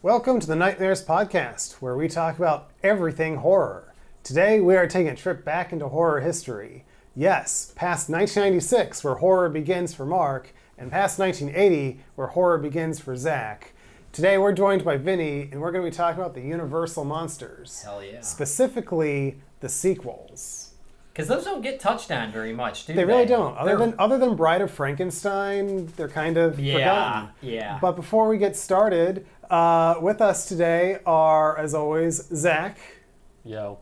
Welcome 0.00 0.38
to 0.38 0.46
the 0.46 0.54
Nightmares 0.54 1.04
Podcast, 1.04 1.72
where 1.82 1.96
we 1.96 2.06
talk 2.06 2.38
about 2.38 2.70
everything 2.84 3.38
horror. 3.38 3.92
Today, 4.22 4.60
we 4.60 4.76
are 4.76 4.86
taking 4.86 5.10
a 5.10 5.16
trip 5.16 5.44
back 5.44 5.72
into 5.72 5.88
horror 5.88 6.20
history. 6.20 6.84
Yes, 7.16 7.72
past 7.74 8.08
1996, 8.08 9.02
where 9.02 9.16
horror 9.16 9.48
begins 9.48 9.92
for 9.92 10.06
Mark, 10.06 10.54
and 10.78 10.92
past 10.92 11.18
1980, 11.18 11.98
where 12.14 12.28
horror 12.28 12.58
begins 12.58 13.00
for 13.00 13.16
Zach. 13.16 13.72
Today, 14.12 14.38
we're 14.38 14.52
joined 14.52 14.84
by 14.84 14.98
Vinny, 14.98 15.48
and 15.50 15.60
we're 15.60 15.72
going 15.72 15.84
to 15.84 15.90
be 15.90 15.96
talking 15.96 16.20
about 16.20 16.36
the 16.36 16.42
Universal 16.42 17.04
monsters. 17.04 17.82
Hell 17.82 18.00
yeah. 18.00 18.20
Specifically, 18.20 19.40
the 19.58 19.68
sequels. 19.68 20.67
Because 21.18 21.28
those 21.30 21.42
don't 21.44 21.62
get 21.62 21.80
touched 21.80 22.12
on 22.12 22.30
very 22.30 22.52
much, 22.52 22.86
do 22.86 22.92
they? 22.92 22.98
They 22.98 23.04
really 23.04 23.26
don't. 23.26 23.58
Other 23.58 23.70
They're- 23.76 23.86
than 23.88 23.94
other 23.98 24.18
than 24.18 24.36
Bride 24.36 24.60
of 24.60 24.70
Frankenstein, 24.70 25.86
they're 25.96 26.08
kind 26.08 26.36
of 26.36 26.60
Yeah, 26.60 26.74
forgotten. 26.74 27.28
yeah. 27.40 27.78
But 27.82 27.96
before 27.96 28.28
we 28.28 28.38
get 28.38 28.56
started, 28.56 29.26
uh, 29.50 29.96
with 30.00 30.20
us 30.20 30.46
today 30.46 31.00
are, 31.04 31.58
as 31.58 31.74
always, 31.74 32.24
Zach 32.32 32.78
Yo. 33.44 33.78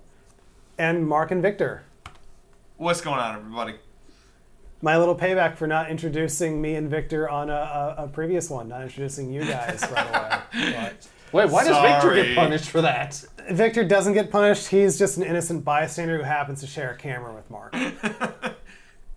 and 0.79 1.07
Mark 1.07 1.30
and 1.30 1.43
Victor. 1.43 1.83
What's 2.79 3.02
going 3.02 3.19
on, 3.20 3.37
everybody? 3.37 3.74
My 4.80 4.96
little 4.96 5.15
payback 5.15 5.57
for 5.57 5.66
not 5.66 5.91
introducing 5.91 6.62
me 6.62 6.74
and 6.74 6.88
Victor 6.88 7.29
on 7.29 7.51
a, 7.51 7.95
a, 7.98 8.05
a 8.05 8.09
previous 8.09 8.48
one, 8.48 8.68
not 8.68 8.80
introducing 8.80 9.30
you 9.30 9.45
guys 9.45 9.84
right 9.95 10.09
away. 10.09 10.73
But 10.74 11.07
Wait, 11.33 11.51
why 11.51 11.65
does 11.65 11.77
Victor 11.79 12.15
get 12.15 12.37
punished 12.37 12.71
for 12.71 12.80
that? 12.83 13.23
Victor 13.51 13.85
doesn't 13.85 14.15
get 14.15 14.30
punished. 14.30 14.69
He's 14.69 14.98
just 14.98 15.16
an 15.16 15.23
innocent 15.23 15.65
bystander 15.65 16.16
who 16.19 16.25
happens 16.25 16.61
to 16.61 16.66
share 16.66 16.93
a 16.93 16.97
camera 16.97 17.35
with 17.35 17.51
Mark. 17.51 17.75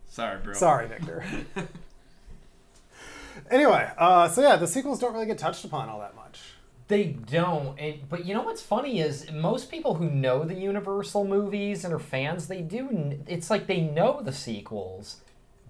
Sorry, 0.10 0.40
bro. 0.44 0.54
Sorry, 0.54 0.88
Victor. 0.88 1.24
anyway, 3.52 3.90
uh, 3.98 4.28
so 4.28 4.42
yeah, 4.42 4.56
the 4.56 4.68
sequels 4.68 5.00
don't 5.00 5.14
really 5.14 5.26
get 5.26 5.38
touched 5.38 5.66
upon 5.66 5.90
all 5.90 6.00
that 6.00 6.16
much. 6.16 6.42
They 6.88 7.06
don't. 7.06 7.80
And, 7.80 8.10
but 8.10 8.26
you 8.26 8.34
know 8.34 8.42
what's 8.42 8.64
funny 8.64 9.00
is 9.00 9.32
most 9.32 9.70
people 9.70 9.96
who 9.96 10.10
know 10.10 10.44
the 10.44 10.56
Universal 10.56 11.26
movies 11.26 11.86
and 11.86 11.94
are 11.94 12.00
fans, 12.00 12.48
they 12.48 12.62
do. 12.62 13.20
It's 13.28 13.50
like 13.50 13.68
they 13.68 13.82
know 13.82 14.22
the 14.22 14.34
sequels. 14.34 15.18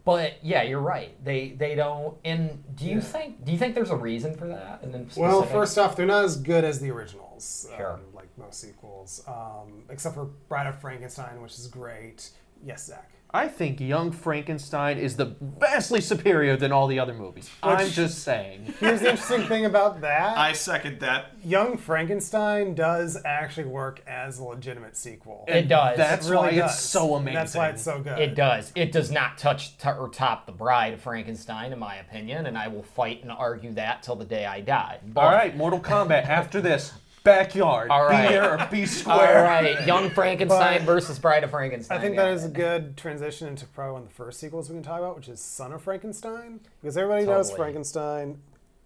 But 0.06 0.36
yeah, 0.44 0.64
you're 0.64 0.80
right. 0.82 1.14
They 1.24 1.50
they 1.50 1.76
don't. 1.76 2.18
And 2.26 2.64
do 2.76 2.86
you 2.86 2.96
Yeah. 2.96 3.02
think 3.02 3.46
do 3.46 3.52
you 3.52 3.58
think 3.58 3.76
there's 3.76 3.92
a 3.92 3.96
reason 3.96 4.36
for 4.36 4.48
that? 4.48 4.82
And 4.82 4.94
then 4.94 5.08
Well, 5.16 5.44
first 5.44 5.78
off, 5.78 5.96
they're 5.96 6.06
not 6.06 6.24
as 6.26 6.38
good 6.38 6.64
as 6.64 6.80
the 6.80 6.90
originals, 6.92 7.68
Sure. 7.78 7.94
um, 7.94 8.02
like 8.14 8.28
most 8.38 8.60
sequels, 8.60 9.24
um, 9.28 9.84
except 9.90 10.16
for 10.16 10.26
Bride 10.26 10.68
of 10.68 10.80
Frankenstein, 10.80 11.42
which 11.42 11.54
is 11.60 11.68
great. 11.68 12.30
Yes, 12.64 12.86
Zach. 12.88 13.06
I 13.32 13.48
think 13.48 13.80
Young 13.80 14.12
Frankenstein 14.12 14.98
is 14.98 15.16
the 15.16 15.36
vastly 15.40 16.02
superior 16.02 16.58
than 16.58 16.72
all 16.72 16.88
the 16.88 16.98
other 16.98 17.14
movies. 17.14 17.48
I'm 17.62 17.88
just 17.92 18.24
saying. 18.24 18.74
Here's 18.80 19.02
the 19.02 19.12
interesting 19.12 19.44
thing 19.44 19.66
about 19.66 20.02
that: 20.02 20.36
I 20.36 20.54
second 20.54 21.00
that. 21.02 21.34
Young 21.46 21.78
Frankenstein 21.78 22.74
does 22.74 23.20
actually 23.24 23.68
work 23.68 24.02
as 24.08 24.40
a 24.40 24.44
legitimate 24.44 24.98
sequel. 24.98 25.46
It 25.48 25.68
does. 25.68 25.96
That's 25.96 26.26
It 26.28 26.32
really 26.32 26.48
why 26.48 26.56
does. 26.56 26.72
it's 26.74 26.82
so 26.84 27.14
amazing. 27.16 27.36
That's 27.36 27.54
why 27.56 27.70
it's 27.70 27.84
so 27.84 28.00
good. 28.00 28.18
It 28.18 28.34
does. 28.34 28.72
It 28.74 28.92
does 28.92 29.12
not 29.12 29.38
touch 29.38 29.78
t- 29.78 29.88
or 29.90 30.10
top 30.10 30.48
the 30.48 30.52
Bride 30.52 30.94
of 30.94 31.02
Frankenstein, 31.02 31.72
in 31.72 31.78
my 31.78 31.98
opinion, 31.98 32.48
and 32.48 32.58
I 32.58 32.68
will 32.68 32.82
fight 32.84 33.22
and 33.22 33.32
argue 33.32 33.74
that 33.74 34.02
till 34.02 34.16
the 34.16 34.26
day 34.26 34.48
I 34.48 34.62
die. 34.62 35.02
But- 35.06 35.22
All 35.22 35.32
right, 35.32 35.56
Mortal 35.56 35.80
Kombat. 35.80 36.26
After 36.28 36.62
this, 36.62 36.94
backyard. 37.24 37.90
All 37.90 38.06
right. 38.08 38.28
Be 38.28 38.34
there 38.34 38.54
or 38.60 38.68
be 38.72 38.86
square. 38.86 39.44
right, 39.44 39.86
Young 39.88 40.10
Frankenstein 40.10 40.80
But- 40.80 40.86
versus 40.86 41.20
Bride 41.20 41.44
of 41.44 41.52
Frankenstein. 41.52 41.98
I 41.98 42.02
think 42.02 42.16
got 42.16 42.26
that 42.26 42.34
is 42.34 42.46
a 42.46 42.50
good 42.50 42.98
transition 42.98 43.48
into 43.48 43.66
probably 43.68 43.94
one 43.94 44.02
of 44.04 44.08
the 44.10 44.14
first 44.14 44.40
sequels 44.40 44.70
we 44.70 44.76
can 44.76 44.84
talk 44.84 45.00
about, 45.00 45.16
which 45.16 45.30
is 45.30 45.40
Son 45.40 45.72
of 45.74 45.82
Frankenstein, 45.82 46.60
because 46.82 46.98
everybody 46.98 47.26
knows 47.26 47.52
Frankenstein, 47.52 48.40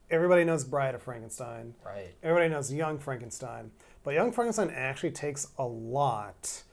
everybody 0.09 0.43
knows 0.43 0.63
Bride 0.63 0.95
of 0.95 1.01
Frankenstein. 1.01 1.73
right. 1.85 2.13
Everybody 2.23 2.49
knows 2.49 2.71
Young 2.73 2.97
Frankenstein, 2.99 3.71
but 4.03 4.13
Young 4.13 4.31
Frankenstein 4.31 4.69
actually 4.71 5.11
takes 5.11 5.47
a 5.57 5.65
lot, 5.65 6.63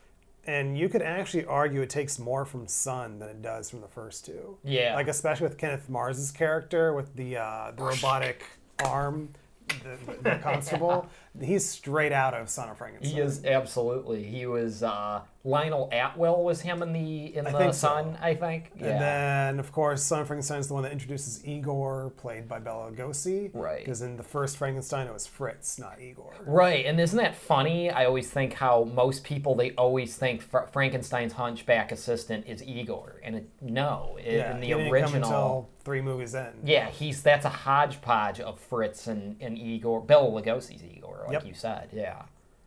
and 0.47 0.77
you 0.79 0.89
could 0.89 1.03
actually 1.03 1.45
argue 1.45 1.81
it 1.83 1.91
takes 1.91 2.19
more 2.19 2.45
from 2.45 2.67
Son 2.67 3.19
than 3.19 3.29
it 3.29 3.43
does 3.43 3.71
from 3.71 3.81
the 3.83 3.89
first 3.89 4.25
two. 4.25 4.57
Yeah. 4.65 4.95
like 4.95 5.09
especially 5.09 5.47
with 5.47 5.59
Kenneth 5.59 5.89
Mars's 5.89 6.31
character 6.33 6.93
with 6.95 7.15
the 7.17 7.37
uh, 7.37 7.73
the 7.77 7.83
robotic 7.85 8.43
arm, 8.85 9.29
the, 9.69 9.97
the 10.23 10.37
constable. 10.43 11.09
He's 11.41 11.65
straight 11.69 12.13
out 12.13 12.35
of 12.35 12.49
Son 12.49 12.69
of 12.69 12.79
Frankenstein. 12.79 13.15
He 13.15 13.21
is 13.21 13.45
absolutely. 13.45 14.25
He 14.25 14.47
was 14.47 14.83
uh, 14.83 15.21
Lionel 15.45 15.89
Atwill 15.93 16.43
was 16.43 16.61
him 16.61 16.83
in 16.83 16.93
the 16.93 17.37
in 17.37 17.47
I 17.47 17.53
the 17.53 17.59
think 17.59 17.75
so. 17.75 18.17
I 18.21 18.35
think. 18.35 18.73
Yeah. 18.77 18.87
And 18.89 19.01
then, 19.01 19.61
of 19.61 19.71
course, 19.73 20.03
Son 20.03 20.21
of 20.21 20.27
Frankenstein 20.27 20.59
is 20.59 20.69
the 20.69 20.75
one 20.75 20.83
that 20.83 20.93
introduces 20.93 21.47
Igor, 21.47 22.13
played 22.17 22.49
by 22.49 22.59
Bela 22.59 22.91
Lugosi. 22.91 23.51
Right. 23.55 23.79
Because 23.79 24.03
in 24.03 24.17
the 24.17 24.23
first 24.25 24.57
Frankenstein, 24.57 25.07
it 25.07 25.13
was 25.15 25.27
Fritz, 25.27 25.79
not 25.79 26.01
Igor. 26.01 26.35
Right, 26.45 26.85
and 26.85 27.01
isn't 27.01 27.17
that 27.17 27.37
funny? 27.37 27.91
I 27.91 28.05
always 28.07 28.29
think 28.29 28.55
how 28.55 28.85
most 28.93 29.23
people 29.25 29.55
they 29.55 29.71
always 29.73 30.17
think 30.17 30.43
Fra- 30.43 30.69
Frankenstein's 30.73 31.35
hunchback 31.35 31.93
assistant 31.93 32.47
is 32.49 32.63
Igor, 32.63 33.21
and 33.23 33.37
it, 33.37 33.49
no, 33.63 34.19
it, 34.21 34.35
Yeah, 34.35 34.55
in 34.55 34.61
the 34.61 34.67
he 34.67 34.73
didn't 34.75 34.85
come 34.87 34.93
original. 34.93 35.23
until 35.23 35.71
three 35.85 36.03
movies 36.03 36.35
in. 36.35 36.49
Yeah, 36.65 36.91
he's 36.91 37.23
that's 37.23 37.47
a 37.47 37.51
hodgepodge 37.51 38.41
of 38.41 38.61
Fritz 38.61 39.07
and, 39.07 39.37
and 39.41 39.57
Igor, 39.57 40.03
Bela 40.03 40.29
Lugosi's 40.43 40.83
Igor, 40.83 41.20
like 41.25 41.33
Yep. 41.35 41.47
you 41.47 41.55
said. 41.55 41.89
Yeah, 41.93 42.23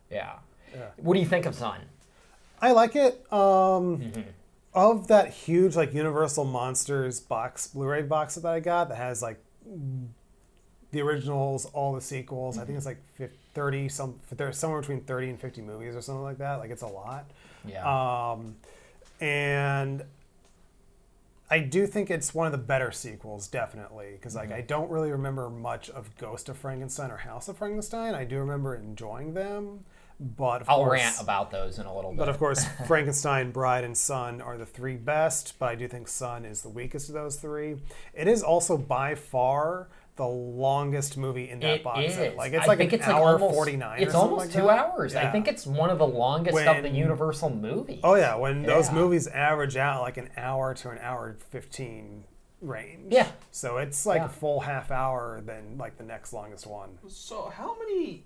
yeah. 0.09 0.33
Yeah. 0.73 0.87
What 0.97 1.13
do 1.13 1.19
you 1.19 1.25
think 1.25 1.45
of 1.45 1.53
Son? 1.55 1.79
I 2.61 2.71
like 2.71 2.95
it. 2.95 3.25
Um, 3.31 3.99
Mm-hmm. 3.99 4.21
Of 4.75 5.07
that 5.09 5.29
huge 5.29 5.75
like 5.75 5.93
Universal 5.93 6.45
Monsters 6.45 7.19
box, 7.19 7.67
Blu-ray 7.67 8.01
box 8.03 8.33
that 8.35 8.45
I 8.47 8.59
got 8.59 8.89
that 8.89 8.97
has 8.97 9.21
like 9.21 9.39
the 10.91 11.01
originals, 11.01 11.65
all 11.73 11.93
the 11.93 12.01
sequels. 12.01 12.57
I 12.57 12.65
think 12.65 12.77
it's 12.77 12.85
like 12.87 12.97
fif- 13.15 13.37
thirty 13.53 13.87
some. 13.87 14.19
There's 14.31 14.57
somewhere 14.57 14.79
between 14.81 15.01
thirty 15.01 15.29
and 15.29 15.39
fifty 15.39 15.61
movies 15.61 15.95
or 15.95 16.01
something 16.01 16.23
like 16.23 16.39
that. 16.39 16.55
Like 16.55 16.71
it's 16.71 16.81
a 16.81 16.87
lot. 16.87 17.29
Yeah, 17.65 17.83
Um, 18.31 18.55
and 19.21 20.03
I 21.53 21.59
do 21.59 21.85
think 21.85 22.09
it's 22.09 22.33
one 22.33 22.47
of 22.47 22.51
the 22.51 22.57
better 22.57 22.91
sequels, 22.91 23.47
definitely, 23.47 24.13
because 24.13 24.33
Mm-hmm. 24.35 24.49
like 24.51 24.57
I 24.59 24.61
don't 24.61 24.89
really 24.89 25.11
remember 25.11 25.49
much 25.49 25.89
of 25.91 26.15
Ghost 26.17 26.49
of 26.49 26.57
Frankenstein 26.57 27.11
or 27.11 27.17
House 27.17 27.47
of 27.47 27.57
Frankenstein. 27.57 28.15
I 28.15 28.23
do 28.25 28.39
remember 28.39 28.75
enjoying 28.75 29.33
them, 29.35 29.85
but 30.19 30.61
of 30.61 30.69
I'll 30.69 30.77
course, 30.77 30.99
rant 31.01 31.21
about 31.21 31.51
those 31.51 31.77
in 31.79 31.85
a 31.85 31.95
little 31.95 32.11
bit. 32.11 32.17
but 32.17 32.29
of 32.29 32.39
course, 32.39 32.65
Frankenstein, 32.87 33.51
Bride, 33.51 33.83
and 33.83 33.95
Son 33.95 34.41
are 34.41 34.57
the 34.57 34.65
three 34.65 34.95
best. 34.95 35.53
But 35.59 35.69
I 35.69 35.75
do 35.75 35.87
think 35.87 36.07
Son 36.07 36.45
is 36.45 36.61
the 36.63 36.69
weakest 36.69 37.09
of 37.09 37.13
those 37.15 37.35
three. 37.35 37.75
It 38.13 38.27
is 38.27 38.41
also 38.41 38.75
by 38.77 39.13
far 39.15 39.89
the 40.15 40.27
longest 40.27 41.17
movie 41.17 41.49
in 41.49 41.59
that 41.61 41.75
It 41.77 41.83
box 41.83 41.99
is. 42.05 42.13
set. 42.15 42.35
Like 42.35 42.53
it's 42.53 42.65
I 42.65 42.67
like 42.67 42.77
think 42.77 42.93
an 42.93 42.99
it's 42.99 43.07
like 43.07 43.15
hour 43.15 43.33
almost, 43.33 43.55
forty 43.55 43.75
nine. 43.77 44.01
It's 44.01 44.13
or 44.13 44.17
almost 44.17 44.45
like 44.45 44.51
two 44.51 44.67
that. 44.67 44.77
hours. 44.79 45.15
I 45.15 45.31
think 45.31 45.47
it's 45.47 45.65
one 45.65 45.89
of 45.89 45.97
the 45.97 46.05
longest 46.07 46.57
of 46.57 46.83
the 46.83 46.89
Universal 46.89 47.49
movies. 47.51 47.99
Oh 48.03 48.15
yeah, 48.15 48.35
when 48.35 48.61
those 48.63 48.91
movies 48.91 49.27
average 49.27 49.75
out 49.77 50.01
like 50.01 50.17
an 50.17 50.29
hour 50.37 50.73
to 50.75 50.89
an 50.91 50.99
hour 51.01 51.35
fifteen 51.49 52.25
range. 52.61 53.11
Yeah. 53.11 53.27
So 53.51 53.77
it's 53.77 54.05
like 54.05 54.19
Yeah. 54.19 54.25
a 54.25 54.29
full 54.29 54.59
half 54.61 54.91
hour 54.91 55.41
than 55.45 55.77
like 55.77 55.97
the 55.97 56.03
next 56.03 56.31
longest 56.31 56.65
one. 56.67 56.97
So, 57.07 57.51
how 57.53 57.75
many 57.79 58.23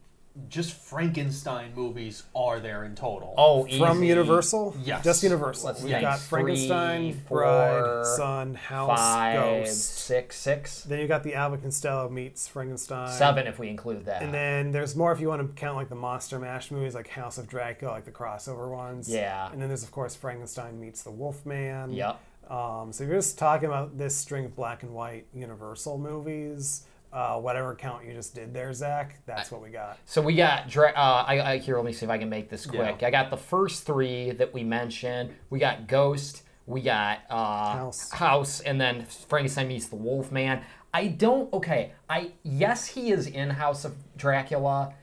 just 0.49 0.73
Frankenstein 0.73 1.71
movies 1.75 2.23
are 2.35 2.59
there 2.59 2.83
in 2.85 2.95
total? 2.95 3.33
Oh, 3.37 3.63
From 3.77 3.97
easy. 3.97 4.07
Universal? 4.07 4.75
Yes. 4.83 5.03
Just 5.03 5.23
Universal. 5.23 5.67
Let's 5.67 5.81
We've 5.81 5.91
think. 5.91 6.01
got 6.01 6.19
Frankenstein, 6.19 7.13
Three, 7.13 7.21
Bride, 7.27 7.79
four, 7.81 8.03
Son, 8.17 8.55
House, 8.55 8.99
Five, 8.99 9.39
Ghost. 9.39 9.97
six, 9.97 10.35
six, 10.37 10.83
Then 10.83 10.99
you 10.99 11.07
got 11.07 11.23
the 11.23 11.33
Abbott 11.33 11.63
Costello 11.63 12.09
meets 12.09 12.47
Frankenstein. 12.47 13.11
seven 13.17 13.47
if 13.47 13.59
we 13.59 13.69
include 13.69 14.05
that. 14.05 14.21
And 14.21 14.33
then 14.33 14.71
there's 14.71 14.95
more 14.95 15.11
if 15.11 15.19
you 15.19 15.27
want 15.27 15.41
to 15.41 15.59
count 15.59 15.75
like 15.75 15.89
the 15.89 15.95
Monster 15.95 16.39
Mash 16.39 16.71
movies, 16.71 16.93
like 16.95 17.07
House 17.07 17.37
of 17.37 17.47
Dracula, 17.47 17.91
like 17.93 18.05
the 18.05 18.11
crossover 18.11 18.69
ones. 18.69 19.09
Yeah. 19.09 19.51
And 19.51 19.61
then 19.61 19.69
there's 19.69 19.83
of 19.83 19.91
course 19.91 20.15
Frankenstein 20.15 20.79
meets 20.79 21.03
the 21.03 21.11
Wolfman. 21.11 21.91
Yep. 21.93 22.19
Um, 22.49 22.93
so 22.93 23.03
if 23.03 23.09
you're 23.09 23.17
just 23.17 23.37
talking 23.37 23.67
about 23.67 23.97
this 23.97 24.15
string 24.15 24.45
of 24.45 24.55
black 24.55 24.81
and 24.83 24.93
white 24.93 25.25
Universal 25.33 25.97
movies, 25.97 26.83
uh, 27.12 27.40
whatever 27.40 27.73
count 27.75 28.06
you 28.06 28.13
just 28.13 28.35
did 28.35 28.53
there, 28.53 28.73
Zach, 28.73 29.22
that's 29.26 29.52
what 29.52 29.61
we 29.61 29.70
got. 29.70 29.97
So 30.05 30.22
we 30.22 30.35
got 30.35 30.76
uh, 30.76 30.91
I, 30.96 31.53
I 31.53 31.58
here. 31.58 31.78
Let 31.78 31.85
me 31.85 31.93
see 31.93 32.05
if 32.05 32.09
I 32.09 32.17
can 32.17 32.29
make 32.29 32.49
this 32.49 32.66
quick. 32.66 33.02
Yeah. 33.02 33.08
I 33.08 33.11
got 33.11 33.29
the 33.29 33.37
first 33.37 33.85
three 33.85 34.31
that 34.31 34.53
we 34.53 34.64
mentioned. 34.64 35.34
We 35.49 35.59
got 35.59 35.87
Ghost. 35.87 36.43
We 36.66 36.81
got 36.81 37.20
uh, 37.29 37.78
House. 37.78 38.11
House, 38.11 38.59
and 38.59 38.79
then 38.79 39.05
Frankenstein 39.05 39.70
meets 39.70 39.87
the 39.87 39.96
Wolfman. 39.96 40.61
I 40.93 41.08
don't. 41.08 41.52
Okay. 41.53 41.93
I 42.09 42.31
yes, 42.43 42.87
he 42.87 43.11
is 43.11 43.28
in 43.28 43.52
House 43.52 43.85
of 43.85 43.96
Dracula, 44.17 44.93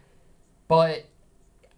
but 0.69 1.06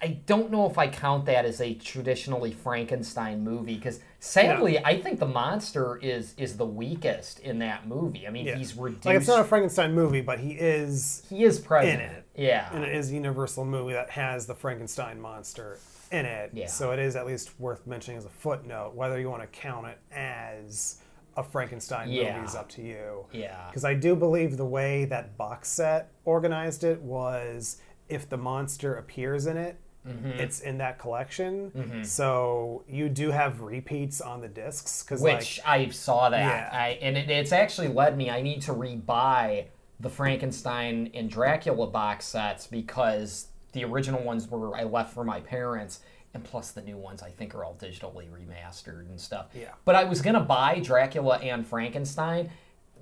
I 0.01 0.09
don't 0.27 0.51
know 0.51 0.69
if 0.69 0.77
I 0.77 0.89
count 0.89 1.25
that 1.25 1.47
as 1.47 1.61
a 1.61 1.73
traditionally 1.75 2.53
Frankenstein 2.53 3.43
movie 3.43 3.77
because 3.77 4.01
sadly, 4.21 4.79
I 4.85 5.01
think 5.01 5.19
the 5.21 5.27
monster 5.27 5.97
is 6.03 6.35
is 6.37 6.57
the 6.59 6.67
weakest 6.67 7.39
in 7.41 7.59
that 7.61 7.87
movie. 7.89 8.27
I 8.27 8.31
mean, 8.31 8.47
Yeah. 8.47 8.57
he's 8.57 8.77
reduced. 8.77 9.07
Like 9.07 9.17
it's 9.17 9.27
not 9.29 9.41
a 9.41 9.45
Frankenstein 9.45 9.95
movie, 9.95 10.21
but 10.21 10.39
he 10.39 10.53
is 10.53 11.25
he 11.31 11.45
is 11.45 11.59
present. 11.59 12.03
in 12.03 12.11
it. 12.11 12.25
Yeah. 12.35 12.69
and 12.75 12.85
it 12.85 12.95
is 12.95 13.11
a 13.11 13.15
Universal 13.15 13.65
movie 13.65 13.95
that 13.95 14.11
has 14.11 14.47
the 14.47 14.55
Frankenstein 14.55 15.19
monster 15.21 15.79
in 16.13 16.27
it. 16.27 16.51
Yeah. 16.53 16.67
So 16.67 16.93
it 16.93 16.99
is 16.99 17.17
at 17.17 17.27
least 17.27 17.59
worth 17.59 17.87
mentioning 17.87 18.19
as 18.19 18.27
a 18.27 18.31
footnote. 18.31 18.93
Whether 18.95 19.19
you 19.19 19.31
want 19.31 19.43
to 19.43 19.49
count 19.49 19.87
it 19.87 19.99
as 20.13 20.99
a 21.39 21.43
Frankenstein 21.43 22.11
Yeah. 22.11 22.35
movie 22.35 22.47
is 22.47 22.55
up 22.55 22.69
to 22.71 22.83
you. 22.83 23.25
Yeah. 23.33 23.65
Because 23.69 23.85
I 23.87 23.95
do 23.95 24.15
believe 24.15 24.59
the 24.59 24.67
way 24.67 25.07
that 25.07 25.37
box 25.39 25.69
set 25.71 26.11
organized 26.27 26.85
it 26.85 27.01
was 27.01 27.79
if 28.09 28.29
the 28.29 28.37
monster 28.37 28.95
appears 28.95 29.47
in 29.47 29.57
it, 29.57 29.79
Mm-hmm. 30.06 30.38
it's 30.38 30.61
in 30.61 30.79
that 30.79 30.99
collection. 30.99 32.05
So 32.05 32.85
you 32.88 33.08
do 33.08 33.31
have 33.31 33.61
repeats 33.61 34.20
on 34.20 34.41
the 34.41 34.49
discs 34.49 35.11
like 35.11 35.38
Which 35.38 35.61
I 35.67 35.88
saw 35.88 36.31
that, 36.31 36.38
Yeah. 36.38 36.70
I, 36.73 36.88
and 37.03 37.17
it, 37.17 37.29
it's 37.31 37.53
actually 37.53 37.88
led 37.88 38.17
me. 38.17 38.31
I 38.31 38.41
need 38.43 38.62
to 38.62 38.73
rebuy 38.73 39.64
the 39.99 40.08
Frankenstein 40.11 41.11
and 41.14 41.29
Dracula 41.31 41.87
box 41.87 42.26
sets 42.26 42.67
because 42.67 43.49
the 43.73 43.85
original 43.85 44.23
ones 44.23 44.49
were 44.49 44.76
I 44.76 44.85
left 44.85 45.12
for 45.12 45.25
my 45.25 45.41
parents, 45.41 46.00
and 46.35 46.44
plus 46.44 46.70
the 46.70 46.82
new 46.82 46.97
ones 46.99 47.23
I 47.23 47.31
think 47.31 47.55
are 47.55 47.64
all 47.64 47.75
digitally 47.81 48.26
remastered 48.31 49.09
and 49.09 49.20
stuff. 49.20 49.47
Yeah. 49.55 49.70
But 49.85 49.94
I 49.97 50.05
was 50.05 50.20
gonna 50.20 50.41
buy 50.41 50.81
Dracula 50.81 51.38
and 51.38 51.67
Frankenstein, 51.67 52.50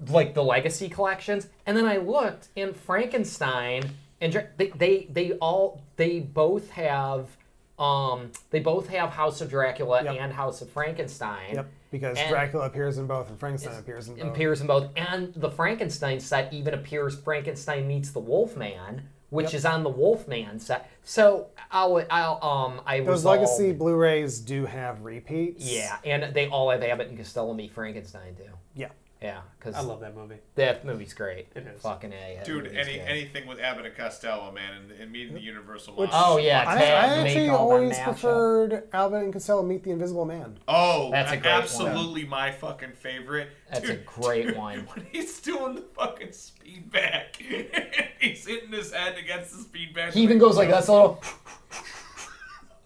like 0.09 0.35
the 0.35 0.43
Legacy 0.43 0.89
collections, 0.89 1.49
and 1.67 1.77
then 1.77 1.85
I 1.87 1.97
looked, 1.99 2.49
and 2.57 2.75
Frankenstein 2.75 3.91
and 4.25 4.33
Dra- 4.33 4.49
they 4.57 4.69
they, 4.69 5.07
they 5.11 5.33
all 5.35 5.83
they 5.97 6.19
both 6.21 6.71
have. 6.71 7.29
Um, 7.77 8.31
they 8.51 8.61
both 8.61 8.87
have 8.89 9.11
House 9.11 9.41
of 9.41 9.51
Dracula 9.51 10.05
Yep. 10.05 10.17
and 10.21 10.33
House 10.33 10.63
of 10.63 10.71
Frankenstein 10.71 11.57
Yep, 11.57 11.67
because 11.91 12.17
And- 12.17 12.29
Dracula 12.31 12.67
appears 12.67 12.99
in 12.99 13.09
both 13.09 13.29
and 13.29 13.39
Frankenstein 13.41 13.77
appears 13.77 14.07
in 14.07 14.15
both. 14.15 14.27
appears 14.29 14.61
in 14.61 14.67
both, 14.69 14.91
and 14.97 15.35
the 15.35 15.51
Frankenstein 15.51 16.21
set 16.21 16.53
even 16.53 16.73
appears 16.73 17.19
Frankenstein 17.19 17.89
meets 17.89 18.13
the 18.13 18.21
Wolfman, 18.21 19.09
which 19.31 19.47
Yep. 19.47 19.55
is 19.55 19.65
on 19.67 19.83
the 19.83 19.91
Wolfman 19.91 20.61
set. 20.61 20.89
So 21.03 21.49
I'll, 21.73 22.01
I'll 22.13 22.39
um 22.45 22.81
I 22.87 23.01
Those 23.01 23.09
resolved- 23.25 23.41
legacy 23.41 23.73
Blu-rays 23.73 24.39
do 24.39 24.67
have 24.67 25.03
repeats. 25.03 25.69
yeah, 25.69 25.97
and 26.05 26.33
they 26.33 26.47
all 26.47 26.71
have 26.71 26.81
Abbott 26.85 27.09
and 27.09 27.19
Costello 27.19 27.55
meet 27.55 27.73
Frankenstein 27.73 28.37
too. 28.37 28.53
Yeah. 28.77 28.91
Yeah, 29.25 29.41
because 29.59 29.75
I 29.75 29.81
love 29.81 30.01
that 30.01 30.15
movie. 30.15 30.37
that 30.57 30.85
movie's 30.85 31.15
great. 31.15 31.47
It 31.55 31.67
is. 31.67 31.81
fucking 31.81 32.13
a. 32.13 32.43
Dude, 32.45 32.67
any 32.67 32.99
good. 32.99 33.01
anything 33.09 33.47
with 33.47 33.59
Abbott 33.59 33.87
and 33.87 33.97
Costello, 33.97 34.53
man, 34.53 34.75
and, 34.75 35.01
and 35.01 35.11
meeting 35.11 35.33
the 35.33 35.41
Universal 35.41 35.95
Which- 35.97 36.11
Oh 36.13 36.37
yeah, 36.37 36.63
I, 36.69 36.75
I 36.77 36.85
actually 37.23 37.49
always 37.49 37.99
preferred 38.01 38.83
Abbott 38.93 39.23
and 39.23 39.33
Costello 39.33 39.63
meet 39.63 39.83
the 39.83 39.93
Invisible 39.93 40.27
Man. 40.27 40.59
Oh, 40.69 41.11
That's 41.11 41.33
a 41.33 41.39
great 41.39 41.51
one. 41.53 41.63
absolutely 41.63 42.25
my 42.27 42.51
fucking 42.53 42.93
favorite. 42.93 43.49
That's 43.73 43.89
a 43.89 43.95
Dude, 43.95 44.05
great 44.05 44.55
one. 44.55 44.81
When 44.95 45.07
he's 45.11 45.41
doing 45.41 45.77
the 45.77 45.85
fucking 45.95 46.33
speed 46.33 46.91
bag, 46.93 47.37
he's 48.21 48.47
hitting 48.47 48.73
his 48.73 48.93
head 48.93 49.17
against 49.17 49.53
the 49.57 49.63
speed 49.63 49.95
bag. 49.95 50.13
He 50.13 50.21
even 50.21 50.37
goes 50.39 50.59
like 50.59 50.69
that's 50.69 50.89
a 50.89 50.93
little. 50.93 51.23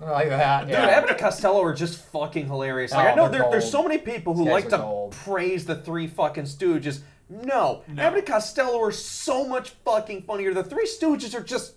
like 0.00 0.28
that. 0.28 0.62
Dude, 0.62 0.70
yeah. 0.70 0.86
Abbott 0.86 1.10
and 1.10 1.18
Costello 1.18 1.62
are 1.62 1.74
just 1.74 1.98
fucking 2.12 2.46
hilarious. 2.46 2.92
Like 2.92 3.06
Oh, 3.06 3.08
I 3.10 3.14
know 3.14 3.28
there, 3.28 3.46
there's 3.50 3.70
so 3.70 3.82
many 3.82 3.98
people 3.98 4.34
who 4.34 4.44
like 4.44 4.68
to 4.70 4.78
gold. 4.78 5.12
praise 5.12 5.64
the 5.66 5.74
three 5.76 6.06
fucking 6.06 6.44
Stooges. 6.44 7.00
No, 7.30 7.82
Abbott 7.98 8.20
and 8.20 8.26
Costello 8.26 8.80
are 8.82 8.92
so 8.92 9.46
much 9.46 9.70
fucking 9.84 10.22
funnier. 10.22 10.54
The 10.54 10.64
Three 10.64 10.86
Stooges 10.86 11.34
are 11.34 11.42
just. 11.42 11.74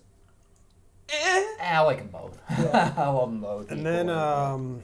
Eh. 1.09 1.43
I 1.61 1.81
like 1.81 1.97
them 1.97 2.07
both. 2.07 2.39
I 2.49 3.07
love 3.09 3.29
them 3.31 3.41
both. 3.41 3.69
And 3.71 3.85
then 3.85 4.09
um, 4.09 4.81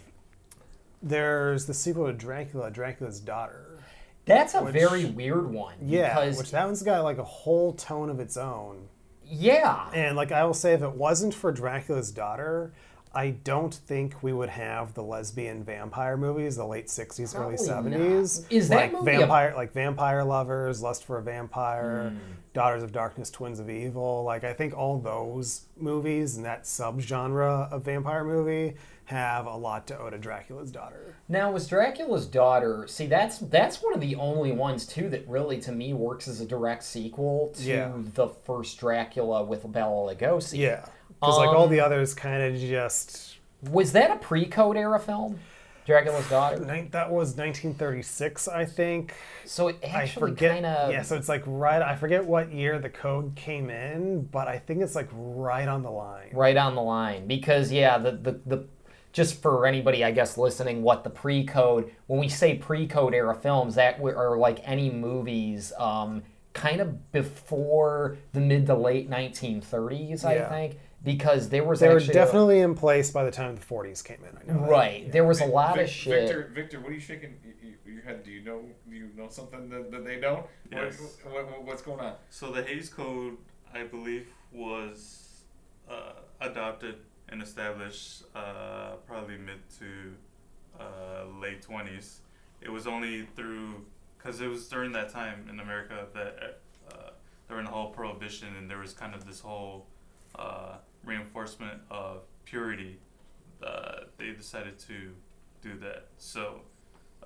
there's 1.01 1.65
the 1.65 1.73
sequel 1.73 2.07
to 2.07 2.13
Dracula, 2.13 2.69
Dracula's 2.71 3.19
Daughter. 3.19 3.79
That's 4.25 4.55
a 4.55 4.63
which- 4.63 4.73
very 4.73 5.05
weird 5.05 5.49
one. 5.49 5.75
Yeah, 5.81 6.09
because 6.13 6.37
which 6.37 6.51
that 6.51 6.65
one's 6.65 6.83
got 6.83 7.03
like 7.03 7.17
a 7.17 7.23
whole 7.23 7.73
tone 7.73 8.09
of 8.09 8.19
its 8.19 8.35
own. 8.35 8.89
yeah, 9.25 9.89
And 9.93 10.17
like 10.17 10.31
I 10.33 10.43
will 10.43 10.53
say, 10.53 10.73
if 10.73 10.81
it 10.81 10.91
wasn't 10.93 11.33
for 11.33 11.51
Dracula's 11.51 12.11
Daughter, 12.11 12.73
I 13.13 13.31
don't 13.31 13.73
think 13.73 14.21
we 14.21 14.33
would 14.33 14.49
have 14.49 14.93
the 14.93 15.03
lesbian 15.03 15.63
vampire 15.63 16.17
movies, 16.17 16.55
the 16.55 16.65
late 16.65 16.87
'60s, 16.87 17.35
early 17.39 17.55
'70s. 17.55 18.41
not. 18.43 18.51
Is 18.51 18.69
that 18.69 18.75
like 18.75 18.93
movie 18.93 19.15
a- 19.15 19.19
vampire, 19.19 19.53
like 19.55 19.71
Vampire 19.73 20.23
Lovers, 20.23 20.81
Lust 20.81 21.03
for 21.05 21.17
a 21.17 21.21
Vampire, 21.23 22.09
Hmm. 22.11 22.17
Daughters 22.53 22.83
of 22.83 22.91
Darkness, 22.91 23.29
Twins 23.29 23.59
of 23.59 23.69
Evil? 23.69 24.23
Like 24.23 24.43
I 24.43 24.53
think 24.53 24.75
all 24.77 24.99
those 24.99 25.65
movies 25.77 26.37
and 26.37 26.45
that 26.45 26.63
subgenre 26.63 27.71
of 27.71 27.83
vampire 27.83 28.23
movie 28.23 28.75
have 29.05 29.45
a 29.45 29.55
lot 29.55 29.87
to 29.87 29.97
owe 29.97 30.09
to 30.09 30.17
Dracula's 30.17 30.69
Daughter. 30.69 31.15
Now, 31.29 31.49
was 31.51 31.65
Dracula's 31.67 32.25
daughter? 32.25 32.85
See, 32.87 33.05
that's 33.07 33.37
that's 33.39 33.81
one 33.81 33.93
of 33.93 34.01
the 34.01 34.15
only 34.15 34.51
ones 34.51 34.85
too 34.85 35.09
that 35.09 35.25
really, 35.29 35.59
to 35.61 35.71
me, 35.71 35.93
works 35.93 36.27
as 36.27 36.41
a 36.41 36.45
direct 36.45 36.83
sequel 36.83 37.53
to 37.55 37.63
Yeah. 37.63 37.91
the 37.95 38.27
first 38.27 38.77
Dracula 38.79 39.43
with 39.43 39.69
Bela 39.71 40.13
Lugosi. 40.13 40.57
Yeah, 40.57 40.85
because 41.19 41.37
like 41.37 41.53
all 41.53 41.67
Um, 41.67 41.71
the 41.71 41.79
others 41.79 42.13
kind 42.13 42.41
of 42.43 42.59
just. 42.59 43.37
Was 43.61 43.91
that 43.93 44.11
a 44.11 44.15
pre-code 44.17 44.77
era 44.77 44.99
film? 44.99 45.39
Dracula's 45.85 46.27
daughter. 46.27 46.59
That 46.91 47.11
was 47.11 47.35
1936, 47.35 48.47
I 48.47 48.65
think. 48.65 49.13
So 49.45 49.69
it 49.69 49.77
I 49.93 50.03
actually 50.03 50.31
forget. 50.31 50.51
kind 50.51 50.65
of 50.65 50.91
Yeah, 50.91 51.01
so 51.01 51.15
it's 51.15 51.29
like 51.29 51.43
right. 51.45 51.81
I 51.81 51.95
forget 51.95 52.25
what 52.25 52.51
year 52.51 52.77
the 52.79 52.89
code 52.89 53.35
came 53.35 53.69
in, 53.69 54.23
but 54.25 54.47
I 54.47 54.59
think 54.59 54.81
it's 54.81 54.95
like 54.95 55.07
right 55.11 55.67
on 55.67 55.83
the 55.83 55.91
line. 55.91 56.29
right 56.31 56.57
on 56.57 56.75
the 56.75 56.81
line 56.81 57.27
because 57.27 57.71
yeah, 57.71 57.97
the 57.97 58.11
the, 58.11 58.31
the 58.45 58.65
just 59.13 59.41
for 59.41 59.65
anybody 59.65 60.03
I 60.03 60.11
guess 60.11 60.37
listening, 60.37 60.83
what 60.83 61.03
the 61.03 61.09
pre-code 61.09 61.91
when 62.07 62.19
we 62.19 62.27
say 62.29 62.55
pre-code 62.57 63.13
era 63.13 63.33
films 63.35 63.75
that 63.75 63.99
are 64.01 64.37
like 64.37 64.59
any 64.67 64.89
movies. 64.89 65.73
Um, 65.77 66.23
kind 66.53 66.81
of 66.81 67.11
before 67.11 68.17
the 68.33 68.39
mid 68.39 68.65
to 68.65 68.73
late 68.73 69.07
1930s, 69.07 70.25
I 70.25 70.35
Yeah. 70.35 70.49
think, 70.49 70.79
because 71.03 71.49
there 71.49 71.63
was 71.63 71.79
They 71.79 71.89
were 71.89 71.95
actually 71.97 72.11
a- 72.11 72.13
definitely 72.13 72.59
in 72.59 72.75
place 72.75 73.11
by 73.11 73.23
the 73.23 73.31
time 73.31 73.55
the 73.55 73.61
40s 73.61 74.03
came 74.03 74.17
in. 74.23 74.37
I 74.37 74.53
know. 74.53 74.61
that. 74.61 74.69
Right. 74.69 75.11
There 75.11 75.23
was 75.25 75.41
a 75.41 75.45
lot 75.45 75.75
Vic- 75.75 75.85
of 75.85 75.89
shit. 75.91 76.27
Victor, 76.27 76.51
Victor, 76.53 76.79
what 76.79 76.89
are 76.91 76.95
you 76.95 76.99
shaking 76.99 77.35
y- 77.45 77.51
y- 77.63 77.73
your 77.85 78.01
head? 78.01 78.23
Do 78.23 78.31
you 78.31 78.41
know? 78.43 78.61
Do 78.89 78.95
you 78.95 79.09
know 79.15 79.27
something 79.29 79.69
that, 79.69 79.91
that 79.91 80.03
they 80.05 80.19
don't? 80.19 80.45
Yes. 80.71 80.99
What, 81.23 81.33
what, 81.49 81.63
what's 81.63 81.81
going 81.81 81.99
on? 81.99 82.13
So 82.29 82.51
the 82.51 82.63
Hays 82.63 82.89
Code, 82.89 83.37
I 83.73 83.83
believe, 83.83 84.27
was 84.51 85.43
uh, 85.89 86.13
adopted 86.41 86.95
and 87.29 87.41
established 87.41 88.23
uh, 88.35 88.95
probably 89.05 89.37
mid 89.37 89.59
to 89.79 90.13
uh, 90.79 91.25
late 91.41 91.61
twenties. 91.61 92.19
It 92.61 92.69
was 92.69 92.87
only 92.87 93.27
through 93.35 93.85
because 94.17 94.41
it 94.41 94.47
was 94.47 94.67
during 94.67 94.91
that 94.93 95.09
time 95.09 95.47
in 95.49 95.59
America 95.59 96.07
that 96.13 96.59
uh, 96.91 97.11
during 97.47 97.65
the 97.65 97.71
whole 97.71 97.91
prohibition 97.91 98.49
and 98.57 98.69
there 98.69 98.79
was 98.79 98.93
kind 98.93 99.13
of 99.13 99.25
this 99.25 99.39
whole 99.39 99.85
uh, 100.35 100.75
reinforcement 101.07 101.81
of 101.89 102.21
purity. 102.45 102.99
Uh, 103.63 104.01
they 104.17 104.31
decided 104.31 104.77
to 104.79 105.13
do 105.61 105.77
that. 105.79 106.09
So 106.17 106.61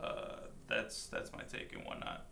uh, 0.01 0.47
that's 0.67 1.07
that's 1.07 1.31
my 1.33 1.43
take 1.43 1.73
and 1.73 1.83
whatnot. 1.85 2.25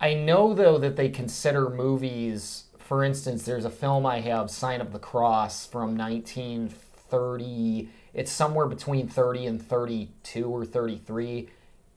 I 0.00 0.14
know 0.14 0.54
though 0.54 0.78
that 0.78 0.96
they 0.96 1.10
consider 1.10 1.68
movies. 1.68 2.64
For 2.78 3.04
instance, 3.04 3.44
there's 3.44 3.64
a 3.64 3.70
film 3.70 4.06
I 4.06 4.20
have, 4.20 4.50
Sign 4.50 4.80
of 4.80 4.92
the 4.92 4.98
Cross, 4.98 5.66
from 5.66 5.96
1930. 5.96 7.88
It's 8.12 8.32
somewhere 8.32 8.66
between 8.66 9.06
30 9.06 9.46
and 9.46 9.62
32 9.62 10.44
or 10.44 10.64
33. 10.64 11.48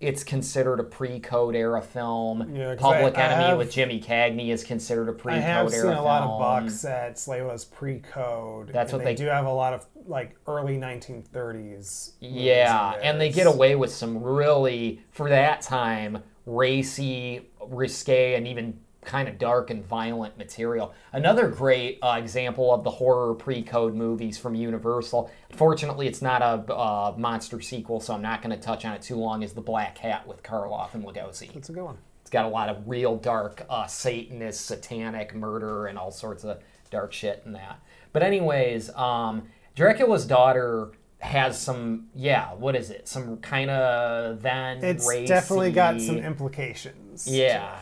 It's 0.03 0.23
considered 0.23 0.79
a 0.81 0.83
pre-code 0.83 1.55
era 1.55 1.81
film. 1.81 2.53
Yeah, 2.53 2.75
Public 2.75 3.17
I- 3.17 3.21
I 3.21 3.25
Enemy 3.25 3.49
have- 3.49 3.57
with 3.57 3.71
Jimmy 3.71 4.01
Cagney 4.01 4.49
is 4.49 4.63
considered 4.63 5.07
a 5.07 5.13
pre-code 5.13 5.41
era 5.41 5.51
film. 5.53 5.57
I 5.57 5.59
have 5.61 5.71
seen 5.71 5.91
a 5.93 6.03
lot 6.03 6.23
of 6.23 6.39
box 6.39 6.75
sets. 6.75 7.27
It 7.27 7.43
was 7.45 7.63
pre-code. 7.63 8.69
That's 8.73 8.91
and 8.91 8.99
what 8.99 9.05
they, 9.05 9.13
they- 9.15 9.23
do 9.23 9.29
have 9.29 9.45
a 9.45 9.51
lot 9.53 9.73
of 9.73 9.85
like 10.05 10.35
early 10.47 10.77
1930s. 10.77 11.33
movies 11.33 12.13
Yeah, 12.19 12.95
and 13.01 13.19
they 13.21 13.29
get 13.29 13.47
away 13.47 13.75
with 13.75 13.91
some 13.91 14.21
really, 14.21 15.01
for 15.11 15.29
that 15.29 15.61
time, 15.61 16.21
racy, 16.45 17.49
risque, 17.65 18.35
and 18.35 18.45
even 18.45 18.77
kind 19.05 19.27
of 19.27 19.37
dark 19.37 19.69
and 19.69 19.85
violent 19.85 20.37
material. 20.37 20.93
Another 21.11 21.47
great 21.47 21.99
uh, 22.01 22.15
example 22.17 22.73
of 22.73 22.83
the 22.83 22.91
horror 22.91 23.33
pre-code 23.33 23.93
movies 23.95 24.37
from 24.37 24.55
Universal. 24.55 25.29
Fortunately, 25.51 26.07
it's 26.07 26.21
not 26.21 26.41
a 26.41 26.73
uh, 26.73 27.13
monster 27.17 27.61
sequel, 27.61 27.99
so 27.99 28.13
I'm 28.13 28.21
not 28.21 28.41
going 28.41 28.55
to 28.55 28.61
touch 28.61 28.85
on 28.85 28.93
it 28.93 29.01
too 29.01 29.15
long. 29.15 29.43
Is 29.43 29.53
the 29.53 29.61
Black 29.61 29.95
Cat 29.95 30.27
with 30.27 30.43
Karloff 30.43 30.93
and 30.93 31.03
Lugosi? 31.03 31.53
That's 31.53 31.69
a 31.69 31.73
good 31.73 31.83
one. 31.83 31.97
It's 32.21 32.29
got 32.29 32.45
a 32.45 32.49
lot 32.49 32.69
of 32.69 32.87
real 32.87 33.17
dark 33.17 33.65
uh, 33.69 33.85
Satanist, 33.85 34.65
satanic 34.65 35.35
murder, 35.35 35.87
and 35.87 35.97
all 35.97 36.11
sorts 36.11 36.43
of 36.43 36.59
dark 36.89 37.13
shit 37.13 37.43
in 37.45 37.53
that. 37.53 37.79
But 38.11 38.23
anyways, 38.23 38.89
um, 38.95 39.43
Dracula's 39.75 40.25
daughter 40.25 40.91
has 41.19 41.59
some, 41.59 42.07
yeah, 42.13 42.53
what 42.53 42.75
is 42.75 42.89
it? 42.89 43.07
Some 43.07 43.37
kind 43.37 43.69
of 43.69 44.41
then 44.41 44.83
It's 44.83 45.07
racy, 45.07 45.25
definitely 45.25 45.71
got 45.71 46.01
some 46.01 46.17
implications. 46.17 47.27
yeah. 47.27 47.77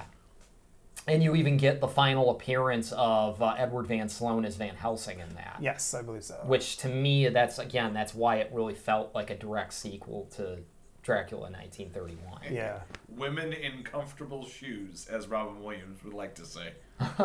And 1.08 1.24
you 1.24 1.36
even 1.36 1.58
get 1.58 1.82
the 1.82 1.88
final 1.88 2.30
appearance 2.30 2.92
of 2.92 3.42
uh, 3.42 3.56
Edward 3.58 3.88
Van 3.88 4.08
Sloan 4.08 4.46
as 4.46 4.56
Van 4.56 4.76
Helsing 4.76 5.20
in 5.20 5.30
that. 5.36 5.58
Yes, 5.60 5.94
I 5.94 6.04
believe 6.04 6.24
so. 6.24 6.36
Which 6.46 6.78
to 6.78 6.90
me, 6.90 7.28
that's 7.30 7.58
again, 7.58 7.94
that's 7.94 8.14
why 8.14 8.36
it 8.38 8.52
really 8.54 8.76
felt 8.76 9.14
like 9.16 9.30
a 9.32 9.36
direct 9.36 9.74
sequel 9.74 10.30
to 10.36 10.60
Dracula 11.02 11.50
1931. 11.50 12.54
Yeah. 12.54 12.82
Women 13.10 13.52
in 13.52 13.84
comfortable 13.84 14.46
shoes, 14.46 15.08
as 15.10 15.28
Robin 15.28 15.64
Williams 15.64 16.04
would 16.04 16.14
like 16.14 16.36
to 16.36 16.46
say. 16.46 16.74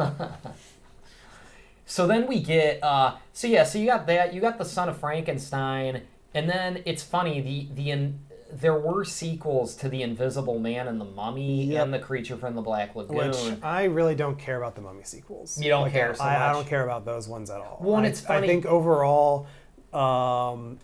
So 1.87 2.07
then 2.07 2.27
we 2.27 2.43
get 2.43 2.83
uh 2.83 3.17
so 3.33 3.47
yeah, 3.47 3.65
so 3.65 3.79
you 3.79 3.87
got 3.87 4.07
that, 4.09 4.35
you 4.35 4.41
got 4.41 4.59
the 4.59 4.65
son 4.65 4.89
of 4.89 4.99
Frankenstein, 4.99 6.03
and 6.35 6.51
then 6.51 6.83
it's 6.85 7.03
funny, 7.03 7.41
the 7.41 7.69
the 7.75 7.91
in, 7.93 8.19
there 8.53 8.79
were 8.79 9.05
sequels 9.05 9.75
to 9.77 9.89
The 9.89 10.03
Invisible 10.03 10.59
Man 10.59 10.89
and 10.89 11.01
the 11.01 11.05
Mummy 11.05 11.65
Yep. 11.65 11.85
and 11.85 11.95
The 11.95 11.99
Creature 11.99 12.37
from 12.37 12.55
the 12.55 12.63
Black 12.63 12.95
Lagoon. 12.95 13.17
Which 13.31 13.37
I 13.63 13.85
really 13.85 14.15
don't 14.15 14.39
care 14.39 14.57
about 14.57 14.75
the 14.75 14.81
Mummy 14.83 15.03
sequels. 15.05 15.61
You 15.61 15.69
don't 15.69 15.91
care 15.91 16.15
so 16.15 16.23
I, 16.25 16.51
I 16.51 16.53
don't 16.53 16.67
care 16.67 16.85
about 16.85 17.05
those 17.05 17.29
ones 17.29 17.51
at 17.51 17.61
all. 17.61 17.79
Well, 17.81 17.97
and 17.97 18.07
I, 18.07 18.11
it's 18.11 18.21
funny- 18.21 18.47
I 18.47 18.49
think 18.49 18.67
overall, 18.67 19.47
um, 19.93 20.79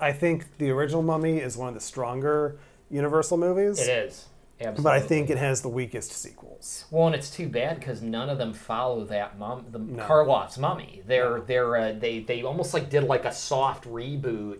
I 0.00 0.12
think 0.12 0.56
the 0.58 0.70
original 0.70 1.02
Mummy 1.02 1.38
is 1.38 1.56
one 1.56 1.68
of 1.68 1.74
the 1.74 1.80
stronger 1.80 2.58
Universal 2.90 3.36
movies. 3.38 3.78
it 3.80 3.88
is. 3.90 4.26
Absolutely. 4.62 4.82
But 4.82 4.92
I 4.92 5.00
think 5.00 5.30
it 5.30 5.38
has 5.38 5.62
the 5.62 5.68
weakest 5.70 6.12
sequels. 6.12 6.84
Well, 6.90 7.06
and 7.06 7.14
it's 7.14 7.30
too 7.30 7.48
bad 7.48 7.78
because 7.78 8.02
none 8.02 8.28
of 8.28 8.36
them 8.36 8.52
follow 8.52 9.04
that 9.06 9.38
mum, 9.38 9.64
the 9.70 9.78
No. 9.78 10.02
Karloff's 10.02 10.58
mummy. 10.58 11.00
They're 11.06 11.40
they're 11.40 11.76
uh, 11.76 11.92
they 11.92 12.18
they 12.20 12.42
almost 12.42 12.74
like 12.74 12.90
did 12.90 13.04
like 13.04 13.24
a 13.24 13.32
soft 13.32 13.84
reboot 13.84 14.58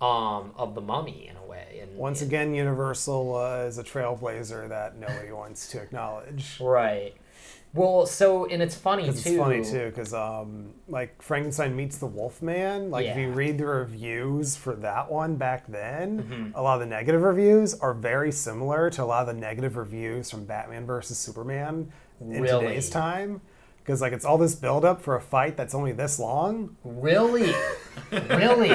um, 0.00 0.52
of 0.56 0.74
the 0.74 0.80
mummy 0.80 1.28
in 1.28 1.36
a 1.36 1.37
way. 1.48 1.80
And 1.82 1.96
Once 1.96 2.20
and- 2.22 2.30
again, 2.30 2.54
Universal 2.54 3.26
was 3.26 3.78
a 3.78 3.82
trailblazer 3.84 4.68
that 4.68 4.96
nobody 4.98 5.32
wants 5.32 5.68
to 5.72 5.80
acknowledge. 5.82 6.58
right? 6.60 7.14
Well, 7.74 8.06
so 8.06 8.46
and 8.46 8.62
it's 8.62 8.74
funny 8.74 9.04
too. 9.04 9.10
It's 9.10 9.36
funny 9.36 9.62
too 9.62 9.86
because 9.90 10.14
um, 10.14 10.72
like 10.88 11.20
Frankenstein 11.20 11.76
meets 11.76 11.98
the 11.98 12.06
Wolfman. 12.06 12.90
Like 12.90 13.04
if 13.06 13.16
you 13.18 13.30
read 13.30 13.58
the 13.58 13.66
reviews 13.66 14.56
for 14.56 14.74
that 14.76 15.10
one 15.10 15.36
back 15.36 15.66
then, 15.68 16.22
Mm-hmm. 16.22 16.50
a 16.56 16.62
lot 16.62 16.74
of 16.74 16.80
the 16.80 16.86
negative 16.86 17.20
reviews 17.22 17.74
are 17.74 17.92
very 17.92 18.32
similar 18.32 18.88
to 18.90 19.02
a 19.02 19.04
lot 19.04 19.20
of 19.28 19.34
the 19.34 19.38
negative 19.40 19.76
reviews 19.76 20.30
from 20.30 20.46
Batman 20.46 20.86
versus 20.86 21.18
Superman 21.18 21.92
in 22.22 22.40
Really? 22.40 22.66
today's 22.68 22.88
time. 22.88 23.42
Because 23.84 24.00
like 24.00 24.14
it's 24.14 24.24
all 24.24 24.38
this 24.38 24.54
buildup 24.54 25.02
for 25.02 25.16
a 25.16 25.20
fight 25.20 25.56
that's 25.58 25.74
only 25.74 25.92
this 25.92 26.18
long. 26.18 26.74
Really, 26.84 27.52
really. 28.12 28.70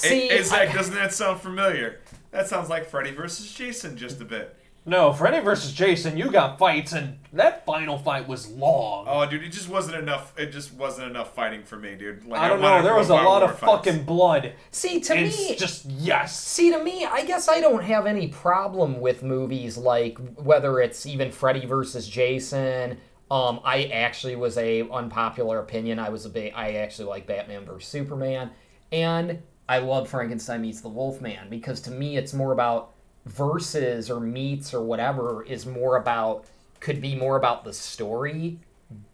See, 0.00 0.28
hey, 0.28 0.36
hey, 0.36 0.42
Zach, 0.42 0.68
I- 0.70 0.72
doesn't 0.72 0.94
that 0.94 1.12
sound 1.12 1.40
familiar? 1.40 2.00
That 2.30 2.48
sounds 2.48 2.68
like 2.68 2.88
Freddy 2.88 3.10
versus 3.10 3.52
Jason 3.52 3.96
just 3.96 4.20
a 4.20 4.24
bit. 4.24 4.56
No, 4.86 5.12
Freddy 5.12 5.40
versus 5.40 5.72
Jason, 5.72 6.16
you 6.16 6.30
got 6.30 6.58
fights, 6.58 6.92
and 6.92 7.18
that 7.34 7.66
final 7.66 7.98
fight 7.98 8.26
was 8.26 8.48
long. 8.52 9.04
Oh, 9.06 9.26
dude, 9.28 9.42
it 9.44 9.50
just 9.50 9.68
wasn't 9.68 9.96
enough. 9.96 10.32
It 10.38 10.52
just 10.52 10.72
wasn't 10.72 11.10
enough 11.10 11.34
fighting 11.34 11.64
for 11.64 11.76
me, 11.76 11.96
dude. 11.96 12.24
Like, 12.24 12.40
I 12.40 12.48
don't 12.48 12.62
wanted 12.62 12.78
know. 12.78 12.84
There 12.84 12.94
was 12.94 13.10
a 13.10 13.14
lot 13.14 13.42
of 13.42 13.58
fights. 13.58 13.70
fucking 13.86 14.04
blood. 14.04 14.54
see 14.70 15.00
to 15.00 15.16
It's 15.18 15.38
me, 15.38 15.54
just 15.56 15.84
yes. 15.84 16.40
See, 16.40 16.70
to 16.70 16.82
me, 16.82 17.04
I 17.04 17.26
guess 17.26 17.46
I 17.46 17.60
don't 17.60 17.82
have 17.84 18.06
any 18.06 18.28
problem 18.28 19.00
with 19.00 19.22
movies 19.22 19.76
like 19.76 20.16
whether 20.36 20.80
it's 20.80 21.04
even 21.04 21.30
Freddy 21.30 21.66
versus 21.66 22.08
Jason. 22.08 22.96
Um, 23.30 23.60
I 23.62 23.84
actually 23.84 24.34
was 24.36 24.56
a 24.56 24.88
unpopular 24.90 25.58
opinion. 25.58 25.98
I 25.98 26.08
was 26.08 26.24
a 26.24 26.30
big. 26.30 26.54
I 26.56 26.72
actually 26.76 27.08
like 27.08 27.26
Batman 27.26 27.66
versus 27.66 27.86
Superman, 27.88 28.50
and 28.90 29.42
I 29.70 29.78
love 29.78 30.08
Frankenstein 30.08 30.62
meets 30.62 30.80
the 30.80 30.88
Wolfman 30.88 31.48
because 31.48 31.80
to 31.82 31.92
me, 31.92 32.16
it's 32.16 32.34
more 32.34 32.50
about 32.52 32.90
verses 33.24 34.10
or 34.10 34.18
meets 34.18 34.74
or 34.74 34.82
whatever 34.82 35.44
is 35.44 35.64
more 35.64 35.96
about 35.96 36.44
could 36.80 37.00
be 37.00 37.14
more 37.14 37.36
about 37.36 37.62
the 37.64 37.72
story 37.72 38.58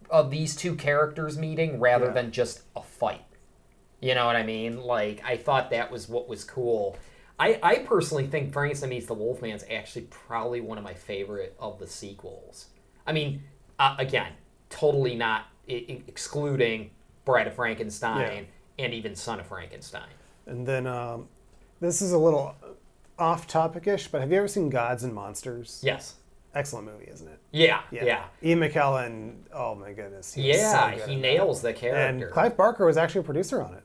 of 0.09 0.31
these 0.31 0.57
two 0.57 0.75
characters 0.75 1.37
meeting 1.37 1.79
rather 1.79 2.07
Yeah. 2.07 2.13
than 2.13 2.31
just 2.33 2.63
a 2.75 2.83
fight. 2.83 3.25
You 4.01 4.15
know 4.15 4.25
what 4.25 4.37
I 4.37 4.45
mean? 4.45 4.79
Like 4.83 5.21
I 5.25 5.37
thought 5.37 5.71
that 5.71 5.91
was 5.91 6.09
what 6.09 6.27
was 6.27 6.43
cool. 6.43 6.97
I, 7.39 7.59
I 7.63 7.75
personally 7.81 8.27
think 8.27 8.53
Frankenstein 8.53 8.89
meets 8.89 9.05
the 9.07 9.15
Wolfman's 9.15 9.65
actually 9.71 10.07
probably 10.07 10.63
one 10.63 10.79
of 10.79 10.85
my 10.85 10.95
favorite 10.95 11.55
of 11.61 11.79
the 11.79 11.87
sequels. 11.87 12.69
I 13.07 13.13
mean, 13.13 13.43
uh, 13.79 13.95
again, 13.99 14.33
totally 14.71 15.17
not 15.17 15.49
I- 15.69 16.03
excluding 16.09 16.93
Bride 17.27 17.47
of 17.47 17.55
Frankenstein 17.55 18.47
and 18.79 18.95
even 18.95 19.15
Son 19.15 19.39
of 19.41 19.47
Frankenstein. 19.47 20.09
And 20.47 20.67
then 20.67 20.87
um, 20.87 21.29
this 21.81 22.01
is 22.01 22.13
a 22.13 22.19
little 22.19 22.55
off 23.19 23.47
topic-ish, 23.47 24.09
but 24.09 24.21
have 24.21 24.31
you 24.31 24.39
ever 24.39 24.49
seen 24.49 24.71
Gods 24.71 25.05
and 25.05 25.15
Monsters? 25.15 25.81
Yes. 25.85 26.15
Excellent 26.55 26.87
movie, 26.87 27.07
isn't 27.11 27.29
it? 27.29 27.39
Yeah. 27.53 27.83
Yeah. 27.91 28.05
yeah. 28.05 28.25
Ian 28.43 28.61
McKellen. 28.61 29.35
Oh 29.53 29.75
my 29.75 29.93
goodness. 29.93 30.33
he 30.33 30.49
Yeah. 30.49 30.93
so 30.95 30.97
he 31.07 31.13
in 31.15 31.21
that. 31.21 31.29
nails 31.29 31.61
the 31.61 31.95
And. 31.95 32.31
Clive 32.31 32.57
Barker 32.57 32.87
was 32.87 32.97
actually 32.97 33.21
a 33.23 33.25
producer 33.25 33.63
on 33.63 33.75
it. 33.75 33.83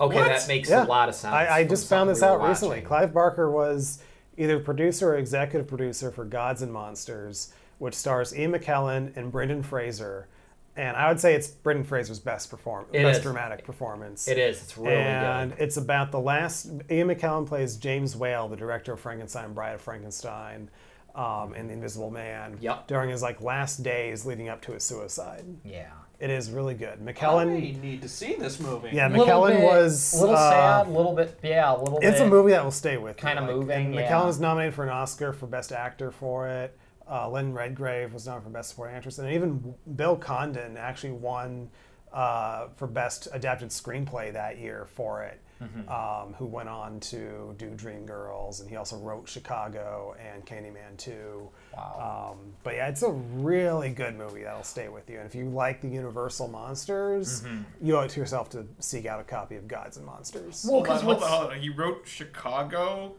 okay, 0.00 0.16
What? 0.16 0.26
that 0.28 0.48
makes 0.48 0.68
Yeah. 0.68 0.84
a 0.84 0.86
lot 0.86 1.08
of 1.08 1.14
sense. 1.14 1.32
I, 1.32 1.58
I 1.58 1.64
just 1.64 1.88
found 1.88 2.10
this 2.10 2.22
we 2.22 2.26
out 2.26 2.42
recently. 2.42 2.80
Clive 2.80 3.12
Barker 3.12 3.50
was 3.50 4.02
either 4.36 4.58
producer 4.58 5.10
or 5.10 5.16
executive 5.18 5.68
producer 5.68 6.10
for 6.10 6.24
Gods 6.24 6.62
and 6.62 6.72
Monsters, 6.72 7.52
which 7.78 7.94
stars 7.94 8.34
Ian 8.36 8.52
McKellen 8.52 9.16
and 9.16 9.30
Brendan 9.30 9.62
Fraser. 9.62 10.26
And 10.74 10.96
I 10.96 11.08
would 11.08 11.20
say 11.20 11.34
it's 11.34 11.48
Brendan 11.48 11.84
Fraser's 11.84 12.18
best 12.18 12.48
perform, 12.48 12.86
It 12.92 13.02
best 13.02 13.18
is. 13.18 13.22
dramatic 13.22 13.64
performance. 13.64 14.26
It 14.26 14.38
is. 14.38 14.62
It's 14.62 14.78
really 14.78 14.94
and 14.94 15.50
good. 15.52 15.60
it's 15.60 15.76
about 15.76 16.10
the 16.12 16.20
last. 16.20 16.66
Ian 16.90 17.08
McKellen 17.08 17.46
plays 17.46 17.76
James 17.76 18.16
Whale, 18.16 18.48
the 18.48 18.56
director 18.56 18.94
of 18.94 19.00
Frankenstein, 19.00 19.52
Bride 19.52 19.74
of 19.74 19.82
Frankenstein, 19.82 20.70
um, 21.14 21.52
and 21.54 21.68
The 21.68 21.74
Invisible 21.74 22.10
Man. 22.10 22.56
Yep. 22.60 22.86
During 22.86 23.10
his 23.10 23.20
like 23.22 23.42
last 23.42 23.82
days 23.82 24.24
leading 24.24 24.48
up 24.48 24.62
to 24.62 24.72
his 24.72 24.82
suicide, 24.82 25.44
Yeah. 25.62 25.90
it 26.18 26.30
is 26.30 26.50
really 26.50 26.72
good. 26.72 26.98
I 27.06 27.12
McKellen. 27.12 27.82
need 27.82 28.00
to 28.00 28.08
see 28.08 28.34
this 28.36 28.58
movie. 28.58 28.88
Yeah, 28.92 29.08
Little 29.08 29.26
McKellen 29.26 29.48
bit- 29.58 29.62
was 29.64 30.14
a 30.14 30.20
little 30.20 30.36
uh, 30.36 30.50
sad, 30.50 30.86
a 30.86 30.90
little 30.90 31.12
bit. 31.14 31.38
Yeah, 31.42 31.70
a 31.70 31.76
little 31.76 32.00
bit. 32.00 32.08
It's 32.08 32.20
a 32.20 32.26
movie 32.26 32.52
that 32.52 32.64
will 32.64 32.70
stay 32.70 32.96
with 32.96 33.18
you. 33.22 33.28
Kinda 33.28 33.44
moving, 33.44 33.86
And 33.88 33.94
yeah. 33.94 34.10
McKellen 34.10 34.24
was 34.24 34.40
nominated 34.40 34.72
for 34.72 34.84
an 34.84 34.88
Oscar 34.88 35.34
for 35.34 35.46
Best 35.46 35.70
Actor 35.70 36.12
for 36.12 36.48
it. 36.48 36.78
Uh, 37.10 37.28
Lynn 37.30 37.52
Redgrave 37.52 38.12
was 38.14 38.26
nominated 38.26 38.44
for 38.52 38.58
Best 38.58 38.70
Supporting 38.70 38.96
Actress, 38.96 39.18
and 39.18 39.30
even 39.32 39.74
Bill 39.96 40.16
Condon 40.16 40.76
actually 40.76 41.12
won 41.12 41.68
uh, 42.12 42.68
for 42.76 42.86
Best 42.86 43.28
Adapted 43.32 43.70
Screenplay 43.70 44.32
that 44.32 44.58
year 44.58 44.86
for 44.94 45.22
it. 45.22 45.40
Mm-hmm. 45.62 45.88
Um, 45.88 46.34
who 46.34 46.46
went 46.46 46.68
on 46.68 46.98
to 46.98 47.54
do 47.56 47.66
Dreamgirls, 47.76 48.60
and 48.60 48.68
he 48.68 48.74
also 48.74 48.96
wrote 48.98 49.28
Chicago 49.28 50.16
and 50.18 50.44
Candyman 50.44 50.96
2. 50.96 51.48
Wow. 51.76 52.32
Um, 52.34 52.52
but 52.64 52.74
yeah, 52.74 52.88
it's 52.88 53.04
a 53.04 53.10
really 53.12 53.90
good 53.90 54.16
movie 54.18 54.42
that'll 54.42 54.64
stay 54.64 54.88
with 54.88 55.08
you. 55.08 55.18
And 55.18 55.26
if 55.26 55.36
you 55.36 55.44
like 55.48 55.80
the 55.80 55.86
Universal 55.88 56.48
monsters, 56.48 57.42
Mm-hmm. 57.42 57.86
you 57.86 57.96
owe 57.96 58.00
it 58.00 58.10
to 58.10 58.18
yourself 58.18 58.50
to 58.50 58.66
seek 58.80 59.06
out 59.06 59.20
a 59.20 59.22
copy 59.22 59.54
of 59.54 59.68
Gods 59.68 59.98
and 59.98 60.04
Monsters. 60.04 60.64
Well, 60.68 60.78
Hold 60.84 60.88
on, 60.88 60.94
'cause 60.96 61.02
hold 61.04 61.22
on, 61.22 61.28
hold 61.30 61.50
on. 61.52 61.60
He 61.60 61.68
wrote 61.68 62.08
Chicago, 62.08 63.12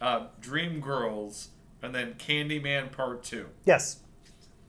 uh, 0.00 0.26
Dream 0.40 0.78
Girls, 0.78 1.48
and 1.82 1.94
then 1.94 2.14
Candyman 2.14 2.90
Part 2.92 3.22
Two. 3.24 3.46
yes. 3.64 4.00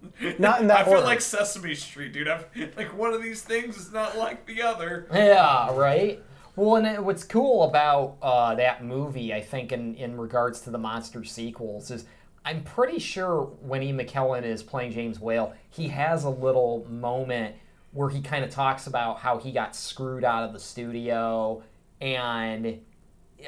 Not 0.39 0.61
in 0.61 0.67
that 0.67 0.79
I 0.79 0.83
feel 0.85 1.01
like 1.01 1.19
Sesame 1.19 1.75
Street, 1.75 2.13
dude. 2.13 2.29
I'm, 2.29 2.45
like 2.77 2.97
one 2.97 3.13
of 3.13 3.21
these 3.21 3.41
things 3.41 3.75
is 3.77 3.91
not 3.91 4.17
like 4.17 4.45
the 4.45 4.61
other. 4.61 5.07
Yeah, 5.13 5.75
right. 5.75 6.23
Well, 6.55 6.77
and 6.77 6.87
it- 6.87 7.03
what's 7.03 7.25
cool 7.25 7.63
about 7.63 8.15
uh, 8.21 8.55
that 8.55 8.81
movie, 8.83 9.33
I 9.33 9.41
think, 9.41 9.73
in, 9.73 9.95
in 9.95 10.17
regards 10.17 10.61
to 10.61 10.69
the 10.69 10.77
monster 10.77 11.25
sequels, 11.25 11.91
is 11.91 12.05
I'm 12.45 12.63
pretty 12.63 12.97
sure 12.99 13.43
when 13.61 13.83
E. 13.83 13.91
McKellen 13.91 14.43
is 14.43 14.63
playing 14.63 14.93
James 14.93 15.19
Whale, 15.19 15.53
he 15.69 15.89
has 15.89 16.23
a 16.23 16.29
little 16.29 16.87
moment 16.89 17.55
where 17.91 18.09
he 18.09 18.21
kind 18.21 18.45
of 18.45 18.51
talks 18.51 18.87
about 18.87 19.19
how 19.19 19.37
he 19.37 19.51
got 19.51 19.75
screwed 19.75 20.23
out 20.23 20.43
of 20.45 20.53
the 20.53 20.59
studio 20.59 21.61
and 21.99 22.79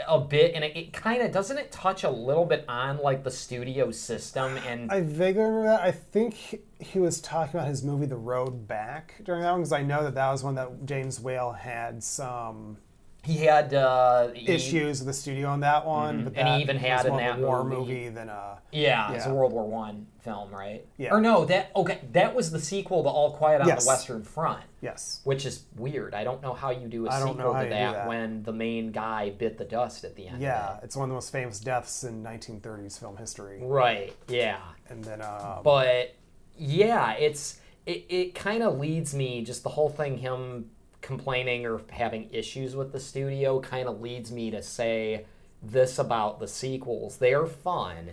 a 0.08 0.20
bit, 0.20 0.54
and 0.56 0.64
it, 0.64 0.76
it 0.76 0.94
kind 0.94 1.22
of 1.22 1.32
doesn't 1.32 1.58
it 1.58 1.72
touch 1.72 2.04
a 2.04 2.10
little 2.10 2.46
bit 2.46 2.66
on 2.68 2.98
like 2.98 3.24
the 3.24 3.32
studio 3.32 3.92
system 3.92 4.58
and 4.68 4.92
I 4.92 5.02
vaguely 5.02 5.42
remember 5.42 5.64
that. 5.64 5.82
I 5.82 5.92
think 5.92 6.34
he, 6.34 6.60
he 6.80 7.00
was 7.00 7.22
talking 7.22 7.60
about 7.60 7.68
his 7.68 7.84
movie 7.84 8.06
The 8.06 8.18
Road 8.18 8.68
Back 8.68 9.16
during 9.24 9.42
that 9.42 9.52
one 9.52 9.62
because 9.62 9.74
I 9.74 9.84
know 9.84 10.04
that 10.04 10.16
that 10.16 10.32
was 10.32 10.44
one 10.44 10.56
that 10.56 10.86
James 10.86 11.20
Whale 11.20 11.52
had 11.52 12.04
some 12.04 12.78
he 13.24 13.38
had 13.38 13.74
uh, 13.74 14.30
he- 14.30 14.48
issues 14.52 15.00
with 15.00 15.08
the 15.08 15.14
studio 15.14 15.48
on 15.50 15.60
that 15.60 15.86
one. 15.86 16.24
But 16.26 16.38
And 16.38 16.48
he 16.56 16.62
even 16.62 16.78
had 16.78 17.06
in 17.06 17.12
more 17.12 17.20
that 17.22 17.40
war 17.40 17.64
movie- 17.64 17.76
movie 17.94 18.10
than 18.10 18.30
a 18.30 18.58
Yeah, 18.72 19.12
it's 19.14 19.26
a 19.28 19.34
World 19.34 19.54
War 19.54 19.68
One 19.68 20.08
film, 20.22 20.50
right? 20.52 20.86
Yeah. 20.98 21.14
Or 21.14 21.22
no, 21.22 21.46
that 21.46 21.72
okay, 21.76 22.00
that 22.14 22.34
was 22.34 22.50
the 22.52 22.60
sequel 22.60 23.04
to 23.04 23.10
All 23.10 23.32
Quiet 23.34 23.62
on 23.62 23.68
Yes. 23.68 23.84
the 23.84 23.88
Western 23.90 24.24
Front, 24.24 24.64
yes. 24.82 25.22
which 25.24 25.46
is 25.46 25.66
weird. 25.76 26.14
I 26.16 26.24
don't 26.24 26.42
know 26.42 26.54
how 26.54 26.72
you 26.72 26.88
do 26.88 27.06
a 27.06 27.10
I 27.12 27.20
sequel 27.20 27.36
to 27.54 27.70
that, 27.70 27.70
that. 27.70 28.08
when 28.08 28.42
the 28.44 28.54
main 28.54 28.92
guy 28.92 29.30
bit 29.30 29.58
the 29.58 29.66
dust 29.66 30.04
at 30.04 30.16
the 30.16 30.28
end. 30.28 30.42
Yeah, 30.42 30.78
Of 30.78 30.84
it's 30.84 30.96
one 30.96 31.04
of 31.06 31.10
the 31.10 31.16
most 31.16 31.32
famous 31.32 31.60
deaths 31.60 32.04
in 32.04 32.24
1930s 32.24 32.98
film 33.00 33.18
history. 33.18 33.60
Right. 33.62 34.16
Yeah. 34.28 34.58
And 34.90 35.04
then, 35.04 35.22
um, 35.22 35.60
But 35.64 36.16
yeah, 36.58 37.14
it's 37.14 37.60
it, 37.86 38.06
it 38.10 38.36
kind 38.36 38.62
of 38.64 38.80
leads 38.80 39.14
me 39.16 39.44
just 39.44 39.64
the 39.64 39.70
whole 39.70 39.90
thing 39.90 40.18
him 40.18 40.70
complaining 41.12 41.66
or 41.66 41.82
having 41.92 42.30
issues 42.32 42.74
with 42.74 42.94
the 42.94 43.00
studio 43.00 43.60
kind 43.60 43.90
of 43.90 44.00
leads 44.00 44.32
me 44.32 44.50
to 44.50 44.64
say 44.64 45.26
this 45.62 46.00
about 46.00 46.40
the 46.40 46.48
sequels. 46.48 47.18
They 47.18 47.34
are 47.34 47.46
fun, 47.46 48.12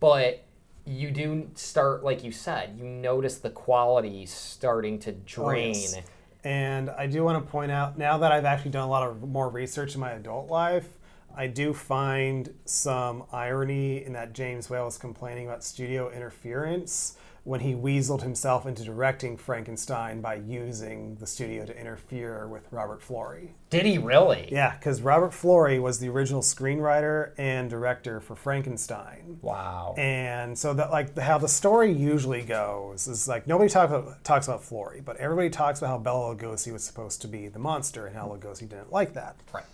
but 0.00 0.44
you 0.84 1.12
do 1.12 1.48
start 1.54 2.02
like 2.02 2.24
you 2.24 2.32
said, 2.32 2.76
you 2.76 2.84
notice 2.84 3.38
the 3.38 3.50
quality 3.50 4.26
starting 4.26 4.98
to 4.98 5.12
drain. 5.12 5.76
Oh, 5.76 5.78
yes. 5.78 6.00
And 6.42 6.90
I 6.90 7.06
do 7.06 7.22
want 7.22 7.44
to 7.44 7.48
point 7.48 7.70
out 7.70 7.96
now 7.96 8.18
that 8.18 8.32
I've 8.32 8.44
actually 8.44 8.72
done 8.72 8.82
a 8.82 8.90
lot 8.90 9.08
of 9.08 9.22
more 9.22 9.48
research 9.48 9.94
in 9.94 10.00
my 10.00 10.10
adult 10.10 10.50
life, 10.50 10.88
I 11.36 11.46
do 11.46 11.72
find 11.72 12.52
some 12.64 13.22
irony 13.30 14.04
in 14.04 14.14
that 14.14 14.32
James 14.32 14.68
Whale 14.68 14.88
is 14.88 14.98
complaining 14.98 15.46
about 15.46 15.62
studio 15.62 16.10
interference 16.10 17.16
when 17.44 17.60
he 17.60 17.74
weaseled 17.74 18.22
himself 18.22 18.66
into 18.66 18.84
directing 18.84 19.36
Frankenstein 19.36 20.20
by 20.20 20.34
using 20.34 21.16
the 21.16 21.26
studio 21.26 21.66
to 21.66 21.76
interfere 21.78 22.46
with 22.46 22.68
Robert 22.70 23.00
Florey. 23.00 23.48
Did 23.68 23.84
he 23.84 23.98
really? 23.98 24.48
Yeah, 24.52 24.76
because 24.76 25.02
Robert 25.02 25.32
Florey 25.32 25.80
was 25.80 25.98
the 25.98 26.08
original 26.08 26.42
screenwriter 26.42 27.32
and 27.36 27.68
director 27.68 28.20
for 28.20 28.36
Frankenstein. 28.36 29.38
Wow. 29.42 29.94
And 29.98 30.56
so 30.56 30.72
that 30.74 30.92
like 30.92 31.18
how 31.18 31.38
the 31.38 31.48
story 31.48 31.92
usually 31.92 32.42
goes 32.42 33.08
is 33.08 33.26
like 33.26 33.46
nobody 33.46 33.68
talks 33.68 33.90
about, 33.90 34.22
talks 34.24 34.46
about 34.46 34.62
Florey, 34.62 35.04
but 35.04 35.16
everybody 35.16 35.50
talks 35.50 35.80
about 35.80 35.88
how 35.88 35.98
Bela 35.98 36.36
Lugosi 36.36 36.72
was 36.72 36.84
supposed 36.84 37.20
to 37.22 37.28
be 37.28 37.48
the 37.48 37.58
monster 37.58 38.06
and 38.06 38.14
how 38.14 38.28
Lugosi 38.28 38.68
didn't 38.68 38.92
like 38.92 39.14
that. 39.14 39.36
Right. 39.52 39.64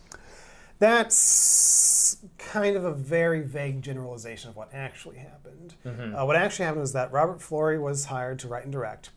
That's 0.78 2.16
kind 2.38 2.76
of 2.76 2.84
a 2.84 2.92
very 2.92 3.42
vague 3.42 3.82
generalization 3.82 4.50
of 4.50 4.56
what 4.56 4.70
actually 4.72 5.18
happened. 5.18 5.74
Uh, 5.84 6.24
what 6.24 6.36
actually 6.36 6.64
happened 6.66 6.82
was 6.82 6.92
that 6.92 7.12
Robert 7.12 7.40
Florey 7.40 7.80
was 7.80 8.06
hired 8.06 8.38
to 8.40 8.48
write 8.48 8.64
and 8.64 8.72
direct, 8.72 9.10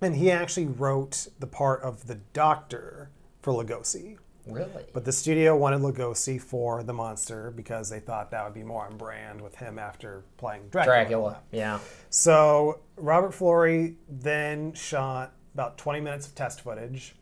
and 0.00 0.16
he 0.16 0.30
actually 0.30 0.66
wrote 0.66 1.28
the 1.38 1.46
part 1.46 1.82
of 1.82 2.06
the 2.06 2.16
Doctor 2.32 3.10
for 3.42 3.52
Lugosi. 3.52 4.18
Really? 4.46 4.84
But 4.94 5.04
the 5.04 5.12
studio 5.12 5.56
wanted 5.56 5.80
Lugosi 5.80 6.40
for 6.40 6.82
the 6.82 6.94
monster 6.94 7.50
because 7.50 7.90
they 7.90 8.00
thought 8.00 8.30
that 8.30 8.44
would 8.44 8.54
be 8.54 8.62
more 8.62 8.86
on 8.86 8.96
brand 8.96 9.40
with 9.40 9.56
him 9.56 9.78
after 9.78 10.24
playing 10.38 10.68
Dracula. 10.70 10.96
Dracula. 10.96 11.38
Yeah. 11.52 11.80
So 12.08 12.80
Robert 12.96 13.32
Florey 13.32 13.96
then 14.08 14.72
shot 14.72 15.34
about 15.52 15.76
20 15.76 16.00
minutes 16.00 16.26
of 16.26 16.34
test 16.34 16.62
footage, 16.62 17.14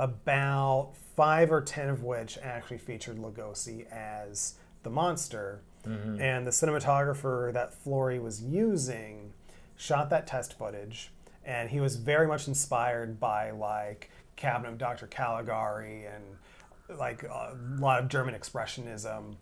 about 0.00 0.92
five 1.14 1.52
or 1.52 1.60
ten 1.60 1.90
of 1.90 2.02
which 2.02 2.38
actually 2.42 2.78
featured 2.78 3.18
Lugosi 3.18 3.86
as 3.92 4.54
the 4.82 4.90
monster. 4.90 5.60
Mm-hmm. 5.86 6.20
And 6.20 6.46
the 6.46 6.50
cinematographer 6.50 7.52
that 7.52 7.72
Florey 7.84 8.20
was 8.20 8.42
using 8.42 9.32
shot 9.76 10.10
that 10.10 10.26
test 10.26 10.58
footage, 10.58 11.10
and 11.44 11.70
he 11.70 11.80
was 11.80 11.96
very 11.96 12.26
much 12.26 12.48
inspired 12.48 13.20
by 13.20 13.50
like 13.50 14.10
Cabinet 14.36 14.70
of 14.70 14.78
Dr. 14.78 15.06
Caligari 15.06 16.06
and 16.06 16.98
like 16.98 17.22
a 17.22 17.56
lot 17.78 18.02
of 18.02 18.08
German 18.08 18.34
expressionism. 18.34 19.36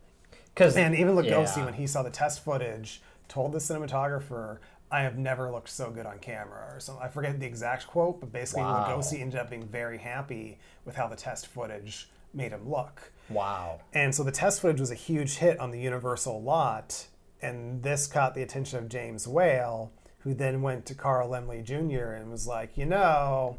Because 0.54 0.76
And 0.76 0.94
even 0.94 1.14
Lugosi, 1.14 1.64
when 1.64 1.74
he 1.74 1.86
saw 1.86 2.02
the 2.02 2.10
test 2.10 2.44
footage, 2.44 3.00
told 3.28 3.52
the 3.52 3.58
cinematographer, 3.58 4.58
"I 4.90 5.02
have 5.02 5.18
never 5.18 5.50
looked 5.50 5.68
so 5.68 5.90
good 5.90 6.07
on 6.07 6.18
camera." 6.18 6.75
Or 6.75 6.80
something. 6.80 7.04
I 7.04 7.09
forget 7.09 7.38
the 7.38 7.47
exact 7.47 7.87
quote, 7.87 8.21
but 8.21 8.33
basically 8.33 8.62
Wow. 8.62 8.87
Lugosi 8.88 9.21
ended 9.21 9.40
up 9.40 9.50
being 9.50 9.66
very 9.66 9.99
happy 9.99 10.59
with 10.85 10.97
how 10.97 11.09
the 11.09 11.16
test 11.16 11.47
footage 11.47 12.11
made 12.33 12.52
him 12.52 12.68
look. 12.71 13.12
Wow. 13.30 13.80
And 13.92 14.14
so 14.14 14.23
the 14.23 14.33
test 14.33 14.61
footage 14.61 14.80
was 14.80 14.90
a 14.90 14.95
huge 14.97 15.37
hit 15.37 15.59
on 15.59 15.71
the 15.71 15.80
Universal 15.80 16.42
lot, 16.42 17.07
and 17.42 17.83
this 17.83 18.07
caught 18.07 18.35
the 18.35 18.42
attention 18.42 18.78
of 18.78 18.88
James 18.88 19.26
Whale, 19.28 19.92
who 20.21 20.35
then 20.35 20.62
went 20.62 20.87
to 20.87 20.95
Carl 20.95 21.30
Laemmle 21.30 21.62
Jr. 21.64 22.12
and 22.12 22.30
was 22.30 22.47
like, 22.47 22.76
you 22.76 22.87
know, 22.87 23.59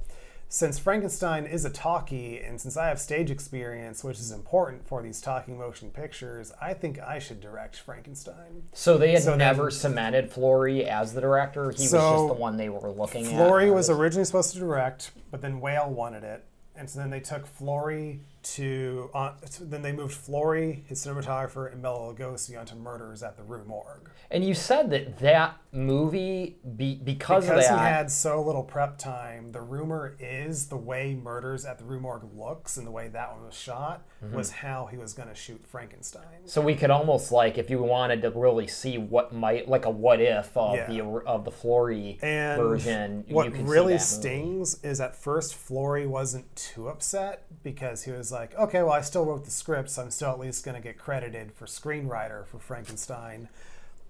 since 0.52 0.80
Frankenstein 0.80 1.46
is 1.46 1.64
a 1.64 1.70
talkie, 1.70 2.40
and 2.40 2.60
since 2.60 2.76
I 2.76 2.88
have 2.88 3.00
stage 3.00 3.30
experience, 3.30 4.04
which 4.04 4.18
is 4.18 4.32
important 4.32 4.88
for 4.88 5.04
these 5.04 5.22
talking 5.22 5.60
motion 5.60 5.92
pictures, 5.92 6.52
I 6.60 6.74
think 6.74 7.00
I 7.00 7.20
should 7.20 7.40
direct 7.40 7.78
Frankenstein. 7.80 8.64
So 8.74 8.98
they 8.98 9.12
had 9.12 9.22
So 9.24 9.30
then- 9.30 9.38
never 9.38 9.70
cemented 9.70 10.32
Florey 10.32 10.88
as 10.88 11.14
the 11.14 11.22
director. 11.22 11.66
He 11.72 11.84
was 11.84 11.92
just 11.92 12.28
the 12.28 12.34
one 12.34 12.58
they 12.58 12.70
were 12.70 12.90
looking 12.90 13.28
at. 13.28 13.34
Florey 13.34 13.72
was 13.72 13.92
originally 13.92 14.26
supposed 14.26 14.54
to 14.54 14.60
direct, 14.60 15.12
but 15.30 15.42
then 15.42 15.62
Whale 15.62 15.90
wanted 15.92 16.24
it, 16.24 16.44
and 16.76 16.90
so 16.90 16.98
then 17.00 17.12
they 17.12 17.20
took 17.20 17.46
Florey 17.48 18.20
to. 18.44 19.10
Uh, 19.14 19.34
then 19.62 19.82
they 19.82 19.92
moved 19.92 20.16
Florey, 20.16 20.86
his 20.88 21.04
cinematographer, 21.06 21.72
and 21.72 21.82
Bela 21.82 22.14
Lugosi 22.14 22.60
onto 22.60 22.76
Murders 22.76 23.24
at 23.24 23.38
the 23.38 23.44
Rue 23.44 23.64
Morgue. 23.66 24.10
And 24.32 24.44
you 24.46 24.54
said 24.54 24.90
that 24.92 25.18
that 25.20 25.58
movie, 25.72 26.58
be, 26.78 26.96
because, 26.96 27.46
Because 27.46 27.66
of 27.66 27.72
he 27.72 27.78
had 27.78 28.12
so 28.12 28.42
little 28.42 28.64
prep 28.64 28.98
time, 28.98 29.52
the 29.52 29.62
rumor 29.62 30.16
is 30.20 30.68
the 30.68 30.78
way 30.78 31.16
Murders 31.16 31.66
at 31.66 31.78
the 31.80 31.84
Rue 31.84 32.00
Morgue 32.00 32.30
looks 32.36 32.78
and 32.78 32.86
the 32.86 32.92
way 32.92 33.08
that 33.10 33.32
one 33.34 33.46
was 33.46 33.56
shot 33.56 34.06
Mm-hmm. 34.22 34.36
was 34.36 34.52
how 34.52 34.86
he 34.92 34.98
was 34.98 35.14
going 35.14 35.30
to 35.30 35.34
shoot 35.34 35.62
Frankenstein. 35.66 36.24
so 36.44 36.60
we 36.60 36.76
could 36.76 36.90
almost 36.92 37.32
like, 37.32 37.58
if 37.58 37.70
you 37.70 37.82
wanted 37.82 38.22
to 38.24 38.30
really 38.32 38.68
see 38.68 38.98
what 38.98 39.32
might, 39.34 39.70
like 39.70 39.86
a 39.86 39.90
what 39.90 40.20
if 40.20 40.58
of 40.58 40.76
Yeah. 40.76 40.88
the 40.88 41.02
of 41.26 41.46
the 41.46 41.52
Florey 41.52 42.22
And 42.22 42.62
version, 42.62 43.24
what 43.30 43.46
you 43.46 43.52
can 43.52 43.66
see 43.66 43.72
really 43.72 43.94
that 43.94 44.00
movie. 44.00 44.04
stings 44.04 44.84
is 44.84 45.00
at 45.00 45.16
first 45.16 45.54
Florey 45.56 46.06
wasn't 46.06 46.54
too 46.58 46.90
upset 46.90 47.46
because 47.64 48.04
he 48.04 48.12
was 48.12 48.29
like, 48.32 48.56
okay, 48.58 48.82
well, 48.84 48.94
I 48.94 49.02
still 49.02 49.26
wrote 49.26 49.46
the 49.46 49.52
script, 49.52 49.90
so 49.90 50.02
I'm 50.04 50.12
still 50.12 50.30
at 50.32 50.40
least 50.40 50.64
going 50.66 50.76
to 50.76 50.82
get 50.82 50.98
credited 50.98 51.52
for 51.54 51.66
screenwriter 51.66 52.46
for 52.48 52.60
Frankenstein. 52.60 53.50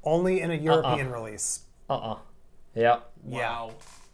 Only 0.03 0.41
in 0.41 0.51
a 0.51 0.55
uh-uh. 0.55 0.61
European 0.61 1.11
release. 1.11 1.61
Uh-uh. 1.89 2.17
Yeah. 2.75 2.99
Wow. 3.23 3.73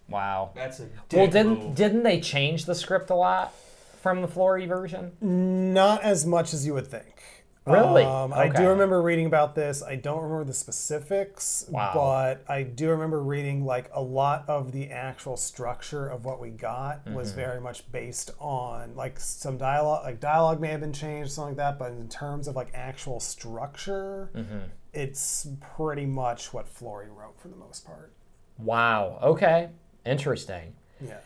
Wow. 0.09 0.51
That's 0.55 0.79
a 0.79 0.83
Well, 0.83 0.91
dick 1.09 1.31
didn't 1.31 1.59
move. 1.59 1.75
didn't 1.75 2.03
they 2.03 2.19
change 2.19 2.65
the 2.65 2.75
script 2.75 3.09
a 3.09 3.15
lot 3.15 3.53
from 4.01 4.21
the 4.21 4.27
Florey 4.27 4.67
version? 4.67 5.11
Not 5.21 6.01
as 6.03 6.25
much 6.25 6.53
as 6.53 6.65
you 6.65 6.73
would 6.73 6.87
think. 6.87 7.34
Really? 7.67 8.03
Um, 8.03 8.31
I 8.31 8.47
do 8.49 8.69
remember 8.69 9.01
reading 9.01 9.25
about 9.25 9.55
this. 9.55 9.81
I 9.81 9.95
don't 9.95 10.21
remember 10.21 10.43
the 10.43 10.53
specifics, 10.53 11.65
Wow. 11.69 11.91
but 11.95 12.43
I 12.51 12.61
do 12.63 12.89
remember 12.91 13.23
reading 13.23 13.65
like 13.65 13.89
a 13.93 14.01
lot 14.01 14.45
of 14.47 14.71
the 14.71 14.91
actual 14.91 15.35
structure 15.35 16.07
of 16.07 16.25
what 16.25 16.39
we 16.39 16.51
got 16.51 17.05
was 17.09 17.29
Mm-hmm. 17.29 17.39
very 17.39 17.61
much 17.61 17.91
based 17.91 18.31
on 18.39 18.95
like 18.95 19.19
some 19.19 19.57
dialogue. 19.57 20.03
Like 20.03 20.19
dialogue 20.19 20.61
may 20.61 20.67
have 20.69 20.81
been 20.81 20.93
changed, 20.93 21.31
something 21.31 21.55
like 21.55 21.57
that, 21.57 21.79
but 21.79 21.91
in 21.91 22.07
terms 22.07 22.47
of 22.47 22.55
like 22.55 22.69
actual 22.75 23.19
structure, 23.19 24.29
Mm-hmm. 24.35 24.59
it's 24.93 25.47
pretty 25.75 26.05
much 26.05 26.53
what 26.53 26.67
Florey 26.71 27.07
wrote 27.09 27.39
for 27.39 27.47
the 27.47 27.55
most 27.55 27.85
part. 27.85 28.11
Wow. 28.59 29.17
Okay. 29.23 29.69
Interesting. 30.05 30.75
Yeah. 31.01 31.17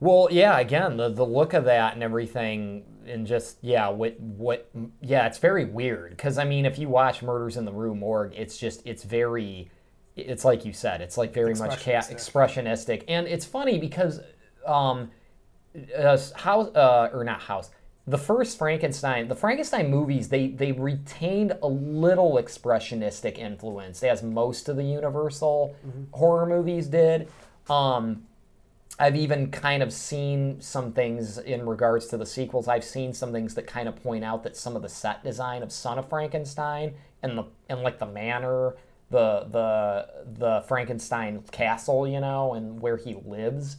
Well, 0.00 0.28
yeah. 0.30 0.58
Again, 0.58 0.96
the 0.96 1.10
the 1.10 1.24
look 1.26 1.52
of 1.52 1.64
that 1.66 1.94
and 1.94 2.02
everything, 2.02 2.84
and 3.06 3.26
just 3.26 3.58
yeah, 3.60 3.88
what 3.88 4.18
what 4.18 4.70
yeah, 5.02 5.26
it's 5.26 5.38
very 5.38 5.66
weird. 5.66 6.10
Because 6.10 6.38
I 6.38 6.44
mean, 6.44 6.64
if 6.64 6.78
you 6.78 6.88
watch 6.88 7.22
Murders 7.22 7.56
in 7.56 7.66
the 7.66 7.72
Rue 7.72 7.94
Morgue, 7.94 8.32
it's 8.34 8.56
just 8.56 8.82
it's 8.86 9.04
very, 9.04 9.70
it's 10.16 10.44
like 10.44 10.64
you 10.64 10.72
said, 10.72 11.02
it's 11.02 11.18
like 11.18 11.34
very 11.34 11.54
much 11.54 11.82
ca- 11.82 12.00
Expressionistic. 12.00 13.04
and 13.08 13.26
it's 13.28 13.44
funny 13.44 13.78
because 13.78 14.20
um, 14.66 15.10
uh, 15.96 16.16
house 16.34 16.74
uh, 16.74 17.10
or 17.12 17.22
not 17.22 17.42
house. 17.42 17.70
The 18.06 18.18
first 18.18 18.58
Frankenstein, 18.58 19.28
the 19.28 19.36
Frankenstein 19.36 19.90
movies, 19.90 20.30
they 20.30 20.48
they 20.48 20.72
retained 20.72 21.56
a 21.62 21.68
little 21.68 22.32
expressionistic 22.42 23.36
influence, 23.38 24.02
as 24.02 24.22
most 24.22 24.68
of 24.70 24.76
the 24.76 24.82
Universal 24.84 25.76
horror 26.12 26.46
movies 26.46 26.86
did. 26.88 27.28
Um, 27.68 28.24
I've 29.00 29.16
even 29.16 29.50
kind 29.50 29.82
of 29.82 29.94
seen 29.94 30.60
some 30.60 30.92
things 30.92 31.38
in 31.38 31.66
regards 31.66 32.06
to 32.08 32.18
the 32.18 32.26
sequels. 32.26 32.68
I've 32.68 32.84
seen 32.84 33.14
some 33.14 33.32
things 33.32 33.54
that 33.54 33.66
kind 33.66 33.88
of 33.88 33.96
point 34.02 34.24
out 34.24 34.42
that 34.44 34.58
some 34.58 34.76
of 34.76 34.82
the 34.82 34.90
set 34.90 35.24
design 35.24 35.62
of 35.62 35.72
Son 35.72 35.98
of 35.98 36.06
Frankenstein 36.06 36.92
and 37.22 37.38
the 37.38 37.44
and 37.70 37.80
like 37.80 37.98
the 37.98 38.06
manor, 38.06 38.74
the 39.10 39.46
the 39.50 40.06
the 40.38 40.64
Frankenstein 40.68 41.42
castle, 41.50 42.06
you 42.06 42.20
know, 42.20 42.52
and 42.52 42.82
where 42.82 42.98
he 42.98 43.14
lives 43.24 43.78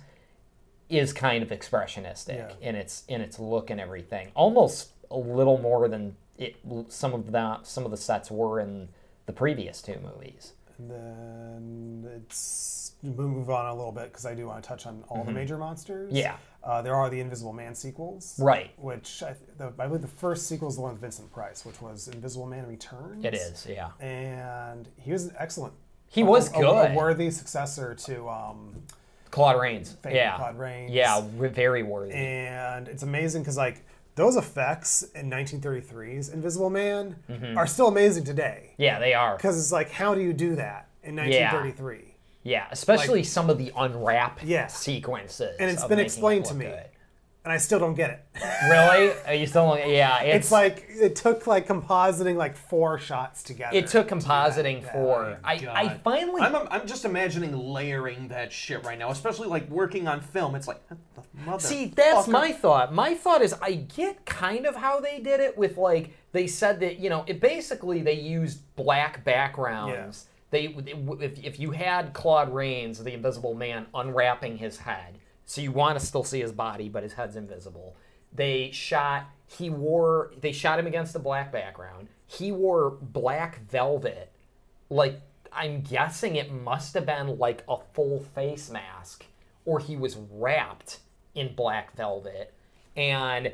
is 0.89 1.13
kind 1.13 1.43
of 1.43 1.49
expressionistic 1.49 2.35
Yeah. 2.37 2.51
in 2.69 2.75
its 2.75 3.03
in 3.07 3.21
its 3.21 3.37
look 3.37 3.69
and 3.69 3.79
everything. 3.79 4.31
Almost 4.33 4.89
a 5.11 5.17
little 5.17 5.59
more 5.59 5.87
than 5.87 6.15
it 6.39 6.55
some 6.87 7.13
of 7.13 7.31
the 7.31 7.59
some 7.61 7.85
of 7.85 7.91
the 7.91 7.97
sets 7.97 8.31
were 8.31 8.59
in 8.59 8.89
the 9.27 9.33
previous 9.33 9.83
two 9.83 9.99
movies. 10.03 10.53
And 10.89 12.03
then 12.05 12.11
it's 12.15 12.93
we'll 13.03 13.27
move 13.27 13.49
on 13.49 13.65
a 13.65 13.75
little 13.75 13.91
bit 13.91 14.05
because 14.05 14.25
I 14.25 14.35
do 14.35 14.47
want 14.47 14.63
to 14.63 14.67
touch 14.67 14.85
on 14.85 15.03
all 15.09 15.23
the 15.23 15.31
major 15.31 15.57
monsters. 15.57 16.09
Mm-hmm. 16.09 16.17
Yeah. 16.17 16.35
Uh, 16.63 16.81
there 16.81 16.95
are 16.95 17.09
the 17.09 17.19
Invisible 17.19 17.53
Man 17.53 17.73
sequels. 17.73 18.35
Right. 18.39 18.71
Which 18.77 19.23
I, 19.23 19.35
the, 19.57 19.73
I 19.79 19.87
believe 19.87 20.01
the 20.01 20.07
first 20.07 20.47
sequel 20.47 20.69
is 20.69 20.75
the 20.75 20.81
one 20.81 20.91
with 20.93 21.01
Vincent 21.01 21.31
Price, 21.33 21.65
which 21.65 21.81
was 21.81 22.07
Invisible 22.07 22.45
Man 22.45 22.67
Returns. 22.67 23.25
It 23.25 23.33
is, 23.33 23.65
yeah. 23.67 23.89
And 23.99 24.87
he 24.97 25.11
was 25.11 25.31
excellent. 25.37 25.73
He 26.07 26.23
was 26.23 26.51
A- 26.53 26.57
a- 26.57 26.61
good. 26.61 26.91
A, 26.91 26.95
worthy 26.95 27.31
successor 27.31 27.95
to 27.95 28.29
um, 28.29 28.83
Claude 29.31 29.59
Rains. 29.59 29.97
Yeah. 30.07 30.37
Claude 30.37 30.59
Rains. 30.59 30.91
Yeah, 30.91 31.21
very 31.35 31.83
worthy. 31.83 32.13
And 32.13 32.87
it's 32.87 33.03
amazing 33.03 33.41
because 33.41 33.57
like 33.57 33.83
those 34.21 34.35
effects 34.35 35.01
in 35.15 35.29
1933's 35.31 36.29
Invisible 36.29 36.69
Man 36.69 37.15
Mm-hmm. 37.27 37.57
are 37.57 37.65
still 37.65 37.87
amazing 37.87 38.23
today. 38.23 38.73
yeah, 38.77 38.99
they 38.99 39.13
are. 39.15 39.35
Because 39.35 39.57
it's 39.57 39.71
like, 39.71 39.89
how 39.91 40.13
do 40.13 40.21
you 40.21 40.31
do 40.31 40.55
that 40.57 40.89
in 41.03 41.15
1933? 41.15 42.13
Yeah, 42.43 42.67
especially 42.71 43.23
some 43.23 43.49
of 43.49 43.57
the 43.57 43.71
unwrap 43.75 44.41
Yeah. 44.43 44.67
sequences. 44.67 45.55
And 45.59 45.71
it's 45.71 45.81
been 45.83 45.97
making 45.97 45.99
it 46.01 46.05
explained 46.05 46.45
to 46.45 46.53
me. 46.53 46.65
good. 46.65 46.83
And 47.43 47.51
I 47.51 47.57
still 47.57 47.79
don't 47.79 47.95
get 47.95 48.11
it. 48.11 48.25
Really? 48.69 49.09
Are 49.09 49.15
uh, 49.29 49.31
you 49.31 49.47
still? 49.47 49.75
Yeah, 49.75 50.21
it's, 50.21 50.45
It's 50.45 50.51
like 50.51 50.85
it 50.89 51.15
took 51.15 51.47
like 51.47 51.67
compositing 51.67 52.35
like 52.35 52.55
four 52.55 52.99
shots 52.99 53.41
together. 53.41 53.75
it 53.75 53.87
took 53.87 54.09
to 54.09 54.13
do 54.15 54.21
that. 54.21 54.27
compositing 54.53 54.81
Yeah. 54.83 54.91
for. 54.91 55.25
Oh 55.25 55.37
I, 55.43 55.53
I 55.73 55.97
finally. 56.03 56.41
I'm, 56.43 56.55
I'm 56.69 56.85
just 56.85 57.03
imagining 57.03 57.57
layering 57.57 58.27
that 58.27 58.51
shit 58.53 58.83
right 58.85 58.99
now, 58.99 59.09
especially 59.09 59.47
like 59.47 59.67
working 59.69 60.07
on 60.07 60.21
film. 60.21 60.53
It's 60.53 60.67
like, 60.67 60.81
mother. 61.45 61.59
See, 61.65 61.85
that's 61.87 62.27
fucker. 62.27 62.31
my 62.31 62.51
thought. 62.51 62.93
My 62.93 63.15
thought 63.15 63.41
is 63.41 63.55
I 63.59 63.73
get 63.73 64.23
kind 64.27 64.67
of 64.67 64.75
how 64.75 64.99
they 64.99 65.19
did 65.19 65.39
it 65.39 65.57
with 65.57 65.77
like 65.77 66.11
they 66.33 66.45
said 66.45 66.79
that, 66.81 66.99
you 66.99 67.09
know, 67.09 67.23
it 67.27 67.41
basically 67.41 68.01
they 68.03 68.13
used 68.19 68.59
black 68.75 69.23
backgrounds 69.25 70.27
Yeah. 70.51 70.67
they 70.75 70.75
if, 71.21 71.43
if 71.43 71.59
you 71.59 71.71
had 71.71 72.13
Claude 72.13 72.53
Rains, 72.53 73.03
the 73.03 73.13
Invisible 73.13 73.53
Man, 73.55 73.87
unwrapping 73.95 74.57
his 74.57 74.77
head, 74.77 75.17
so 75.51 75.59
you 75.59 75.73
want 75.73 75.99
to 75.99 76.05
still 76.05 76.23
see 76.23 76.39
his 76.39 76.53
body, 76.53 76.87
but 76.87 77.03
his 77.03 77.11
head's 77.11 77.35
invisible. 77.35 77.97
They 78.31 78.71
shot. 78.71 79.25
He 79.47 79.69
wore. 79.69 80.31
They 80.39 80.53
shot 80.53 80.79
him 80.79 80.87
against 80.87 81.13
a 81.13 81.19
black 81.19 81.51
background. 81.51 82.07
He 82.25 82.53
wore 82.53 82.91
black 83.01 83.59
velvet, 83.69 84.31
like 84.89 85.19
I'm 85.51 85.81
guessing 85.81 86.37
it 86.37 86.53
must 86.53 86.93
have 86.93 87.05
been 87.05 87.37
like 87.37 87.65
a 87.67 87.75
full 87.91 88.21
face 88.33 88.69
mask, 88.69 89.25
or 89.65 89.79
he 89.79 89.97
was 89.97 90.15
wrapped 90.31 90.99
in 91.35 91.53
black 91.53 91.97
velvet, 91.97 92.53
and 92.95 93.51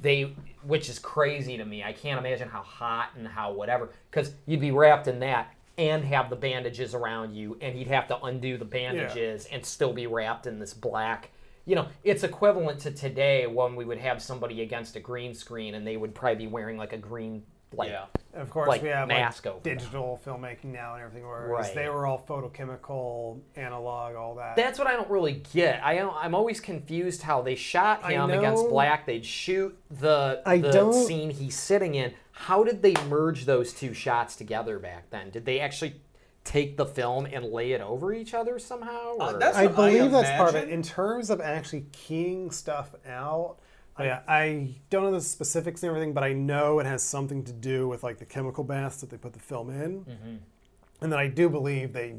they, 0.00 0.34
which 0.62 0.88
is 0.88 0.98
crazy 0.98 1.58
to 1.58 1.64
me. 1.66 1.84
I 1.84 1.92
can't 1.92 2.18
imagine 2.18 2.48
how 2.48 2.62
hot 2.62 3.10
and 3.18 3.28
how 3.28 3.52
whatever, 3.52 3.90
because 4.10 4.32
you'd 4.46 4.60
be 4.60 4.70
wrapped 4.70 5.08
in 5.08 5.18
that 5.18 5.52
and 5.76 6.04
have 6.04 6.30
the 6.30 6.36
bandages 6.36 6.94
around 6.94 7.34
you, 7.34 7.58
and 7.60 7.76
he'd 7.76 7.88
have 7.88 8.08
to 8.08 8.18
undo 8.22 8.56
the 8.56 8.64
bandages 8.64 9.46
and 9.52 9.62
still 9.66 9.92
be 9.92 10.06
wrapped 10.06 10.46
in 10.46 10.58
this 10.58 10.72
black. 10.72 11.30
You 11.66 11.76
know, 11.76 11.88
it's 12.02 12.24
equivalent 12.24 12.80
to 12.80 12.90
today 12.90 13.46
when 13.46 13.74
we 13.76 13.84
would 13.84 13.98
have 13.98 14.20
somebody 14.22 14.60
against 14.62 14.96
a 14.96 15.00
green 15.00 15.34
screen 15.34 15.74
and 15.74 15.86
they 15.86 15.96
would 15.96 16.14
probably 16.14 16.44
be 16.44 16.46
wearing 16.46 16.76
like 16.76 16.92
a 16.92 16.98
green 16.98 17.42
like 17.72 17.90
Yeah. 17.90 18.04
Of 18.34 18.50
course, 18.50 18.68
like 18.68 18.82
we 18.82 18.88
have 18.88 19.08
mask 19.08 19.46
like 19.46 19.54
over 19.54 19.62
them. 19.64 19.76
digital 19.78 20.20
filmmaking 20.24 20.66
now 20.66 20.94
and 20.94 21.02
everything, 21.02 21.26
whereas 21.26 21.66
Right. 21.66 21.74
they 21.74 21.88
were 21.88 22.06
all 22.06 22.18
photochemical, 22.28 23.40
analog, 23.56 24.14
all 24.14 24.34
that. 24.36 24.56
That's 24.56 24.78
what 24.78 24.86
I 24.88 24.92
don't 24.92 25.10
really 25.10 25.42
get. 25.52 25.82
I 25.82 25.96
don't, 25.96 26.14
I'm 26.16 26.34
always 26.34 26.60
confused 26.60 27.22
how 27.22 27.42
they 27.42 27.54
shot 27.54 28.04
him 28.10 28.30
against 28.30 28.68
Black. 28.68 29.06
They'd 29.06 29.24
shoot 29.24 29.76
the 29.90 30.42
I 30.46 30.58
the 30.58 30.70
don't- 30.70 30.92
scene 30.92 31.30
he's 31.30 31.56
sitting 31.58 31.94
in. 31.94 32.12
How 32.32 32.64
did 32.64 32.82
they 32.82 32.94
merge 33.08 33.44
those 33.44 33.72
two 33.72 33.94
shots 33.94 34.36
together 34.36 34.78
back 34.78 35.10
then? 35.10 35.30
Did 35.30 35.44
they 35.44 35.60
actually 35.60 36.00
take 36.44 36.76
the 36.76 36.86
film 36.86 37.26
and 37.26 37.46
lay 37.46 37.72
it 37.72 37.80
over 37.80 38.12
each 38.12 38.34
other 38.34 38.58
somehow? 38.58 39.16
Uh, 39.16 39.38
that's 39.38 39.56
I 39.56 39.66
what 39.66 39.72
I 39.72 39.90
believe 39.90 40.10
that's 40.12 40.30
part 40.36 40.50
of 40.50 40.56
it. 40.56 40.68
In 40.68 40.82
terms 40.82 41.30
of 41.30 41.40
actually 41.40 41.86
keying 41.92 42.50
stuff 42.50 42.94
out, 43.08 43.56
I, 43.96 44.10
I 44.28 44.74
don't 44.90 45.04
know 45.04 45.12
the 45.12 45.20
specifics 45.20 45.82
and 45.82 45.88
everything, 45.90 46.12
but 46.12 46.24
I 46.24 46.32
know 46.32 46.80
it 46.80 46.86
has 46.86 47.02
something 47.02 47.44
to 47.44 47.52
do 47.52 47.88
with 47.88 48.02
like 48.02 48.18
the 48.18 48.24
chemical 48.24 48.64
baths 48.64 49.00
that 49.00 49.10
they 49.10 49.16
put 49.16 49.32
the 49.32 49.38
film 49.38 49.70
in, 49.70 50.04
Mm-hmm. 50.04 50.36
and 51.00 51.12
then 51.12 51.18
I 51.18 51.28
do 51.28 51.48
believe 51.48 51.92
they, 51.92 52.16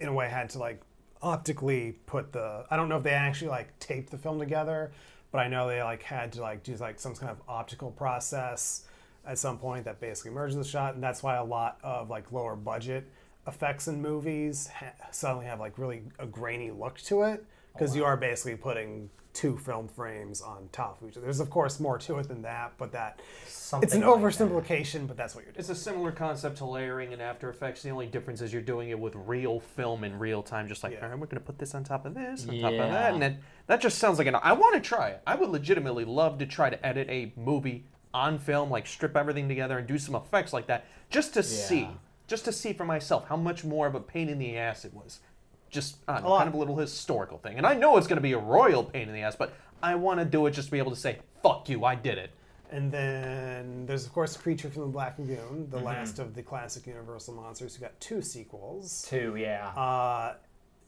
in 0.00 0.08
a 0.08 0.12
way, 0.12 0.28
had 0.28 0.50
to 0.50 0.58
like 0.58 0.80
optically 1.22 1.96
put 2.06 2.32
the. 2.32 2.64
I 2.70 2.76
don't 2.76 2.88
know 2.88 2.96
if 2.96 3.02
they 3.02 3.10
actually 3.10 3.50
like 3.50 3.78
taped 3.78 4.10
the 4.10 4.18
film 4.18 4.38
together, 4.38 4.92
but 5.30 5.38
I 5.38 5.48
know 5.48 5.68
they 5.68 5.82
like 5.82 6.02
had 6.02 6.32
to 6.32 6.40
like 6.40 6.62
do 6.62 6.74
like 6.76 6.98
some 6.98 7.14
kind 7.14 7.30
of 7.30 7.40
optical 7.46 7.90
process 7.90 8.86
at 9.26 9.38
some 9.38 9.58
point 9.58 9.84
that 9.84 10.00
basically 10.00 10.30
merges 10.30 10.56
the 10.56 10.64
shot, 10.64 10.94
and 10.94 11.02
that's 11.02 11.22
why 11.22 11.36
a 11.36 11.44
lot 11.44 11.78
of 11.82 12.08
like 12.08 12.32
lower 12.32 12.56
budget 12.56 13.06
effects 13.46 13.88
in 13.88 14.00
movies 14.02 14.68
ha- 14.74 14.92
suddenly 15.10 15.46
have 15.46 15.60
like 15.60 15.78
really 15.78 16.02
a 16.18 16.26
grainy 16.26 16.70
look 16.70 16.98
to 16.98 17.22
it 17.22 17.42
oh, 17.44 17.46
because 17.72 17.96
you 17.96 18.04
are 18.04 18.16
basically 18.16 18.56
putting 18.56 19.08
two 19.32 19.56
film 19.56 19.86
frames 19.86 20.40
on 20.42 20.68
top 20.72 21.00
of 21.00 21.08
each 21.08 21.16
other. 21.16 21.24
There's 21.24 21.38
of 21.40 21.50
course 21.50 21.78
more 21.78 21.98
to 21.98 22.18
it 22.18 22.26
than 22.28 22.42
that, 22.42 22.72
but 22.78 22.90
that 22.92 23.20
Something 23.46 23.86
it's 23.86 23.94
an 23.94 24.00
like 24.00 24.20
that. 24.20 24.24
oversimplification, 24.48 25.06
but 25.06 25.16
that's 25.16 25.36
what 25.36 25.44
you're 25.44 25.52
doing. 25.52 25.60
It's 25.60 25.68
a 25.68 25.74
similar 25.76 26.10
concept 26.10 26.56
to 26.58 26.64
layering 26.64 27.12
in 27.12 27.20
After 27.20 27.48
Effects. 27.48 27.82
The 27.84 27.90
only 27.90 28.08
difference 28.08 28.40
is 28.40 28.52
you're 28.52 28.60
doing 28.60 28.90
it 28.90 28.98
with 28.98 29.14
real 29.14 29.60
film 29.60 30.02
in 30.02 30.18
real 30.18 30.42
time. 30.42 30.66
Just 30.66 30.82
like, 30.82 30.94
Yeah. 30.94 31.04
all 31.04 31.10
right, 31.10 31.18
we're 31.18 31.26
going 31.26 31.40
to 31.40 31.46
put 31.46 31.58
this 31.60 31.76
on 31.76 31.84
top 31.84 32.06
of 32.06 32.14
this, 32.14 32.46
on 32.48 32.58
top 32.58 32.72
of 32.72 32.78
that, 32.78 33.12
and 33.12 33.22
that 33.22 33.36
that 33.68 33.80
just 33.80 33.98
sounds 33.98 34.18
like 34.18 34.26
an. 34.26 34.34
I 34.34 34.52
want 34.52 34.74
to 34.74 34.80
try 34.80 35.10
it. 35.10 35.22
I 35.26 35.36
would 35.36 35.48
legitimately 35.50 36.04
love 36.04 36.38
to 36.38 36.46
try 36.46 36.68
to 36.68 36.84
edit 36.84 37.08
a 37.08 37.32
movie 37.36 37.84
on 38.12 38.36
film, 38.40 38.68
like 38.68 38.88
strip 38.88 39.16
everything 39.16 39.46
together 39.48 39.78
and 39.78 39.86
do 39.86 39.96
some 39.96 40.16
effects 40.16 40.52
like 40.52 40.66
that, 40.66 40.86
just 41.08 41.32
to 41.34 41.44
see, 41.44 41.82
Yeah. 41.82 41.90
Just 42.30 42.44
to 42.46 42.52
see 42.52 42.72
for 42.72 42.84
myself 42.84 43.26
how 43.28 43.36
much 43.36 43.64
more 43.64 43.86
of 43.86 43.94
a 43.94 44.00
pain 44.00 44.28
in 44.28 44.38
the 44.38 44.56
ass 44.56 44.84
it 44.86 44.94
was. 44.94 45.20
Just 45.68 45.96
I 46.08 46.14
don't 46.14 46.24
know, 46.24 46.36
kind 46.38 46.48
of 46.48 46.54
a 46.54 46.58
little 46.58 46.76
historical 46.76 47.38
thing. 47.38 47.56
And 47.58 47.66
I 47.66 47.74
know 47.74 47.96
it's 47.96 48.06
going 48.06 48.16
to 48.16 48.22
be 48.22 48.32
a 48.32 48.38
royal 48.38 48.82
pain 48.84 49.08
in 49.08 49.14
the 49.14 49.20
ass, 49.20 49.36
but 49.36 49.52
I 49.82 49.94
want 49.96 50.18
to 50.20 50.24
do 50.24 50.46
it 50.46 50.52
just 50.52 50.68
to 50.68 50.72
be 50.72 50.78
able 50.78 50.90
to 50.90 50.96
say, 50.96 51.18
"Fuck 51.42 51.68
you, 51.68 51.84
I 51.84 51.94
did 51.94 52.18
it." 52.18 52.30
And 52.72 52.90
then 52.92 53.84
there's 53.86 54.06
of 54.06 54.12
course 54.12 54.36
Creature 54.36 54.70
from 54.70 54.82
the 54.82 54.88
Black 54.88 55.18
Lagoon, 55.18 55.36
Mm-hmm. 55.36 55.70
the 55.70 55.78
last 55.80 56.18
of 56.20 56.34
the 56.34 56.42
classic 56.42 56.86
Universal 56.86 57.34
monsters. 57.34 57.74
who 57.76 57.82
got 57.82 57.98
two 58.00 58.22
sequels. 58.22 59.04
Two, 59.08 59.34
yeah. 59.36 59.68
Uh, 59.76 60.34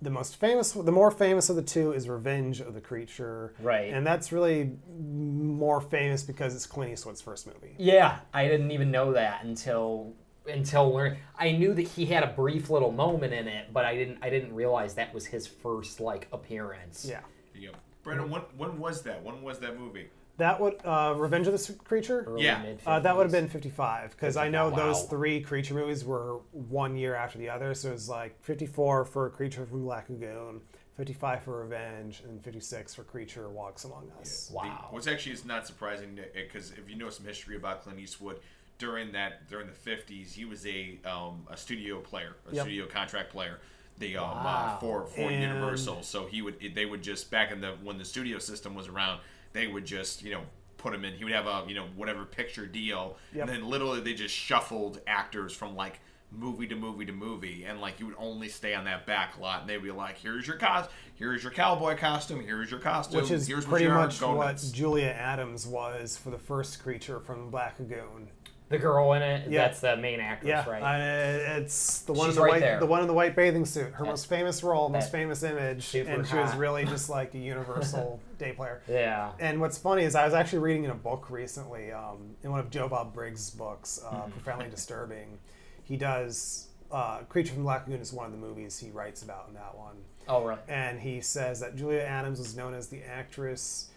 the 0.00 0.10
most 0.10 0.36
famous, 0.36 0.72
the 0.72 0.90
more 0.92 1.12
famous 1.12 1.48
of 1.48 1.54
the 1.54 1.62
two 1.62 1.92
is 1.92 2.08
Revenge 2.08 2.60
of 2.60 2.74
the 2.74 2.80
Creature. 2.80 3.54
Right. 3.60 3.92
And 3.92 4.04
that's 4.04 4.32
really 4.32 4.72
more 5.00 5.80
famous 5.80 6.24
because 6.24 6.54
it's 6.56 6.66
Clint 6.66 6.92
Eastwood's 6.92 7.20
first 7.20 7.46
movie. 7.46 7.74
Yeah, 7.78 8.18
I 8.34 8.48
didn't 8.48 8.72
even 8.72 8.90
know 8.90 9.12
that 9.12 9.44
until 9.44 10.12
until 10.46 10.92
learn. 10.92 11.16
I 11.38 11.52
knew 11.52 11.74
that 11.74 11.82
he 11.88 12.06
had 12.06 12.22
a 12.22 12.28
brief 12.28 12.70
little 12.70 12.92
moment 12.92 13.32
in 13.32 13.48
it, 13.48 13.72
but 13.72 13.84
I 13.84 13.94
didn't 13.96 14.18
I 14.22 14.30
didn't 14.30 14.54
realize 14.54 14.94
that 14.94 15.12
was 15.14 15.26
his 15.26 15.46
first 15.46 16.00
like 16.00 16.28
appearance. 16.32 17.06
Yeah. 17.08 17.20
Yeah. 17.54 17.70
Brendan, 18.02 18.30
when, 18.30 18.42
when 18.56 18.78
was 18.78 19.02
that? 19.02 19.22
When 19.22 19.42
was 19.42 19.58
that 19.60 19.78
movie? 19.78 20.08
That 20.38 20.58
would 20.60 20.74
uh, 20.84 21.14
Revenge 21.16 21.46
of 21.46 21.52
the 21.52 21.72
Creature. 21.84 22.24
Early 22.26 22.44
Yeah. 22.44 22.64
Uh, 22.86 22.98
that 23.00 23.16
would 23.16 23.24
have 23.24 23.32
been 23.32 23.48
55 23.48 24.10
because 24.12 24.36
I 24.36 24.48
know 24.48 24.70
those 24.70 25.04
three 25.04 25.40
creature 25.40 25.74
movies 25.74 26.04
were 26.04 26.40
one 26.52 26.96
year 26.96 27.14
after 27.14 27.38
the 27.38 27.50
other. 27.50 27.74
So 27.74 27.90
it 27.90 27.92
was 27.92 28.08
like 28.08 28.42
54 28.42 29.04
for 29.04 29.30
Creature 29.30 29.66
from 29.66 29.80
the 29.80 29.84
Black 29.84 30.08
Lagoon, 30.08 30.62
55 30.96 31.42
for 31.42 31.60
Revenge, 31.62 32.22
and 32.26 32.42
56 32.42 32.94
for 32.94 33.04
Creature 33.04 33.50
Walks 33.50 33.84
Among 33.84 34.10
Us. 34.20 34.48
The- 34.48 34.56
Wow. 34.56 34.88
what's 34.90 35.06
actually 35.06 35.32
is 35.32 35.44
not 35.44 35.66
surprising 35.66 36.18
because 36.34 36.72
if 36.72 36.88
you 36.88 36.96
know 36.96 37.10
some 37.10 37.26
history 37.26 37.56
about 37.56 37.82
Clint 37.82 38.00
Eastwood, 38.00 38.40
during 38.82 39.12
that 39.12 39.48
during 39.48 39.68
the 39.68 39.72
fifties, 39.72 40.32
he 40.34 40.44
was 40.44 40.66
a 40.66 40.98
um, 41.04 41.46
a 41.48 41.56
studio 41.56 42.00
player, 42.00 42.34
a 42.50 42.54
Yep. 42.56 42.64
studio 42.64 42.86
contract 42.86 43.30
player. 43.30 43.60
The 43.98 44.16
um, 44.16 44.24
Wow. 44.44 44.74
uh, 44.76 44.80
for 44.80 45.06
for 45.06 45.20
And- 45.30 45.40
Universal, 45.40 46.02
so 46.02 46.26
he 46.26 46.42
would 46.42 46.56
they 46.74 46.84
would 46.84 47.00
just 47.02 47.30
back 47.30 47.52
in 47.52 47.60
the 47.60 47.76
when 47.84 47.96
the 47.96 48.04
studio 48.04 48.38
system 48.40 48.74
was 48.74 48.88
around, 48.88 49.20
they 49.52 49.68
would 49.68 49.84
just 49.86 50.22
you 50.24 50.32
know 50.32 50.42
put 50.78 50.92
him 50.92 51.04
in. 51.04 51.14
He 51.14 51.22
would 51.22 51.32
have 51.32 51.46
a 51.46 51.64
you 51.68 51.76
know 51.76 51.86
whatever 51.94 52.24
picture 52.24 52.66
deal, 52.66 53.16
Yep. 53.32 53.46
and 53.48 53.56
then 53.56 53.70
literally 53.70 54.00
they 54.00 54.14
just 54.14 54.34
shuffled 54.34 55.00
actors 55.06 55.52
from 55.54 55.76
like 55.76 56.00
movie 56.34 56.66
to 56.66 56.74
movie 56.74 57.04
to 57.04 57.12
movie, 57.12 57.64
and 57.64 57.80
like 57.80 58.00
you 58.00 58.06
would 58.06 58.16
only 58.18 58.48
stay 58.48 58.74
on 58.74 58.84
that 58.86 59.06
back 59.06 59.38
lot, 59.38 59.60
and 59.60 59.70
they'd 59.70 59.82
be 59.82 59.90
like, 59.92 60.16
"Here's 60.18 60.46
your 60.46 60.56
cos, 60.56 60.88
here's 61.14 61.42
your 61.42 61.52
cowboy 61.52 61.94
costume, 61.94 62.40
here's 62.42 62.70
your 62.70 62.80
costume, 62.80 63.20
Which 63.20 63.30
is 63.30 63.46
here's 63.46 63.66
pretty 63.66 63.86
what 63.86 63.94
much 63.96 64.20
what 64.22 64.46
nuts." 64.46 64.70
Julia 64.72 65.08
Adams 65.10 65.66
was 65.66 66.16
for 66.16 66.30
the 66.30 66.38
first 66.38 66.82
Creature 66.82 67.20
from 67.20 67.50
Black 67.50 67.78
Lagoon. 67.78 68.30
The 68.72 68.78
girl 68.78 69.12
in 69.12 69.22
it, 69.22 69.48
Yeah. 69.50 69.66
that's 69.66 69.80
the 69.80 69.96
main 69.96 70.18
actress, 70.18 70.48
Yeah, 70.48 70.68
right? 70.68 70.82
uh, 70.82 71.60
it's 71.60 72.00
the 72.00 72.12
one 72.14 72.28
She's 72.28 72.36
in 72.36 72.40
the 72.40 72.44
right 72.46 72.52
white, 72.54 72.60
there. 72.60 72.80
the 72.80 72.86
one 72.86 73.02
in 73.02 73.06
the 73.06 73.12
white 73.14 73.36
bathing 73.36 73.64
suit. 73.66 73.92
Her 73.92 74.04
That- 74.04 74.10
most 74.10 74.26
famous 74.26 74.64
role, 74.64 74.88
most 74.88 75.12
famous 75.12 75.42
image, 75.42 75.94
and 75.94 76.26
she 76.26 76.36
was 76.36 76.54
really 76.56 76.84
just 76.86 77.08
like 77.18 77.34
a 77.34 77.38
universal 77.38 78.18
day 78.38 78.52
player. 78.52 78.80
yeah. 78.88 79.32
And 79.38 79.60
what's 79.60 79.76
funny 79.78 80.04
is 80.04 80.14
I 80.14 80.24
was 80.24 80.34
actually 80.34 80.60
reading 80.60 80.84
in 80.84 80.90
a 80.90 80.94
book 80.94 81.30
recently, 81.30 81.92
um, 81.92 82.34
in 82.42 82.50
one 82.50 82.60
of 82.60 82.70
Joe 82.70 82.88
Bob 82.88 83.12
Briggs' 83.12 83.50
books, 83.50 84.00
uh, 84.04 84.10
Mm-hmm. 84.22 84.30
Profoundly 84.32 84.68
Disturbing. 84.70 85.38
He 85.84 85.96
does 85.96 86.68
uh, 86.90 87.18
Creature 87.28 87.54
from 87.54 87.62
the 87.62 87.64
Black 87.64 87.86
Lagoon 87.86 88.00
is 88.02 88.12
one 88.12 88.26
of 88.26 88.32
the 88.32 88.38
movies 88.38 88.78
he 88.78 88.90
writes 88.90 89.22
about 89.22 89.46
in 89.48 89.54
that 89.54 89.74
one, 89.76 89.96
Oh, 90.28 90.44
really? 90.44 90.60
and 90.68 91.00
he 91.00 91.20
says 91.22 91.60
that 91.60 91.74
Julia 91.76 92.00
Adams 92.02 92.38
was 92.38 92.54
known 92.56 92.74
as 92.74 92.88
the 92.88 93.02
actress 93.02 93.88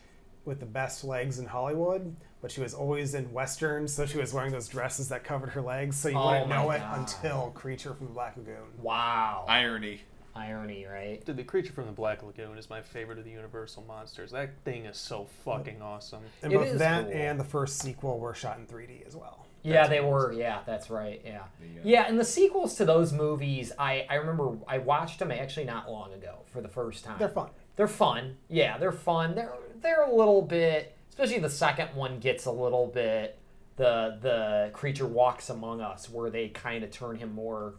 with 0.46 0.60
the 0.60 0.66
best 0.66 1.04
legs 1.04 1.40
in 1.40 1.46
Hollywood, 1.48 2.16
but 2.42 2.52
she 2.52 2.62
was 2.62 2.74
always 2.74 3.14
in 3.16 3.32
westerns, 3.34 3.92
so 3.94 4.06
she 4.06 4.18
was 4.18 4.34
wearing 4.34 4.52
those 4.52 4.68
dresses 4.68 5.10
that 5.10 5.24
covered 5.24 5.50
her 5.50 5.62
legs, 5.62 5.96
so 5.96 6.10
you 6.10 6.18
Oh 6.18 6.28
wouldn't 6.32 6.50
my 6.50 6.56
know 6.64 6.72
it 6.72 6.80
God. 6.80 7.00
until 7.00 7.52
Creature 7.56 7.96
from 7.96 8.08
the 8.08 8.14
Black 8.14 8.38
Lagoon. 8.38 8.56
Wow. 8.82 9.46
Irony. 9.48 10.02
Irony, 10.36 10.86
right? 10.86 11.24
Dude, 11.26 11.38
the 11.38 11.44
creature 11.46 11.72
from 11.72 11.86
the 11.86 11.94
Black 11.94 12.22
Lagoon 12.22 12.58
is 12.58 12.70
my 12.70 12.82
favorite 12.82 13.18
of 13.18 13.24
the 13.24 13.32
Universal 13.32 13.86
monsters. 13.88 14.32
That 14.32 14.50
thing 14.66 14.86
is 14.86 14.98
so 14.98 15.28
fucking 15.46 15.82
awesome. 15.82 16.24
And 16.44 16.52
It 16.52 16.58
both 16.58 16.68
is 16.68 16.80
that 16.80 17.06
cool. 17.06 17.14
and 17.14 17.40
the 17.40 17.44
first 17.46 17.80
sequel 17.80 18.20
were 18.20 18.34
shot 18.34 18.58
in 18.60 18.66
3D 18.68 19.08
as 19.08 19.16
well. 19.16 19.46
Yeah, 19.64 19.88
they 19.88 20.02
were. 20.02 20.32
Yeah, 20.34 20.60
that's 20.66 20.90
right. 20.92 21.20
Yeah, 21.26 21.44
The, 21.60 21.66
uh, 21.80 21.84
yeah. 21.84 22.06
And 22.08 22.20
the 22.20 22.26
sequels 22.26 22.76
to 22.76 22.86
those 22.86 23.12
movies, 23.14 23.72
I 23.80 24.06
I 24.10 24.16
remember 24.16 24.58
I 24.68 24.78
watched 24.78 25.18
them 25.20 25.32
actually 25.32 25.66
not 25.66 25.90
long 25.90 26.14
ago 26.14 26.40
for 26.48 26.62
the 26.62 26.68
first 26.68 27.04
time. 27.04 27.16
They're 27.18 27.30
fun. 27.30 27.50
They're 27.78 27.88
fun. 27.88 28.38
Yeah, 28.48 28.78
they're 28.78 28.92
fun. 28.92 29.34
They're 29.34 29.54
they're 29.82 30.04
a 30.04 30.14
little 30.14 30.42
bit, 30.42 30.96
especially 31.10 31.40
the 31.40 31.50
second 31.50 31.90
one 31.96 32.20
gets 32.20 32.46
a 32.46 32.52
little 32.52 32.88
bit. 32.88 33.38
The 33.78 34.18
the 34.22 34.70
creature 34.74 35.06
walks 35.06 35.50
among 35.50 35.82
us, 35.82 36.10
where 36.10 36.30
they 36.30 36.48
kind 36.50 36.84
of 36.84 36.92
turn 36.92 37.18
him 37.18 37.34
more. 37.34 37.76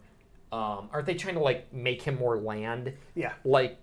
Um, 0.51 0.89
aren't 0.93 1.05
they 1.07 1.15
trying 1.15 1.35
to 1.35 1.41
like 1.41 1.73
make 1.73 2.01
him 2.03 2.17
more 2.17 2.37
land, 2.37 2.93
Yeah. 3.15 3.33
like 3.43 3.77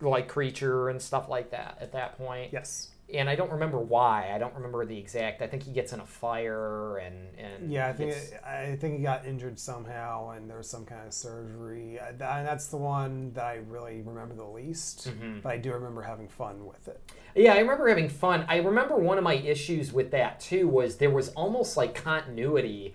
like 0.00 0.28
creature 0.28 0.88
and 0.88 1.00
stuff 1.00 1.28
like 1.28 1.50
that 1.52 1.78
at 1.80 1.92
that 1.92 2.18
point? 2.18 2.52
Yes. 2.52 2.88
And 3.12 3.28
I 3.28 3.34
don't 3.34 3.50
remember 3.50 3.78
why. 3.78 4.30
I 4.34 4.38
don't 4.38 4.54
remember 4.54 4.84
the 4.84 4.96
exact. 4.96 5.42
I 5.42 5.46
think 5.46 5.62
he 5.62 5.72
gets 5.72 5.92
in 5.92 6.00
a 6.00 6.06
fire 6.06 6.98
and 6.98 7.36
and 7.38 7.70
Yeah, 7.70 7.88
I 7.88 7.92
think 7.92 8.12
gets- 8.12 8.32
I 8.44 8.76
think 8.80 8.98
he 8.98 9.02
got 9.02 9.26
injured 9.26 9.58
somehow, 9.58 10.30
and 10.30 10.48
there 10.48 10.58
was 10.58 10.68
some 10.68 10.84
kind 10.84 11.06
of 11.06 11.12
surgery. 11.12 11.98
That's 12.18 12.66
the 12.68 12.76
one 12.76 13.32
that 13.34 13.44
I 13.44 13.60
really 13.68 14.02
remember 14.02 14.34
the 14.34 14.44
least. 14.44 15.08
Mm-hmm. 15.08 15.40
But 15.40 15.52
I 15.52 15.56
do 15.58 15.72
remember 15.72 16.02
having 16.02 16.28
fun 16.28 16.66
with 16.66 16.88
it. 16.88 17.00
Yeah, 17.34 17.54
I 17.54 17.58
remember 17.58 17.88
having 17.88 18.08
fun. 18.08 18.44
I 18.48 18.56
remember 18.58 18.96
one 18.96 19.18
of 19.18 19.24
my 19.24 19.34
issues 19.34 19.92
with 19.92 20.10
that 20.12 20.40
too 20.40 20.68
was 20.68 20.96
there 20.96 21.10
was 21.10 21.28
almost 21.30 21.76
like 21.76 21.94
continuity 21.94 22.94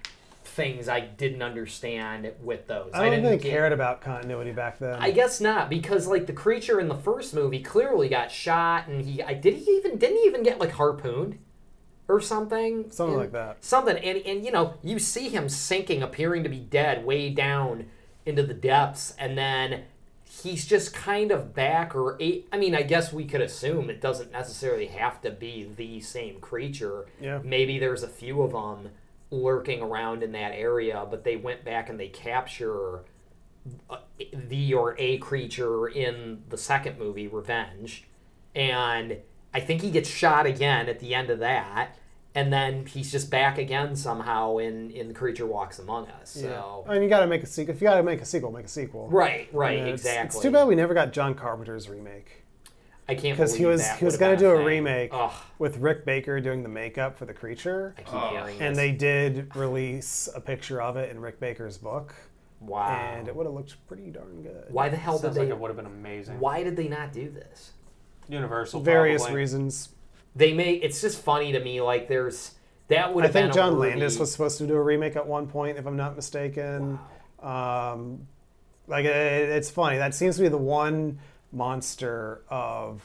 things 0.55 0.87
I 0.87 1.01
didn't 1.01 1.41
understand 1.41 2.31
with 2.41 2.67
those. 2.67 2.91
I 2.93 3.01
don't 3.03 3.11
didn't 3.11 3.29
think 3.29 3.41
get- 3.41 3.49
cared 3.51 3.73
about 3.73 4.01
continuity 4.01 4.51
back 4.51 4.79
then. 4.79 4.95
I 4.99 5.11
guess 5.11 5.41
not 5.41 5.69
because 5.69 6.07
like 6.07 6.25
the 6.27 6.33
creature 6.33 6.79
in 6.79 6.87
the 6.87 6.95
first 6.95 7.33
movie 7.33 7.59
clearly 7.61 8.07
got 8.07 8.31
shot 8.31 8.87
and 8.87 9.01
he 9.01 9.21
I 9.21 9.33
did 9.33 9.55
he 9.55 9.71
even 9.71 9.97
didn't 9.97 10.17
he 10.17 10.23
even 10.23 10.43
get 10.43 10.59
like 10.59 10.71
harpooned 10.71 11.37
or 12.07 12.21
something 12.21 12.89
Something 12.91 13.15
And- 13.15 13.23
like 13.23 13.31
that. 13.33 13.63
something 13.63 13.97
and 13.97 14.19
and 14.25 14.45
you 14.45 14.51
know 14.51 14.75
you 14.83 14.97
see 14.99 15.27
him 15.29 15.49
sinking 15.49 16.01
appearing 16.01 16.43
to 16.43 16.49
be 16.49 16.59
dead 16.59 17.05
way 17.05 17.29
down 17.29 17.87
into 18.25 18.41
the 18.43 18.53
depths 18.53 19.13
and 19.19 19.37
then 19.37 19.83
he's 20.23 20.65
just 20.65 20.93
kind 20.93 21.31
of 21.31 21.53
back 21.53 21.93
or 21.95 22.17
I 22.21 22.57
mean 22.57 22.75
I 22.75 22.83
guess 22.83 23.11
we 23.11 23.25
could 23.25 23.41
assume 23.41 23.89
it 23.89 23.99
doesn't 24.01 24.31
necessarily 24.31 24.87
have 24.87 25.21
to 25.21 25.31
be 25.31 25.69
the 25.75 25.99
same 25.99 26.39
creature 26.39 27.05
Yeah. 27.19 27.39
maybe 27.43 27.77
there's 27.77 28.03
a 28.03 28.07
few 28.07 28.41
of 28.41 28.51
them 28.53 28.91
lurking 29.31 29.81
around 29.81 30.21
in 30.23 30.31
that 30.33 30.51
area 30.53 31.05
but 31.09 31.23
they 31.23 31.35
went 31.35 31.63
back 31.65 31.89
and 31.89 31.99
they 31.99 32.07
capture 32.07 33.03
uh, 33.89 33.97
the 34.47 34.73
or 34.75 34.95
a 34.99 35.17
creature 35.17 35.87
in 35.87 36.43
the 36.49 36.57
second 36.57 36.99
movie, 36.99 37.27
Revenge, 37.27 38.03
and 38.53 39.17
I 39.55 39.59
think 39.59 39.81
he 39.81 39.89
gets 39.89 40.07
shot 40.07 40.45
again 40.45 40.87
at 40.87 40.99
the 40.99 41.15
end 41.15 41.31
of 41.31 41.39
that, 41.39 41.95
and 42.35 42.53
then 42.53 42.85
he's 42.85 43.11
just 43.11 43.31
back 43.31 43.57
again 43.57 43.95
somehow 43.95 44.57
in 44.57 44.91
in 44.91 45.07
the 45.07 45.15
creature 45.15 45.47
walks 45.47 45.79
among 45.79 46.05
us. 46.09 46.29
So 46.29 46.85
I 46.87 46.93
mean, 46.93 47.01
you 47.03 47.09
got 47.09 47.21
to 47.21 47.27
make 47.27 47.41
a 47.41 47.47
sequel. 47.47 47.73
If 47.73 47.81
you 47.81 47.87
got 47.87 47.95
to 47.95 48.03
make 48.03 48.21
a 48.21 48.25
sequel, 48.25 48.51
make 48.51 48.65
a 48.65 48.67
sequel. 48.67 49.09
right, 49.09 49.49
right, 49.51 49.79
And 49.79 49.87
it's- 49.87 50.01
exactly. 50.01 50.37
It's 50.37 50.43
too 50.43 50.51
bad 50.51 50.67
we 50.67 50.75
never 50.75 50.93
got 50.93 51.11
John 51.11 51.33
Carpenter's 51.33 51.89
remake 51.89 52.43
I 53.07 53.13
can't 53.13 53.37
because 53.37 53.55
he 53.55 53.65
was 53.65 53.81
that 53.81 53.99
he 53.99 54.05
was 54.05 54.17
going 54.17 54.35
to 54.35 54.43
do 54.43 54.49
a 54.49 54.57
thing. 54.57 54.65
remake 54.65 55.11
Ugh, 55.13 55.31
with 55.59 55.77
Rick 55.77 56.05
Baker 56.05 56.39
doing 56.39 56.63
the 56.63 56.69
makeup 56.69 57.17
for 57.17 57.25
the 57.25 57.33
creature, 57.33 57.93
I 57.97 58.01
keep 58.01 58.31
hearing 58.31 58.59
and 58.59 58.75
they 58.75 58.91
did 58.91 59.55
release 59.55 60.27
a 60.33 60.41
picture 60.41 60.81
of 60.81 60.97
it 60.97 61.11
in 61.11 61.19
Rick 61.19 61.39
Baker's 61.39 61.77
book, 61.77 62.15
wow. 62.59 62.87
and 62.89 63.27
it 63.27 63.35
would 63.35 63.45
have 63.45 63.53
looked 63.53 63.75
pretty 63.87 64.09
darn 64.09 64.41
good. 64.41 64.65
Why 64.69 64.89
the 64.89 64.97
hell 64.97 65.19
did 65.19 65.33
they? 65.35 65.41
like 65.41 65.49
it 65.49 65.59
would 65.59 65.67
have 65.67 65.77
been 65.77 65.85
amazing. 65.85 66.39
why 66.39 66.63
did 66.63 66.75
they 66.75 66.87
not 66.87 67.13
do 67.13 67.29
this? 67.29 67.73
Universal. 68.27 68.81
Various 68.81 69.21
probably. 69.21 69.37
reasons. 69.39 69.89
They 70.35 70.53
may. 70.53 70.73
it's 70.73 70.99
just 70.99 71.21
funny 71.21 71.51
to 71.51 71.59
me. 71.59 71.81
Like 71.81 72.07
there's 72.07 72.55
that 72.87 73.13
would 73.13 73.23
I 73.23 73.27
have 73.27 73.33
been 73.33 73.43
think 73.43 73.53
a 73.53 73.55
John 73.55 73.77
worthy- 73.77 73.91
Landis 73.91 74.17
was 74.17 74.31
supposed 74.31 74.57
to 74.57 74.67
do 74.67 74.75
a 74.75 74.81
remake 74.81 75.15
at 75.15 75.27
one 75.27 75.47
point, 75.47 75.77
if 75.77 75.85
I'm 75.85 75.95
not 75.95 76.15
mistaken. 76.15 76.99
Um, 77.39 78.27
like 78.87 79.05
it, 79.05 79.11
it's 79.49 79.69
funny. 79.69 79.97
That 79.97 80.15
seems 80.15 80.37
to 80.37 80.41
be 80.41 80.49
the 80.49 80.57
one 80.57 81.19
monster 81.55 82.41
of 82.49 83.01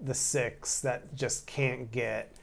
the 0.00 0.14
six 0.14 0.80
that 0.80 1.14
just 1.14 1.46
can't 1.46 1.90
get 1.92 2.34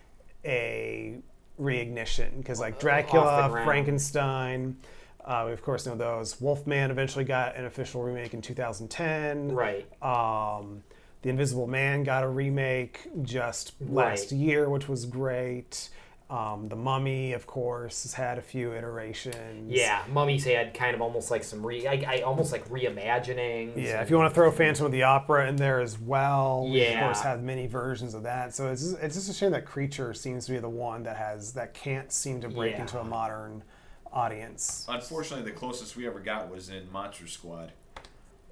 a 0.46 1.16
reignition 1.60 2.38
because 2.38 2.60
like 2.60 2.80
Dracula. 2.80 3.50
Frankenstein. 3.66 4.78
Uh, 5.26 5.44
we 5.48 5.52
of 5.52 5.62
course 5.62 5.86
know 5.86 5.96
those. 5.96 6.40
Wolfman 6.40 6.90
eventually 6.92 7.26
got 7.26 7.56
an 7.56 7.66
official 7.66 8.02
remake 8.02 8.34
in 8.34 8.42
2010. 8.42 9.52
right. 9.52 9.86
Um, 10.02 10.84
the 11.22 11.30
Invisible 11.30 11.68
Man 11.68 12.04
got 12.04 12.24
a 12.24 12.28
remake 12.30 13.10
just 13.24 13.74
last 13.82 14.32
Right. 14.32 14.40
year, 14.40 14.70
which 14.70 14.88
was 14.88 15.06
great. 15.06 15.90
Um, 16.30 16.68
the 16.70 16.76
Mummy, 16.76 17.34
of 17.34 17.48
course, 17.48 18.04
has 18.04 18.14
had 18.14 18.38
a 18.38 18.42
few 18.42 18.72
iterations. 18.74 19.72
Yeah, 19.72 20.04
Mummy's 20.12 20.46
had 20.46 20.76
kind 20.76 20.94
of 20.94 21.02
almost 21.02 21.32
like 21.32 21.44
some 21.44 21.66
re, 21.66 21.88
I, 21.88 22.04
I 22.08 22.22
almost 22.22 22.52
like 22.52 22.70
reimagining. 22.70 23.74
Yeah, 23.76 24.02
if 24.02 24.12
you 24.12 24.18
want 24.18 24.30
to 24.30 24.36
throw 24.36 24.52
Phantom 24.52 24.86
of 24.86 24.92
the 24.92 25.04
Opera 25.04 25.50
in 25.50 25.56
there 25.56 25.80
as 25.80 26.00
well, 26.00 26.66
yeah. 26.68 26.90
we 26.90 26.94
of 26.96 27.00
course 27.02 27.22
have 27.22 27.42
many 27.42 27.66
versions 27.66 28.14
of 28.14 28.24
that. 28.24 28.54
So 28.54 28.68
it's 28.68 28.84
just, 28.84 29.00
it's 29.02 29.16
just 29.16 29.30
a 29.30 29.34
shame 29.34 29.52
that 29.52 29.66
Creature 29.66 30.14
seems 30.14 30.46
to 30.46 30.52
be 30.52 30.60
the 30.60 30.70
one 30.70 31.02
that 31.04 31.18
has 31.18 31.54
that 31.54 31.74
can't 31.74 32.12
seem 32.12 32.42
to 32.42 32.50
break 32.50 32.74
Yeah. 32.74 32.82
into 32.82 33.00
a 33.00 33.04
modern 33.04 33.64
audience. 34.14 34.86
Unfortunately, 34.88 35.50
the 35.50 35.58
closest 35.58 35.96
we 35.96 36.06
ever 36.06 36.20
got 36.20 36.52
was 36.52 36.70
in 36.70 36.92
Monster 36.92 37.26
Squad. 37.26 37.72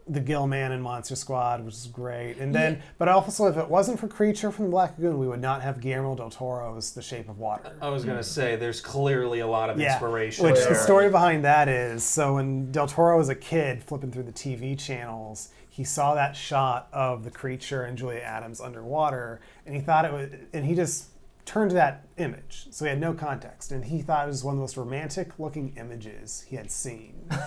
The 0.10 0.20
Gill 0.20 0.48
Man 0.48 0.72
and 0.72 0.82
Monster 0.82 1.15
Squad, 1.15 1.63
which 1.63 1.76
is 1.76 1.88
great. 1.88 2.38
And 2.38 2.54
then, 2.54 2.82
but 2.98 3.08
also, 3.08 3.48
if 3.48 3.58
it 3.58 3.67
wasn't 3.67 4.00
for 4.00 4.08
Creature 4.08 4.52
from 4.52 4.65
the 4.65 4.72
Black 4.72 4.98
Lagoon, 4.98 5.20
we 5.20 5.28
would 5.28 5.41
not 5.41 5.62
have 5.62 5.82
Guillermo 5.82 6.15
del 6.15 6.30
Toro's 6.30 6.91
The 6.91 7.02
Shape 7.02 7.30
of 7.30 7.39
Water. 7.39 7.76
I 7.82 7.89
was 7.89 8.06
gonna 8.06 8.24
say 8.24 8.56
there's 8.56 8.82
clearly 8.82 9.39
a 9.39 9.48
lot 9.48 9.70
of 9.70 9.80
inspiration. 9.80 10.46
Which 10.46 10.56
there. 10.56 10.70
the 10.70 10.76
story 10.76 11.10
behind 11.10 11.43
that 11.46 11.67
is 11.67 12.04
so 12.04 12.36
when 12.36 12.72
Del 12.72 12.88
Toro 12.88 13.17
was 13.17 13.30
a 13.30 13.36
kid 13.36 13.84
flipping 13.84 14.12
through 14.12 14.24
the 14.24 14.32
TV 14.32 14.78
channels, 14.78 15.50
he 15.70 15.84
saw 15.84 16.15
that 16.15 16.36
shot 16.36 16.88
of 16.91 17.24
the 17.24 17.32
creature 17.32 17.84
and 17.84 17.98
Julia 17.98 18.22
Adams 18.22 18.60
underwater, 18.62 19.41
and 19.65 19.76
he 19.76 19.82
thought 19.82 20.06
it 20.06 20.13
was, 20.13 20.30
and 20.54 20.65
he 20.65 20.74
just 20.74 21.10
turned 21.46 21.70
to 21.70 21.76
that 21.76 22.08
image. 22.17 22.67
So 22.72 22.86
he 22.86 22.89
had 22.89 23.00
no 23.00 23.13
context, 23.13 23.72
and 23.72 23.86
he 23.86 24.02
thought 24.02 24.26
it 24.26 24.28
was 24.28 24.43
one 24.43 24.54
of 24.54 24.58
the 24.58 24.62
most 24.62 24.78
romantic 24.78 25.39
looking 25.39 25.74
images 25.78 26.46
he 26.48 26.56
had 26.56 26.72
seen. 26.72 27.30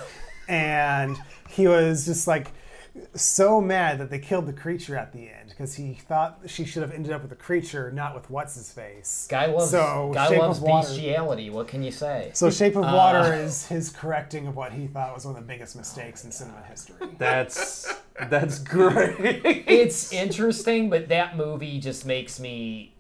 and 0.51 1.17
he 1.49 1.67
was 1.69 2.05
just 2.05 2.27
like 2.27 2.53
so 3.15 3.61
mad 3.61 3.99
that 4.01 4.11
they 4.11 4.19
killed 4.19 4.47
the 4.47 4.53
creature 4.53 4.97
at 4.97 5.13
the 5.13 5.21
end 5.29 5.51
because 5.51 5.75
he 5.77 5.95
thought 5.95 6.41
she 6.47 6.65
should 6.65 6.83
have 6.83 6.91
ended 6.91 7.13
up 7.13 7.21
with 7.21 7.31
the 7.31 7.37
creature, 7.37 7.93
not 7.93 8.17
with 8.17 8.29
what's 8.29 8.57
his 8.57 8.73
face. 8.73 9.29
Guy 9.31 9.47
loves 9.47 9.71
So, 9.71 10.11
guy 10.13 10.29
Shape 10.29 10.39
loves 10.41 10.59
of 10.59 10.65
Water- 10.65 10.89
bestiality. 10.89 11.51
What 11.51 11.69
can 11.69 11.85
you 11.85 11.93
say? 11.93 12.31
So 12.35 12.51
Shape 12.51 12.77
Uh. 12.77 12.81
of 12.81 12.93
Water 12.93 13.33
is 13.33 13.67
his 13.69 13.91
correcting 13.91 14.49
of 14.49 14.57
what 14.57 14.73
he 14.73 14.89
thought 14.89 15.15
was 15.15 15.25
one 15.25 15.37
of 15.37 15.41
the 15.41 15.47
biggest 15.47 15.77
mistakes 15.77 16.25
in 16.25 16.33
cinema 16.33 16.63
history. 16.69 16.97
That's 17.17 17.95
that's 18.29 18.59
great. 18.77 19.17
it's 19.69 20.13
interesting, 20.13 20.91
but 20.91 21.09
that 21.09 21.37
movie 21.37 21.79
just 21.79 22.05
makes 22.05 22.41
me 22.41 22.93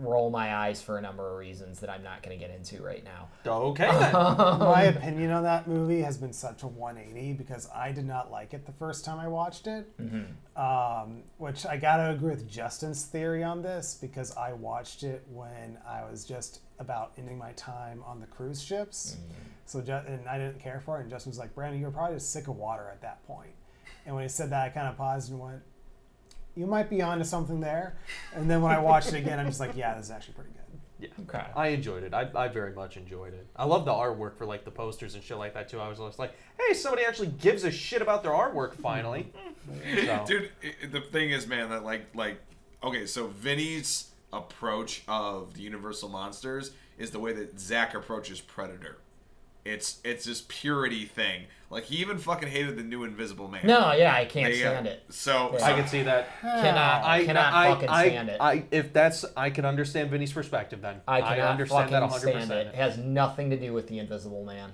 roll 0.00 0.30
my 0.30 0.54
eyes 0.54 0.80
for 0.82 0.98
a 0.98 1.02
number 1.02 1.30
of 1.30 1.38
reasons 1.38 1.80
that 1.80 1.90
I'm 1.90 2.02
not 2.02 2.22
going 2.22 2.38
to 2.38 2.44
get 2.44 2.54
into 2.54 2.82
right 2.82 3.04
now. 3.04 3.28
okay 3.46 3.90
then. 3.98 4.12
My 4.12 4.88
um, 4.88 4.96
opinion 4.96 5.30
on 5.30 5.42
that 5.44 5.68
movie 5.68 6.02
has 6.02 6.16
been 6.16 6.32
such 6.32 6.62
a 6.62 6.66
180 6.66 7.34
because 7.34 7.68
I 7.74 7.92
did 7.92 8.06
not 8.06 8.30
like 8.30 8.54
it 8.54 8.66
the 8.66 8.72
first 8.72 9.04
time 9.04 9.18
I 9.18 9.28
watched 9.28 9.66
it. 9.66 9.86
Mm-hmm. 9.98 10.60
Um, 10.60 11.22
which 11.38 11.64
I 11.64 11.76
gotta 11.76 12.10
agree 12.10 12.30
with 12.30 12.48
Justin's 12.48 13.04
theory 13.04 13.42
on 13.42 13.62
this 13.62 13.96
because 13.98 14.36
I 14.36 14.52
watched 14.52 15.02
it 15.02 15.24
when 15.30 15.78
I 15.88 16.02
was 16.10 16.24
just 16.24 16.60
about 16.78 17.12
ending 17.16 17.38
my 17.38 17.52
time 17.52 18.02
on 18.06 18.20
the 18.20 18.26
cruise 18.26 18.62
ships. 18.62 19.16
Mm-hmm. 19.16 19.32
So 19.66 19.78
and 19.78 20.28
I 20.28 20.36
didn't 20.36 20.60
care 20.60 20.80
for 20.84 20.98
it. 20.98 21.02
And 21.02 21.10
Justin 21.10 21.30
was 21.30 21.38
like, 21.38 21.54
"Brandon, 21.54 21.80
you're 21.80 21.92
probably 21.92 22.16
just 22.16 22.32
sick 22.32 22.48
of 22.48 22.56
water 22.56 22.88
at 22.92 23.00
that 23.02 23.24
point." 23.26 23.52
And 24.04 24.14
when 24.14 24.24
he 24.24 24.28
said 24.28 24.50
that, 24.50 24.66
I 24.66 24.68
kind 24.70 24.88
of 24.88 24.96
paused 24.96 25.30
and 25.30 25.38
went, 25.38 25.62
"You 26.60 26.66
might 26.66 26.88
be 26.90 27.02
onto 27.02 27.24
something 27.24 27.60
there." 27.60 27.96
And 28.34 28.48
then 28.50 28.60
when 28.62 28.70
I 28.72 28.78
watched 28.78 29.08
it 29.08 29.14
again, 29.14 29.38
I'm 29.40 29.46
just 29.46 29.60
like, 29.60 29.74
"Yeah, 29.76 29.94
this 29.96 30.06
is 30.06 30.10
actually 30.10 30.34
pretty 30.34 30.50
good." 30.50 30.56
Yeah. 31.00 31.08
Okay. 31.26 31.46
I 31.56 31.68
enjoyed 31.68 32.02
it. 32.02 32.12
I, 32.12 32.28
I 32.34 32.48
very 32.48 32.74
much 32.74 32.98
enjoyed 32.98 33.32
it. 33.32 33.46
I 33.56 33.64
love 33.64 33.86
the 33.86 33.90
artwork 33.92 34.36
for 34.36 34.44
like 34.44 34.66
the 34.66 34.70
posters 34.70 35.14
and 35.14 35.24
shit 35.24 35.38
like 35.38 35.54
that 35.54 35.68
too. 35.70 35.80
I 35.80 35.88
was 35.88 35.98
just 35.98 36.18
like, 36.18 36.34
hey, 36.60 36.74
somebody 36.74 37.06
actually 37.06 37.28
gives 37.28 37.64
a 37.64 37.70
shit 37.70 38.02
about 38.02 38.22
their 38.22 38.32
artwork 38.32 38.74
finally. 38.74 39.32
So, 40.04 40.24
Dude, 40.26 40.50
i 40.64 40.72
i- 40.82 40.86
the 40.88 41.00
thing 41.00 41.30
is, 41.30 41.46
man, 41.46 41.68
that 41.70 41.84
like, 41.84 42.06
like, 42.14 42.40
okay, 42.82 43.06
so 43.06 43.28
Vinny's 43.28 44.10
approach 44.32 45.02
of 45.06 45.54
the 45.54 45.60
Universal 45.62 46.08
monsters 46.08 46.72
is 46.98 47.10
the 47.12 47.20
way 47.20 47.32
that 47.34 47.58
Zach 47.60 47.94
approaches 47.94 48.40
Predator. 48.40 48.98
It's 49.64 50.00
it's 50.04 50.24
this 50.24 50.44
purity 50.48 51.04
thing. 51.04 51.44
Like 51.68 51.84
he 51.84 51.96
even 51.98 52.18
fucking 52.18 52.48
hated 52.48 52.76
the 52.76 52.82
new 52.82 53.04
Invisible 53.04 53.46
Man. 53.46 53.60
No, 53.64 53.92
yeah, 53.92 54.14
I 54.14 54.24
can't 54.24 54.52
They, 54.52 54.64
uh, 54.64 54.70
stand 54.72 54.86
it. 54.88 55.04
So, 55.10 55.50
Yeah. 55.52 55.58
so 55.58 55.64
I 55.66 55.72
can 55.74 55.86
see 55.86 56.02
that. 56.02 56.28
Cannot, 56.40 57.04
I 57.04 57.24
cannot 57.24 57.52
I, 57.54 57.70
fucking 57.74 57.88
I, 57.88 58.08
stand 58.08 58.28
it. 58.30 58.36
I, 58.40 58.64
if 58.72 58.92
that's, 58.92 59.24
I 59.36 59.50
can 59.50 59.64
understand 59.64 60.10
Vinny's 60.10 60.32
perspective 60.32 60.80
then. 60.82 61.00
I 61.06 61.20
cannot 61.20 61.50
understand 61.52 61.90
fucking 61.90 62.08
that 62.08 62.10
100%. 62.10 62.20
stand 62.20 62.50
it. 62.50 62.66
It 62.68 62.74
has 62.74 62.98
nothing 62.98 63.50
to 63.50 63.56
do 63.56 63.72
with 63.72 63.86
the 63.86 64.00
Invisible 64.00 64.44
Man. 64.44 64.72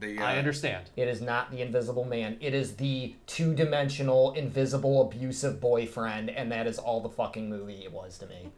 they, 0.00 0.18
uh, 0.18 0.24
I 0.24 0.36
understand. 0.38 0.90
It 0.96 1.06
is 1.06 1.20
not 1.20 1.52
the 1.52 1.62
Invisible 1.62 2.04
Man. 2.06 2.38
It 2.40 2.54
is 2.54 2.74
the 2.74 3.14
two-dimensional, 3.28 4.32
invisible, 4.32 5.02
abusive 5.02 5.60
boyfriend, 5.60 6.28
and 6.30 6.50
that 6.50 6.66
is 6.66 6.76
all 6.76 7.00
the 7.00 7.08
fucking 7.10 7.48
movie 7.48 7.84
it 7.84 7.92
was 7.92 8.18
to 8.18 8.26
me. 8.26 8.48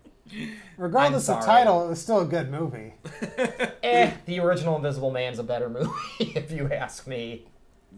Regardless 0.76 1.28
of 1.28 1.44
title, 1.44 1.84
it 1.84 1.88
was 1.88 2.00
still 2.00 2.20
a 2.20 2.24
good 2.24 2.50
movie. 2.50 2.94
eh, 3.82 4.12
the 4.26 4.40
original 4.40 4.76
Invisible 4.76 5.10
Man's 5.10 5.38
a 5.38 5.42
better 5.42 5.68
movie, 5.68 5.90
if 6.18 6.50
you 6.50 6.72
ask 6.72 7.06
me. 7.06 7.46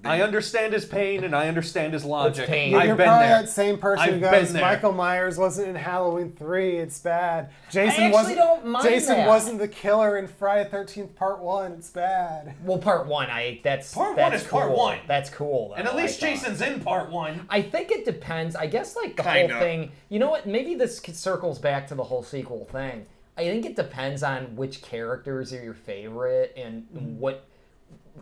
I 0.04 0.22
understand 0.22 0.72
his 0.72 0.84
pain 0.84 1.24
and 1.24 1.34
I 1.34 1.48
understand 1.48 1.92
his 1.92 2.04
logic. 2.04 2.46
pain. 2.46 2.72
You're 2.72 2.80
I've 2.80 2.96
been 2.96 3.06
probably 3.06 3.26
there. 3.28 3.42
that 3.42 3.48
same 3.48 3.78
person 3.78 4.04
I've 4.08 4.14
who 4.14 4.20
been 4.20 4.30
goes, 4.32 4.52
there. 4.52 4.62
Michael 4.62 4.92
Myers 4.92 5.38
wasn't 5.38 5.68
in 5.68 5.74
Halloween 5.76 6.32
3, 6.32 6.76
it's 6.78 6.98
bad. 6.98 7.50
Jason 7.70 8.04
actually 8.04 8.12
wasn't 8.12 8.36
don't 8.36 8.66
mind 8.66 8.88
Jason 8.88 9.16
that. 9.16 9.28
wasn't 9.28 9.58
the 9.58 9.68
killer 9.68 10.18
in 10.18 10.28
Friday 10.28 10.68
the 10.70 10.76
13th 10.76 11.14
part 11.14 11.40
1, 11.40 11.72
it's 11.72 11.90
bad. 11.90 12.54
Well, 12.64 12.78
part 12.78 13.06
one, 13.06 13.30
I 13.30 13.60
that's 13.62 13.94
Part 13.94 14.16
that's 14.16 14.30
one 14.30 14.40
is 14.40 14.46
cool. 14.46 14.60
part 14.60 14.72
one. 14.72 14.98
That's 15.06 15.30
cool. 15.30 15.68
Though, 15.70 15.74
And 15.76 15.88
at 15.88 15.96
least 15.96 16.20
thought. 16.20 16.26
Jason's 16.26 16.60
in 16.60 16.80
part 16.80 17.10
one. 17.10 17.46
I 17.48 17.62
think 17.62 17.90
it 17.90 18.04
depends. 18.04 18.54
I 18.56 18.66
guess 18.66 18.96
like 18.96 19.16
the 19.16 19.22
Kinda. 19.22 19.54
whole 19.54 19.62
thing. 19.62 19.92
You 20.08 20.18
know 20.18 20.30
what? 20.30 20.46
Maybe 20.46 20.74
this 20.74 20.98
c- 20.98 21.12
circles 21.12 21.58
back 21.58 21.86
to 21.88 21.94
the 21.94 22.04
whole 22.04 22.22
sequel 22.22 22.64
thing. 22.66 23.06
I 23.38 23.44
think 23.44 23.66
it 23.66 23.76
depends 23.76 24.22
on 24.22 24.56
which 24.56 24.80
characters 24.82 25.52
are 25.52 25.62
your 25.62 25.74
favorite 25.74 26.54
and 26.56 26.86
mm. 26.94 27.16
what 27.18 27.46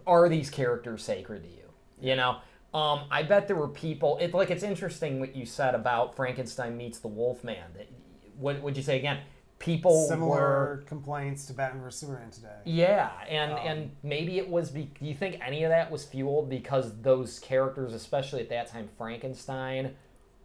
are 0.07 0.29
these 0.29 0.51
characters 0.51 1.05
sacred 1.05 1.45
to 1.45 1.49
you. 1.49 1.64
You 2.05 2.17
know. 2.17 2.39
Um, 2.73 3.03
I 3.09 3.23
bet 3.23 3.47
there 3.47 3.57
were 3.57 3.69
people. 3.69 4.19
It 4.21 4.35
like 4.35 4.51
it's 4.51 4.65
interesting 4.65 5.21
what 5.21 5.37
you 5.37 5.47
said 5.47 5.77
about 5.77 6.17
Frankenstein 6.17 6.77
meets 6.77 6.99
the 6.99 7.09
Wolfman. 7.09 7.63
That 7.77 7.89
what 8.37 8.61
would 8.63 8.77
you 8.77 8.83
say 8.83 8.99
again? 8.99 9.21
people 9.65 10.03
were 10.03 10.09
Similar 10.09 10.85
complaints 10.87 11.47
to 11.47 11.55
Batman 11.55 11.83
vs 11.83 12.01
Superman 12.01 12.31
today. 12.31 12.57
yeah, 12.65 13.11
and 13.29 13.53
Um, 13.53 13.59
and 13.65 13.91
maybe 14.03 14.39
it 14.39 14.49
was. 14.49 14.71
Be, 14.71 14.91
do 14.99 15.07
you 15.07 15.15
think 15.15 15.41
any 15.45 15.65
of 15.65 15.71
that 15.71 15.91
was 15.91 16.05
fueled 16.05 16.51
because 16.51 17.01
those 17.01 17.39
characters, 17.39 17.93
especially 17.95 18.41
at 18.41 18.49
that 18.51 18.69
time, 18.69 18.89
Frankenstein, 18.99 19.95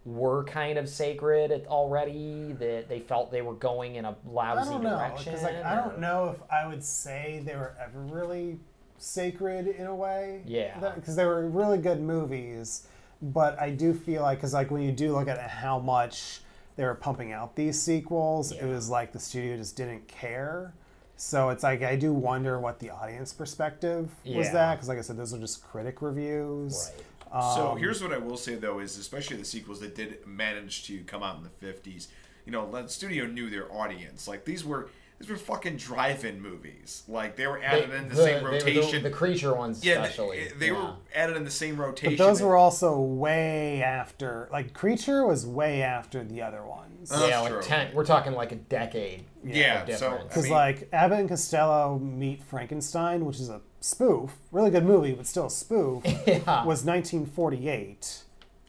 were 0.05 0.43
kind 0.45 0.77
of 0.77 0.87
sacred 0.87 1.65
already? 1.67 2.53
That 2.53 2.87
they 2.87 2.99
felt 2.99 3.31
they 3.31 3.41
were 3.41 3.55
going 3.55 3.95
in 3.95 4.05
a 4.05 4.15
lousy 4.25 4.71
don't 4.71 4.83
know 4.83 4.89
direction. 4.97 5.33
like 5.43 5.63
I 5.63 5.75
don't 5.75 5.99
know 5.99 6.29
if 6.29 6.41
I 6.51 6.67
would 6.67 6.83
say 6.83 7.41
they 7.45 7.55
were 7.55 7.75
ever 7.79 7.99
really 7.99 8.59
sacred 8.99 9.67
in 9.67 9.87
a 9.87 9.95
way. 9.95 10.41
Yeah. 10.45 10.91
Because 10.95 11.15
they 11.15 11.25
were 11.25 11.47
really 11.47 11.77
good 11.77 12.01
movies, 12.01 12.87
but 13.21 13.59
I 13.59 13.71
do 13.71 13.93
feel 13.93 14.21
like 14.21 14.37
because 14.39 14.53
like 14.53 14.71
when 14.71 14.81
you 14.81 14.91
do 14.91 15.13
look 15.15 15.27
at 15.27 15.39
how 15.49 15.79
much 15.79 16.41
they 16.75 16.85
were 16.85 16.95
pumping 16.95 17.31
out 17.33 17.55
these 17.55 17.81
sequels, 17.81 18.51
it 18.51 18.65
was 18.65 18.89
like 18.89 19.11
the 19.11 19.19
studio 19.19 19.57
just 19.57 19.75
didn't 19.75 20.07
care. 20.07 20.73
So 21.17 21.49
it's 21.49 21.63
like 21.63 21.83
I 21.83 21.95
do 21.97 22.13
wonder 22.13 22.59
what 22.59 22.79
the 22.79 22.91
audience 22.91 23.33
perspective 23.33 24.09
was 24.25 24.51
that 24.53 24.75
because 24.75 24.87
like 24.87 24.97
I 24.97 25.01
said, 25.01 25.17
those 25.17 25.33
are 25.33 25.39
just 25.39 25.63
critic 25.63 26.01
reviews. 26.01 26.91
Right. 26.95 27.05
So 27.31 27.71
Um, 27.71 27.77
here's 27.77 28.01
what 28.01 28.11
I 28.13 28.17
will 28.17 28.37
say 28.37 28.55
though 28.55 28.79
is 28.79 28.97
especially 28.97 29.37
the 29.37 29.45
sequels 29.45 29.79
that 29.81 29.95
did 29.95 30.25
manage 30.25 30.85
to 30.87 30.99
come 31.03 31.21
out 31.21 31.37
in 31.37 31.43
the 31.43 31.49
50s. 31.73 32.07
You 32.45 32.51
know, 32.53 32.71
the 32.71 32.87
studio 32.87 33.25
knew 33.25 33.49
their 33.49 33.71
audience. 33.71 34.27
Like 34.27 34.45
these 34.45 34.63
were 34.65 34.89
these 35.19 35.29
were 35.29 35.35
fucking 35.35 35.75
drive-in 35.75 36.41
movies. 36.41 37.03
Like 37.07 37.35
they 37.35 37.45
were 37.45 37.61
added 37.61 37.89
in 37.93 38.07
the, 38.07 38.15
same 38.15 38.43
rotation. 38.43 39.03
The, 39.03 39.09
creature 39.09 39.53
ones, 39.53 39.83
yeah, 39.83 40.03
especially. 40.03 40.45
they, 40.45 40.49
they 40.57 40.67
yeah. 40.67 40.73
were 40.73 40.93
added 41.13 41.35
in 41.35 41.43
the 41.43 41.51
same 41.51 41.79
rotation. 41.79 42.15
But 42.15 42.23
those 42.23 42.41
were 42.41 42.55
also 42.55 42.99
way 42.99 43.83
after. 43.83 44.47
Like 44.51 44.73
Creature 44.73 45.25
was 45.25 45.45
way 45.45 45.81
after 45.81 46.23
the 46.23 46.41
other 46.41 46.63
ones. 46.63 47.11
Uh, 47.11 47.27
yeah, 47.29 47.41
like 47.41 47.51
true. 47.51 47.61
ten. 47.61 47.93
We're 47.93 48.05
talking 48.05 48.33
like 48.33 48.53
a 48.53 48.55
decade. 48.55 49.25
yeah. 49.43 49.83
of 49.83 49.87
So 49.87 49.93
difference. 49.93 50.23
I 50.23 50.27
Because 50.27 50.43
mean, 50.45 50.53
like 50.53 50.89
Abbott 50.93 51.19
and 51.19 51.29
Costello 51.29 51.99
meet 51.99 52.41
Frankenstein, 52.43 53.25
which 53.25 53.39
is 53.41 53.49
a 53.49 53.59
spoof, 53.81 54.37
really 54.51 54.71
good 54.71 54.85
movie, 54.85 55.13
but 55.13 55.27
still 55.27 55.47
a 55.47 55.51
spoof, 55.51 56.03
yeah, 56.27 56.63
was 56.65 56.85
1948, 56.85 58.23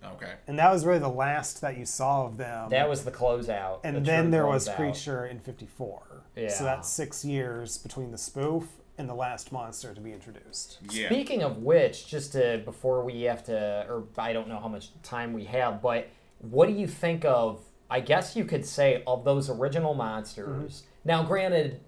okay. 0.04 0.34
and 0.46 0.58
that 0.58 0.72
was 0.72 0.84
really 0.84 0.98
the 0.98 1.08
last 1.08 1.60
that 1.60 1.78
you 1.78 1.84
saw 1.84 2.26
of 2.26 2.36
them. 2.36 2.70
that 2.70 2.88
was 2.88 3.04
the 3.04 3.10
closeout. 3.10 3.80
and 3.84 3.96
the 3.96 4.00
then 4.00 4.30
there 4.30 4.46
was 4.46 4.68
closeout. 4.68 4.76
Creature 4.76 5.26
in 5.26 5.40
54. 5.40 6.24
Yeah. 6.36 6.48
So 6.48 6.64
that's 6.64 6.88
six 6.88 7.24
years 7.24 7.78
between 7.78 8.10
the 8.10 8.18
spoof 8.18 8.64
and 8.98 9.08
the 9.08 9.14
last 9.14 9.50
monster 9.50 9.94
to 9.94 10.00
be 10.00 10.12
introduced. 10.12 10.78
Yeah. 10.90 11.06
Speaking 11.06 11.42
of 11.42 11.58
which, 11.58 12.06
just 12.06 12.32
to 12.32 12.60
before 12.64 13.02
we 13.02 13.22
have 13.22 13.42
to, 13.44 13.86
or 13.88 14.04
I 14.18 14.32
don't 14.32 14.48
know 14.48 14.58
how 14.60 14.68
much 14.68 14.90
time 15.02 15.32
we 15.32 15.44
have, 15.44 15.80
but 15.80 16.08
what 16.38 16.68
do 16.68 16.74
you 16.74 16.86
think 16.86 17.24
of? 17.24 17.60
I 17.88 18.00
guess 18.00 18.36
you 18.36 18.44
could 18.44 18.64
say 18.64 19.02
of 19.06 19.24
those 19.24 19.50
original 19.50 19.94
monsters. 19.94 20.84
Now, 21.04 21.24
granted, 21.24 21.80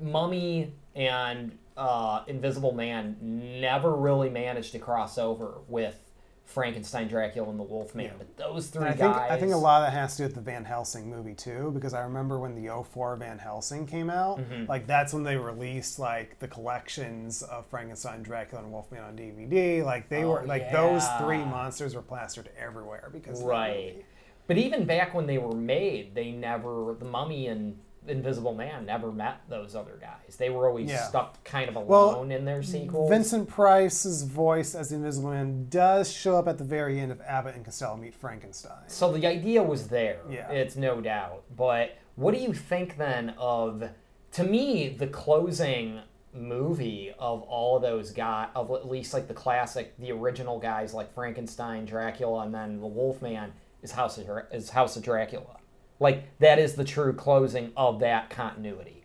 Mummy 0.00 0.72
and 0.94 1.56
uh, 1.76 2.24
Invisible 2.26 2.72
Man 2.72 3.16
never 3.22 3.94
really 3.94 4.28
managed 4.28 4.72
to 4.72 4.78
cross 4.78 5.16
over 5.16 5.58
with 5.68 6.07
Frankenstein, 6.48 7.08
Dracula, 7.08 7.50
and 7.50 7.58
the 7.60 7.62
Wolfman, 7.64 8.06
Yeah. 8.06 8.12
but 8.16 8.36
those 8.38 8.68
three 8.68 8.86
I 8.86 8.92
think 8.92 9.14
guys. 9.14 9.30
I 9.30 9.38
think 9.38 9.52
a 9.52 9.56
lot 9.56 9.82
of 9.82 9.86
that 9.92 9.92
has 9.98 10.12
to 10.16 10.22
do 10.22 10.24
with 10.24 10.34
the 10.34 10.40
Van 10.40 10.64
Helsing 10.64 11.10
movie 11.10 11.34
too, 11.34 11.70
because 11.74 11.92
I 11.92 12.00
remember 12.00 12.38
when 12.38 12.54
the 12.54 12.68
04 12.82 13.16
Van 13.16 13.38
Helsing 13.38 13.86
came 13.86 14.08
out, 14.08 14.38
Mm-hmm. 14.38 14.64
like 14.66 14.86
that's 14.86 15.12
when 15.12 15.24
they 15.24 15.36
released 15.36 15.98
like 15.98 16.38
the 16.38 16.48
collections 16.48 17.42
of 17.42 17.66
Frankenstein, 17.66 18.22
Dracula, 18.22 18.62
and 18.62 18.72
Wolfman 18.72 19.02
on 19.04 19.14
DVD. 19.14 19.84
Like 19.84 20.08
they 20.08 20.24
Oh, 20.24 20.30
were 20.30 20.42
like 20.46 20.72
those 20.72 21.06
three 21.20 21.44
monsters 21.44 21.94
were 21.94 22.02
plastered 22.02 22.48
everywhere 22.58 23.10
because 23.12 23.42
Right. 23.42 24.02
But 24.46 24.56
even 24.56 24.86
back 24.86 25.12
when 25.12 25.26
they 25.26 25.36
were 25.36 25.54
made, 25.54 26.14
they 26.14 26.30
never 26.30 26.96
the 26.98 27.04
Mummy 27.04 27.48
and 27.48 27.78
Invisible 28.08 28.54
Man 28.54 28.86
never 28.86 29.12
met 29.12 29.40
those 29.48 29.74
other 29.74 29.98
guys. 30.00 30.36
They 30.36 30.50
were 30.50 30.68
always 30.68 30.90
Yeah. 30.90 31.04
stuck 31.04 31.42
kind 31.44 31.68
of 31.68 31.76
alone 31.76 31.88
Well, 31.88 32.22
in 32.30 32.44
their 32.44 32.62
sequels. 32.62 33.10
Vincent 33.10 33.48
Price's 33.48 34.22
voice 34.22 34.74
as 34.74 34.88
the 34.90 34.96
Invisible 34.96 35.30
Man 35.30 35.66
does 35.68 36.10
show 36.10 36.36
up 36.36 36.48
at 36.48 36.58
the 36.58 36.64
very 36.64 37.00
end 37.00 37.12
of 37.12 37.20
Abbott 37.22 37.54
and 37.54 37.64
Costello 37.64 37.96
Meet 37.96 38.14
Frankenstein. 38.14 38.88
So 38.88 39.12
the 39.12 39.26
idea 39.26 39.62
was 39.62 39.88
there. 39.88 40.20
Yeah. 40.28 40.50
It's 40.50 40.76
no 40.76 41.00
doubt. 41.00 41.42
But 41.56 41.92
what 42.16 42.34
do 42.34 42.40
you 42.40 42.52
think 42.52 42.96
then 42.96 43.34
of 43.38 43.84
to 44.32 44.44
me 44.44 44.88
the 44.88 45.06
closing 45.06 46.00
movie 46.34 47.12
of 47.18 47.42
all 47.42 47.76
of 47.76 47.82
those 47.82 48.10
guys 48.10 48.48
of 48.54 48.70
at 48.70 48.88
least 48.88 49.14
like 49.14 49.28
the 49.28 49.34
classic 49.34 49.96
the 49.98 50.12
original 50.12 50.58
guys 50.58 50.92
like 50.94 51.12
Frankenstein, 51.12 51.84
Dracula 51.84 52.44
and 52.44 52.54
then 52.54 52.80
the 52.80 52.86
Wolfman 52.86 53.52
is 53.82 53.92
House 53.92 54.18
of 54.18 54.28
is 54.52 54.70
House 54.70 54.96
of 54.96 55.02
Dracula. 55.02 55.57
Like 56.00 56.38
that 56.38 56.58
is 56.58 56.74
the 56.74 56.84
true 56.84 57.12
closing 57.12 57.72
of 57.76 58.00
that 58.00 58.30
continuity. 58.30 59.04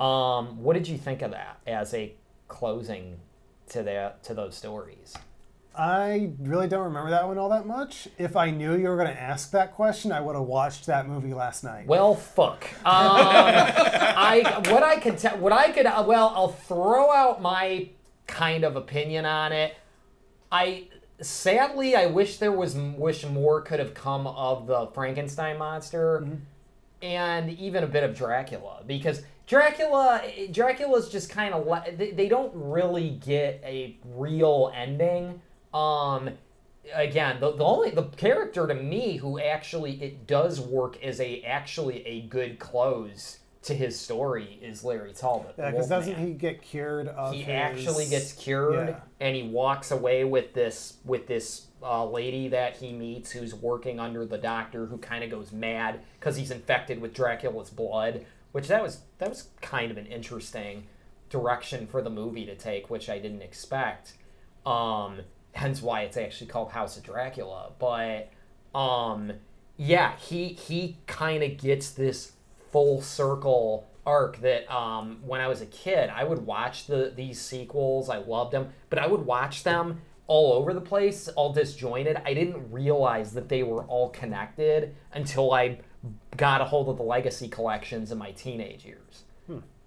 Um 0.00 0.62
what 0.62 0.74
did 0.74 0.88
you 0.88 0.98
think 0.98 1.22
of 1.22 1.30
that 1.30 1.58
as 1.66 1.94
a 1.94 2.12
closing 2.48 3.18
to 3.68 3.82
that 3.84 4.22
to 4.24 4.34
those 4.34 4.56
stories? 4.56 5.14
I 5.76 6.30
really 6.38 6.68
don't 6.68 6.84
remember 6.84 7.10
that 7.10 7.26
one 7.26 7.36
all 7.36 7.48
that 7.48 7.66
much. 7.66 8.06
If 8.16 8.36
I 8.36 8.50
knew 8.50 8.76
you 8.76 8.88
were 8.88 8.96
going 8.96 9.12
to 9.12 9.20
ask 9.20 9.50
that 9.50 9.74
question, 9.74 10.12
I 10.12 10.20
would 10.20 10.36
have 10.36 10.44
watched 10.44 10.86
that 10.86 11.08
movie 11.08 11.34
last 11.34 11.64
night. 11.64 11.86
Well, 11.88 12.14
fuck. 12.14 12.64
Um, 12.84 12.84
I 12.86 14.62
what 14.68 14.84
I 14.84 14.98
could 15.00 15.18
tell, 15.18 15.36
what 15.38 15.52
I 15.52 15.72
could, 15.72 15.86
uh, 15.86 16.04
well, 16.06 16.32
I'll 16.34 16.52
throw 16.52 17.12
out 17.12 17.42
my 17.42 17.88
kind 18.28 18.62
of 18.62 18.76
opinion 18.76 19.26
on 19.26 19.50
it. 19.50 19.74
I 20.52 20.86
sadly, 21.20 21.96
I 21.96 22.06
wish 22.06 22.38
there 22.38 22.52
was 22.52 22.74
wish 22.74 23.24
more 23.26 23.60
could 23.60 23.78
have 23.78 23.94
come 23.94 24.26
of 24.26 24.66
the 24.66 24.86
Frankenstein 24.88 25.58
monster, 25.58 26.26
and 27.02 27.50
even 27.58 27.84
a 27.84 27.88
bit 27.88 28.04
of 28.04 28.16
Dracula 28.16 28.82
because. 28.86 29.22
Dracula, 29.46 30.22
Dracula's 30.52 31.10
just 31.10 31.28
kind 31.28 31.52
of 31.52 31.66
le- 31.66 31.84
they, 31.94 32.12
they 32.12 32.28
don't 32.30 32.50
really 32.54 33.10
get 33.10 33.60
a 33.62 33.94
real 34.02 34.72
ending. 34.74 35.42
Um, 35.74 36.30
again 36.92 37.40
the, 37.40 37.52
the 37.52 37.64
only 37.64 37.90
the 37.90 38.02
character 38.02 38.66
to 38.66 38.74
me 38.74 39.16
who 39.16 39.38
actually 39.38 40.02
it 40.02 40.26
does 40.26 40.60
work 40.60 41.02
as 41.02 41.20
a 41.20 41.42
actually 41.42 42.06
a 42.06 42.22
good 42.22 42.58
close 42.58 43.38
to 43.64 43.74
his 43.74 43.98
story 43.98 44.58
is 44.62 44.84
Larry 44.84 45.12
Talbot. 45.12 45.54
Yeah, 45.58 45.70
because 45.70 45.88
doesn't 45.88 46.16
he 46.16 46.32
get 46.32 46.62
cured 46.62 47.08
of 47.08 47.32
He 47.32 47.40
his- 47.42 47.48
actually 47.48 48.06
gets 48.08 48.32
cured 48.32 48.88
Yeah. 48.88 49.00
and 49.20 49.34
he 49.36 49.42
walks 49.44 49.90
away 49.90 50.24
with 50.24 50.52
this 50.54 50.98
with 51.04 51.26
this 51.26 51.66
uh, 51.82 52.04
lady 52.06 52.48
that 52.48 52.76
he 52.76 52.92
meets 52.92 53.30
who's 53.30 53.54
working 53.54 54.00
under 54.00 54.24
the 54.24 54.38
doctor 54.38 54.86
who 54.86 54.96
kind 54.98 55.22
of 55.24 55.30
goes 55.30 55.52
mad 55.52 56.00
because 56.18 56.36
he's 56.36 56.50
infected 56.50 57.00
with 57.00 57.12
Dracula's 57.14 57.70
blood. 57.70 58.24
Which 58.52 58.68
that 58.68 58.82
was 58.82 59.00
that 59.18 59.28
was 59.28 59.48
kind 59.60 59.90
of 59.90 59.98
an 59.98 60.06
interesting 60.06 60.86
direction 61.28 61.86
for 61.86 62.00
the 62.02 62.10
movie 62.10 62.46
to 62.46 62.54
take, 62.54 62.88
which 62.90 63.08
I 63.10 63.18
didn't 63.18 63.42
expect. 63.42 64.14
Um, 64.64 65.20
hence 65.52 65.82
why 65.82 66.02
it's 66.02 66.16
actually 66.16 66.46
called 66.48 66.70
House 66.70 66.96
of 66.96 67.02
Dracula. 67.02 67.72
But 67.78 68.30
um, 68.74 69.32
yeah, 69.76 70.16
he 70.16 70.48
he 70.50 70.98
kind 71.06 71.42
of 71.42 71.56
gets 71.58 71.90
this 71.90 72.32
full 72.74 73.00
circle 73.00 73.86
arc 74.04 74.40
that 74.40 74.68
um, 74.68 75.20
when 75.24 75.40
I 75.40 75.46
was 75.46 75.60
a 75.60 75.66
kid, 75.66 76.10
I 76.10 76.24
would 76.24 76.44
watch 76.44 76.86
the 76.88 77.12
these 77.14 77.40
sequels. 77.40 78.10
I 78.10 78.18
loved 78.18 78.50
them, 78.50 78.70
but 78.90 78.98
I 78.98 79.06
would 79.06 79.24
watch 79.24 79.62
them 79.62 80.00
all 80.26 80.54
over 80.54 80.74
the 80.74 80.80
place, 80.80 81.28
all 81.28 81.52
disjointed. 81.52 82.16
I 82.24 82.34
didn't 82.34 82.72
realize 82.72 83.32
that 83.34 83.48
they 83.48 83.62
were 83.62 83.84
all 83.84 84.08
connected 84.08 84.96
until 85.12 85.52
I 85.52 85.78
got 86.36 86.60
a 86.60 86.64
hold 86.64 86.88
of 86.88 86.96
the 86.96 87.04
legacy 87.04 87.46
collections 87.46 88.10
in 88.10 88.18
my 88.18 88.32
teenage 88.32 88.84
years. 88.84 89.22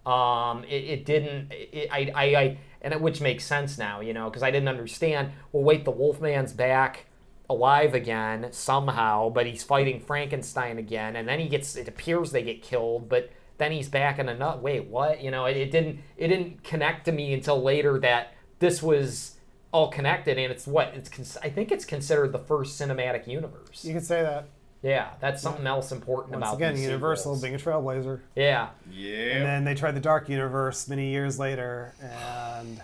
Um, 0.06 0.64
it, 0.64 0.84
it 0.86 1.06
didn't. 1.06 1.52
It, 1.52 1.90
I, 1.92 2.12
I, 2.16 2.24
I, 2.42 2.58
and 2.82 2.94
it, 2.94 3.02
which 3.02 3.20
makes 3.20 3.44
sense 3.44 3.78
now, 3.78 4.00
you 4.00 4.14
know, 4.14 4.30
because 4.30 4.44
I 4.44 4.52
didn't 4.52 4.70
understand. 4.70 5.34
Well, 5.52 5.64
wait, 5.64 5.84
the 5.84 5.92
Wolfman's 5.92 6.54
back, 6.54 7.07
alive 7.50 7.94
again 7.94 8.48
somehow, 8.52 9.30
but 9.30 9.46
he's 9.46 9.64
fighting 9.64 10.00
Frankenstein 10.00 10.78
again, 10.78 11.16
and 11.16 11.28
then 11.28 11.40
he 11.40 11.48
gets. 11.48 11.76
It 11.76 11.88
appears 11.88 12.32
they 12.32 12.44
get 12.44 12.62
killed, 12.62 13.08
but 13.10 13.32
then 13.58 13.72
he's 13.72 13.90
back 13.90 14.20
in 14.20 14.30
another. 14.30 14.60
Wait, 14.60 14.86
what? 14.88 15.22
You 15.24 15.32
know, 15.32 15.46
it, 15.46 15.58
it 15.58 15.72
didn't. 15.72 16.00
It 16.18 16.28
didn't 16.28 16.64
connect 16.64 17.06
to 17.06 17.12
me 17.12 17.34
until 17.34 17.62
later 17.62 18.00
that 18.00 18.34
this 18.60 18.84
was 18.84 19.36
all 19.72 19.90
connected, 19.90 20.38
and 20.38 20.52
it's 20.52 20.68
what 20.68 20.90
it's. 20.96 21.10
cons- 21.10 21.38
I 21.44 21.50
think 21.50 21.72
it's 21.72 21.86
considered 21.86 22.32
the 22.32 22.40
first 22.40 22.80
cinematic 22.80 23.28
universe. 23.28 23.84
You 23.86 23.94
could 23.94 24.06
say 24.06 24.22
that. 24.22 24.50
Yeah, 24.84 25.10
that's 25.20 25.42
something 25.42 25.66
else 25.66 25.92
important 25.92 26.34
Once 26.36 26.44
about 26.44 26.56
again, 26.58 26.76
these 26.76 26.84
Universal 26.86 27.36
sequels. 27.38 27.42
being 27.42 27.56
a 27.56 27.58
trailblazer. 27.58 28.20
Yeah, 28.36 28.70
Yeah. 28.92 29.38
And 29.38 29.46
then 29.46 29.64
they 29.64 29.74
tried 29.74 29.94
the 29.94 30.00
Dark 30.00 30.30
Universe 30.30 30.88
many 30.88 31.10
years 31.10 31.40
later, 31.40 31.96
and 32.00 32.80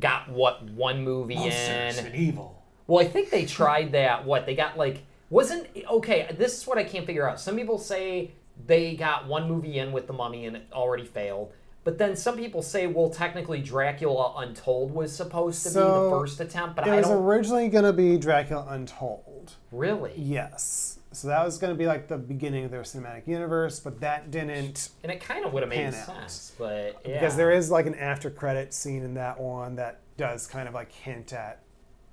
got 0.00 0.30
what 0.30 0.62
one 0.64 1.04
movie 1.04 1.34
in. 1.36 2.14
evil. 2.14 2.63
Well, 2.86 3.04
I 3.04 3.08
think 3.08 3.30
they 3.30 3.44
tried 3.46 3.92
that. 3.92 4.24
What 4.24 4.46
they 4.46 4.54
got 4.54 4.76
like 4.76 5.02
wasn't 5.30 5.66
okay. 5.90 6.34
This 6.38 6.58
is 6.58 6.66
what 6.66 6.78
I 6.78 6.84
can't 6.84 7.06
figure 7.06 7.28
out. 7.28 7.40
Some 7.40 7.56
people 7.56 7.78
say 7.78 8.32
they 8.66 8.94
got 8.94 9.26
one 9.26 9.48
movie 9.48 9.78
in 9.78 9.92
with 9.92 10.06
the 10.06 10.12
Mummy 10.12 10.46
and 10.46 10.56
it 10.56 10.66
already 10.72 11.04
failed. 11.04 11.52
But 11.82 11.98
then 11.98 12.16
some 12.16 12.36
people 12.38 12.62
say, 12.62 12.86
well, 12.86 13.10
technically 13.10 13.60
Dracula 13.60 14.34
Untold 14.38 14.90
was 14.90 15.14
supposed 15.14 15.62
to 15.64 15.68
be 15.68 15.74
the 15.74 16.08
first 16.10 16.40
attempt, 16.40 16.76
but 16.76 16.86
It 16.86 16.90
I 16.92 16.96
was 16.96 17.06
don't 17.08 17.22
originally 17.22 17.68
going 17.68 17.84
to 17.84 17.92
be 17.92 18.16
Dracula 18.16 18.66
Untold. 18.70 19.52
really. 19.70 20.12
Yes. 20.16 20.98
So 21.12 21.28
that 21.28 21.44
was 21.44 21.58
going 21.58 21.72
to 21.74 21.78
be 21.78 21.86
like 21.86 22.08
the 22.08 22.16
beginning 22.16 22.64
of 22.64 22.70
their 22.70 22.82
cinematic 22.82 23.26
universe, 23.28 23.80
but 23.80 24.00
that 24.00 24.30
didn't 24.30 24.88
And 25.02 25.12
it 25.12 25.20
kind 25.20 25.44
of 25.44 25.52
would 25.52 25.62
have 25.62 25.68
made 25.70 25.88
out. 25.88 26.06
sense, 26.06 26.52
but 26.58 27.00
yeah. 27.04 27.20
because 27.20 27.36
there 27.36 27.50
is 27.50 27.70
like 27.70 27.86
an 27.86 27.94
after 27.96 28.30
credit 28.30 28.72
scene 28.72 29.02
in 29.02 29.14
that 29.14 29.38
one 29.38 29.76
that 29.76 30.00
does 30.16 30.46
kind 30.46 30.66
of 30.66 30.72
like 30.74 30.90
hint 30.90 31.32
at 31.34 31.60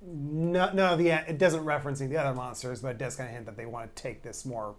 no, 0.04 0.72
no, 0.72 0.96
the 0.96 1.10
it 1.10 1.38
doesn't 1.38 1.64
reference 1.64 2.00
any 2.00 2.06
of 2.06 2.12
the 2.12 2.20
other 2.28 2.34
monsters, 2.34 2.82
but 2.82 2.88
it 2.88 2.98
does 2.98 3.16
kind 3.16 3.28
of 3.28 3.34
hint 3.34 3.46
that 3.46 3.56
they 3.56 3.66
want 3.66 3.94
to 3.94 4.02
take 4.02 4.22
this 4.22 4.44
more 4.44 4.74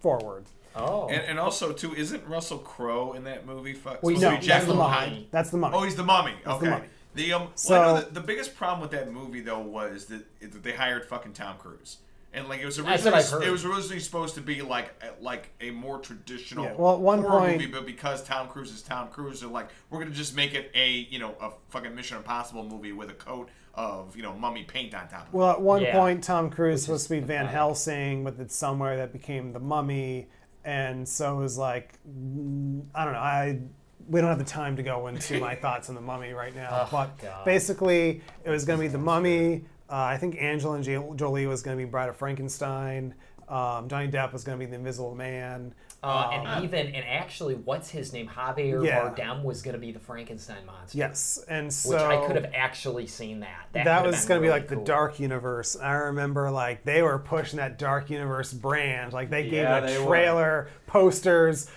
forward. 0.00 0.44
Oh. 0.74 1.08
And, 1.08 1.22
and 1.22 1.38
also 1.38 1.72
too, 1.72 1.94
isn't 1.94 2.26
Russell 2.26 2.58
Crowe 2.58 3.14
in 3.14 3.24
that 3.24 3.46
movie? 3.46 3.72
Fuck, 3.72 4.02
Well, 4.02 4.14
supposed 4.14 4.22
no, 4.22 4.30
that's 4.32 4.46
Jekyll 4.46 4.66
the 4.66 4.72
and 4.72 4.78
mummy. 4.78 4.92
Hyde? 5.16 5.26
That's 5.30 5.50
the 5.50 5.56
mummy. 5.56 5.74
Oh, 5.76 5.82
he's 5.84 5.96
the 5.96 6.04
mummy. 6.04 6.34
That's 6.44 6.58
the 6.60 6.66
okay. 6.66 6.70
mummy. 6.74 6.86
The 7.14 7.32
um, 7.32 7.48
So- 7.54 7.70
well, 7.80 7.94
know 7.94 8.00
the, 8.02 8.10
the 8.10 8.20
biggest 8.20 8.54
problem 8.56 8.82
with 8.82 8.90
that 8.90 9.10
movie 9.10 9.40
though 9.40 9.60
was 9.60 10.04
that, 10.06 10.24
that 10.40 10.62
they 10.62 10.72
hired 10.72 11.06
fucking 11.06 11.32
Tom 11.32 11.56
Cruise, 11.56 11.96
and 12.34 12.46
like 12.46 12.60
it 12.60 12.66
was 12.66 12.76
That's 12.76 13.04
what 13.06 13.14
originally 13.14 13.46
it 13.46 13.50
was 13.50 13.64
originally 13.64 14.00
supposed 14.00 14.34
to 14.34 14.42
be 14.42 14.60
like 14.60 14.92
a- 15.02 15.22
like 15.24 15.48
a 15.62 15.70
more 15.70 15.98
traditional 15.98 16.64
Yeah, 16.66 16.74
well, 16.76 16.98
one 17.00 17.22
horror 17.22 17.38
point- 17.40 17.52
movie, 17.52 17.72
but 17.72 17.86
because 17.86 18.22
Tom 18.22 18.48
Cruise 18.48 18.70
is 18.70 18.82
Tom 18.82 19.08
Cruise, 19.08 19.40
they're 19.40 19.48
like 19.48 19.70
we're 19.88 20.00
gonna 20.00 20.10
just 20.10 20.36
make 20.36 20.52
it 20.52 20.70
a 20.74 20.90
you 20.90 21.18
know 21.18 21.34
a 21.40 21.52
fucking 21.70 21.94
Mission 21.94 22.18
Impossible 22.18 22.64
movie 22.68 22.92
with 22.92 23.08
a 23.08 23.14
coat 23.14 23.48
of 23.76 24.16
you 24.16 24.22
know 24.22 24.32
mummy 24.34 24.64
paint 24.64 24.94
on 24.94 25.06
top. 25.08 25.22
of 25.22 25.26
it. 25.28 25.34
Well, 25.34 25.50
at 25.50 25.60
one 25.60 25.82
Yeah. 25.82 25.92
point, 25.98 26.24
Tom 26.24 26.50
Cruise 26.50 26.88
was 26.88 27.02
supposed 27.02 27.08
to 27.08 27.14
be 27.14 27.20
Van. 27.20 27.46
Helsing, 27.46 28.24
but 28.24 28.34
it's 28.40 28.56
somewhere 28.56 28.96
that 28.96 29.12
became 29.12 29.52
the 29.52 29.60
Mummy, 29.60 30.28
and 30.64 31.08
so 31.08 31.38
it 31.38 31.42
was 31.42 31.58
like, 31.58 31.98
mm, 32.08 32.82
I 32.94 33.04
don't 33.04 33.12
know. 33.14 33.18
I 33.20 33.60
we 34.08 34.20
don't 34.20 34.28
have 34.30 34.38
the 34.38 34.44
time 34.44 34.76
to 34.76 34.82
go 34.84 35.08
into 35.08 35.40
my 35.40 35.54
thoughts 35.62 35.88
on 35.88 35.94
the 35.96 36.00
Mummy 36.00 36.32
right 36.32 36.54
now, 36.54 36.68
Oh, 36.70 36.88
but 36.92 37.18
God. 37.18 37.44
basically, 37.44 38.22
it 38.44 38.50
was 38.50 38.64
going 38.64 38.78
to 38.78 38.82
be 38.84 38.88
the 38.88 38.98
Mummy. 38.98 39.64
Uh, 39.90 39.94
I 39.96 40.16
think 40.16 40.36
Angelina 40.40 40.82
Jo- 40.84 41.14
Jolie 41.16 41.46
was 41.46 41.62
going 41.62 41.76
to 41.76 41.84
be 41.84 41.88
Bride 41.90 42.08
of 42.08 42.16
Frankenstein. 42.16 43.14
Um, 43.48 43.88
Johnny 43.88 44.08
Depp 44.08 44.32
was 44.32 44.42
going 44.44 44.58
to 44.58 44.64
be 44.64 44.68
the 44.70 44.76
Invisible 44.76 45.14
Man. 45.16 45.74
Uh, 46.06 46.30
and 46.32 46.64
even 46.64 46.86
and 46.94 47.04
actually, 47.06 47.54
what's 47.54 47.90
his 47.90 48.12
name? 48.12 48.28
Javier 48.28 48.84
Yeah. 48.84 49.10
Bardem 49.10 49.42
was 49.42 49.62
going 49.62 49.74
to 49.74 49.80
be 49.80 49.90
the 49.92 49.98
Frankenstein 49.98 50.64
monster. 50.64 50.98
Yes, 50.98 51.44
and 51.48 51.72
so 51.72 51.90
Which 51.90 52.00
I 52.00 52.26
could 52.26 52.36
have 52.36 52.52
actually 52.54 53.06
seen 53.06 53.40
that. 53.40 53.66
That, 53.72 53.84
that 53.86 54.06
was 54.06 54.24
going 54.24 54.38
to 54.38 54.42
be 54.42 54.48
really 54.48 54.60
like 54.60 54.68
the 54.68 54.76
dark 54.76 55.18
universe. 55.18 55.76
I 55.76 55.92
remember 55.92 56.50
like 56.50 56.84
they 56.84 57.02
were 57.02 57.18
pushing 57.18 57.56
that 57.58 57.78
dark 57.78 58.08
universe 58.10 58.52
brand. 58.52 59.12
Like 59.12 59.30
they 59.30 59.44
gave 59.44 59.64
Yeah, 59.64 59.78
a 59.78 59.86
they 59.86 59.98
were. 59.98 60.06
trailer, 60.06 60.68
posters, 60.86 61.68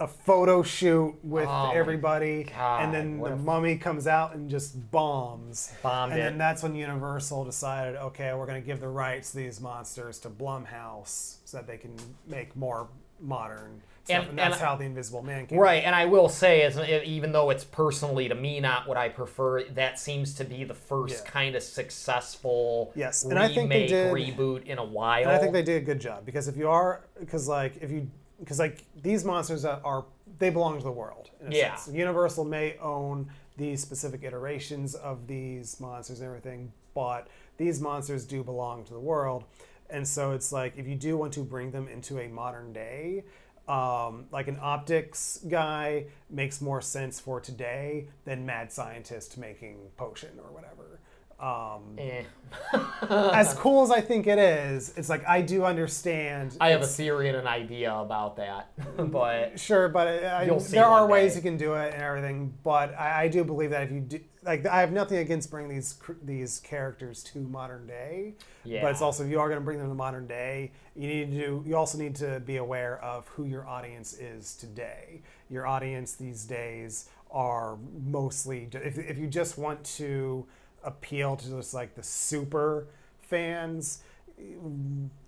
a 0.00 0.06
photo 0.06 0.62
shoot 0.62 1.14
with 1.24 1.48
Oh 1.48 1.72
everybody, 1.74 2.44
God, 2.44 2.84
and 2.84 2.94
then 2.94 3.18
the 3.18 3.32
a- 3.32 3.36
mummy 3.36 3.76
comes 3.76 4.06
out 4.06 4.34
and 4.34 4.48
just 4.48 4.90
bombs. 4.92 5.72
Bombed 5.82 6.12
and 6.12 6.20
it. 6.20 6.24
then 6.24 6.38
that's 6.38 6.62
when 6.62 6.74
Universal 6.76 7.44
decided, 7.44 7.96
okay, 7.96 8.32
we're 8.34 8.46
going 8.46 8.60
to 8.62 8.66
give 8.66 8.78
the 8.80 8.88
rights 8.88 9.32
to 9.32 9.38
these 9.38 9.60
monsters 9.60 10.18
to 10.20 10.30
Blumhouse 10.30 11.38
so 11.44 11.56
that 11.56 11.66
they 11.66 11.78
can 11.78 11.96
make 12.28 12.54
more 12.56 12.88
modern 13.20 13.80
stuff. 14.04 14.20
And- 14.20 14.28
And, 14.30 14.38
that's 14.38 14.54
and- 14.56 14.64
how 14.64 14.76
the 14.76 14.84
Invisible 14.84 15.22
Man 15.22 15.46
came. 15.46 15.58
Right, 15.58 15.82
and 15.84 15.94
I 15.94 16.06
will 16.06 16.28
say, 16.28 16.62
as 16.62 16.78
even 16.78 17.32
though 17.32 17.50
it's 17.50 17.64
personally 17.64 18.28
to 18.28 18.34
me 18.34 18.58
not 18.60 18.88
what 18.88 18.96
I 18.96 19.08
prefer, 19.10 19.64
that 19.64 19.98
seems 19.98 20.34
to 20.34 20.44
be 20.44 20.64
the 20.64 20.74
first 20.74 21.24
Yeah. 21.24 21.30
kind 21.30 21.54
of 21.56 21.62
successful 21.62 22.92
Yes, 22.94 23.24
and 23.24 23.38
I 23.38 23.48
think 23.52 23.68
they 23.68 23.86
did- 23.86 24.12
reboot 24.12 24.64
in 24.66 24.78
a 24.78 24.84
while. 24.84 25.22
And 25.22 25.30
I 25.30 25.38
think 25.38 25.52
they 25.52 25.62
did 25.62 25.82
a 25.82 25.84
good 25.84 26.00
job 26.00 26.24
because 26.24 26.48
if 26.48 26.56
you 26.56 26.68
are, 26.68 27.04
because 27.20 27.48
like 27.48 27.76
if 27.80 27.90
you, 27.90 28.08
because 28.40 28.58
like 28.58 28.84
these 29.02 29.24
monsters 29.24 29.64
are, 29.64 29.80
are 29.84 30.04
they 30.38 30.50
belong 30.50 30.78
to 30.78 30.84
the 30.84 30.92
world. 30.92 31.30
Yeah. 31.50 31.74
sense. 31.76 31.94
Universal 31.96 32.44
may 32.44 32.76
own 32.78 33.30
these 33.56 33.80
specific 33.82 34.22
iterations 34.22 34.94
of 34.94 35.26
these 35.26 35.80
monsters 35.80 36.20
and 36.20 36.28
everything, 36.28 36.72
but 36.94 37.28
these 37.56 37.80
monsters 37.80 38.24
do 38.24 38.42
belong 38.44 38.84
to 38.84 38.92
the 38.92 39.00
world, 39.00 39.44
and 39.90 40.06
so 40.06 40.32
it's 40.32 40.52
like 40.52 40.74
if 40.76 40.86
you 40.86 40.94
do 40.94 41.16
want 41.16 41.32
to 41.34 41.40
bring 41.40 41.70
them 41.70 41.88
into 41.88 42.18
a 42.18 42.28
modern 42.28 42.72
day. 42.72 43.24
Um, 43.68 44.24
like 44.32 44.48
an 44.48 44.58
optics 44.62 45.40
guy 45.46 46.06
makes 46.30 46.62
more 46.62 46.80
sense 46.80 47.20
for 47.20 47.38
today 47.38 48.08
than 48.24 48.46
mad 48.46 48.72
scientist 48.72 49.36
making 49.36 49.90
potion 49.98 50.30
or 50.42 50.50
whatever. 50.50 51.00
Um, 51.40 51.96
Eh. 51.96 52.24
as 53.10 53.54
cool 53.54 53.84
as 53.84 53.90
I 53.90 54.00
think 54.00 54.26
it 54.26 54.38
is, 54.38 54.92
it's 54.96 55.08
like 55.08 55.26
I 55.28 55.40
do 55.40 55.64
understand. 55.64 56.56
I 56.60 56.70
have 56.70 56.82
a 56.82 56.86
theory 56.86 57.28
and 57.28 57.36
an 57.36 57.46
idea 57.46 57.94
about 57.94 58.36
that, 58.36 58.72
but 59.12 59.60
Sure, 59.60 59.88
but 59.88 60.08
I, 60.08 60.46
there 60.46 60.86
are 60.86 61.02
one 61.02 61.10
ways 61.10 61.36
you 61.36 61.42
can 61.42 61.56
do 61.56 61.74
it 61.74 61.94
and 61.94 62.02
everything. 62.02 62.54
But 62.64 62.98
I, 62.98 63.24
I 63.24 63.28
do 63.28 63.44
believe 63.44 63.70
that 63.70 63.82
if 63.84 63.92
you 63.92 64.00
do, 64.00 64.20
like, 64.42 64.66
I 64.66 64.80
have 64.80 64.92
nothing 64.92 65.18
against 65.18 65.50
bringing 65.50 65.70
these 65.70 65.94
these 66.24 66.58
characters 66.60 67.22
to 67.24 67.38
modern 67.38 67.86
day. 67.86 68.34
Yeah. 68.64 68.82
But 68.82 68.92
it's 68.92 69.02
also 69.02 69.24
if 69.24 69.30
you 69.30 69.38
are 69.38 69.48
going 69.48 69.60
to 69.60 69.64
bring 69.64 69.78
them 69.78 69.88
to 69.88 69.94
modern 69.94 70.26
day, 70.26 70.72
you 70.96 71.06
need 71.06 71.30
to 71.30 71.38
do. 71.38 71.64
You 71.66 71.76
also 71.76 71.98
need 71.98 72.16
to 72.16 72.40
be 72.40 72.56
aware 72.56 72.98
of 73.04 73.28
who 73.28 73.44
your 73.44 73.66
audience 73.66 74.14
is 74.14 74.54
today. 74.56 75.22
Your 75.50 75.66
audience 75.66 76.14
these 76.14 76.44
days 76.44 77.10
are 77.30 77.78
mostly. 78.04 78.68
If 78.72 78.98
if 78.98 79.18
you 79.18 79.28
just 79.28 79.56
want 79.58 79.84
to 79.84 80.46
appeal 80.88 81.36
to 81.36 81.48
just 81.50 81.74
like 81.74 81.94
the 81.94 82.02
super 82.02 82.88
fans, 83.20 84.02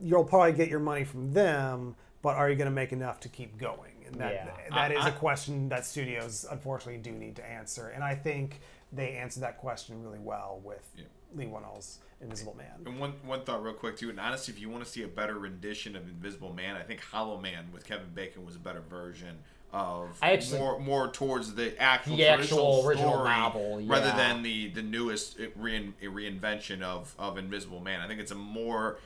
you'll 0.01 0.25
probably 0.25 0.53
get 0.53 0.69
your 0.69 0.81
money 0.81 1.05
from 1.05 1.33
them, 1.33 1.95
but 2.23 2.37
are 2.37 2.51
you 2.51 2.57
going 2.57 2.67
to 2.71 2.75
make 2.75 2.93
enough 2.93 3.21
to 3.21 3.29
keep 3.29 3.57
going? 3.59 3.93
And 4.07 4.15
that 4.17 4.33
Yeah. 4.33 4.51
that 4.71 4.93
is 4.93 5.05
I- 5.05 5.09
a 5.11 5.13
question 5.13 5.69
that 5.69 5.85
studios 5.87 6.45
unfortunately 6.51 7.01
do 7.01 7.13
need 7.13 7.37
to 7.37 7.45
answer. 7.45 7.89
And 7.89 8.03
I 8.03 8.15
think 8.15 8.61
they 8.93 9.13
answered 9.17 9.41
that 9.43 9.59
question 9.59 10.03
really 10.03 10.19
well 10.19 10.61
with 10.65 10.91
Leigh 11.35 11.47
Whannell's 11.47 12.01
Invisible 12.21 12.55
Man. 12.57 12.83
And 12.85 12.99
one 12.99 13.13
one 13.25 13.45
thought 13.45 13.63
real 13.63 13.73
quick 13.75 13.97
too, 13.97 14.11
and 14.11 14.19
honestly, 14.19 14.53
if 14.53 14.61
you 14.61 14.69
want 14.69 14.85
to 14.85 14.91
see 14.91 15.03
a 15.03 15.09
better 15.09 15.39
rendition 15.39 15.95
of 15.97 16.09
Invisible 16.09 16.53
Man, 16.53 16.77
I 16.77 16.83
think 16.83 17.01
Hollow 17.01 17.39
Man 17.41 17.71
with 17.73 17.85
Kevin 17.85 18.11
Bacon 18.13 18.45
was 18.45 18.57
a 18.57 18.59
better 18.59 18.81
version 18.81 19.39
of 19.73 20.19
I 20.21 20.33
actually- 20.33 20.59
more 20.59 20.79
more 20.81 21.09
towards 21.13 21.55
the 21.55 21.81
actual 21.81 22.17
The 22.17 22.27
actual 22.27 22.87
original 22.87 23.13
story, 23.15 23.29
novel, 23.31 23.81
rather 23.87 24.11
than 24.17 24.43
the 24.43 24.69
the 24.69 24.83
newest 24.83 25.39
rein, 25.57 25.95
reinvention 26.03 26.83
of 26.83 27.15
of 27.19 27.39
Invisible 27.39 27.81
Man. 27.81 28.01
I 28.01 28.09
think 28.09 28.21
it's 28.21 28.33
a 28.33 28.35
more 28.37 28.99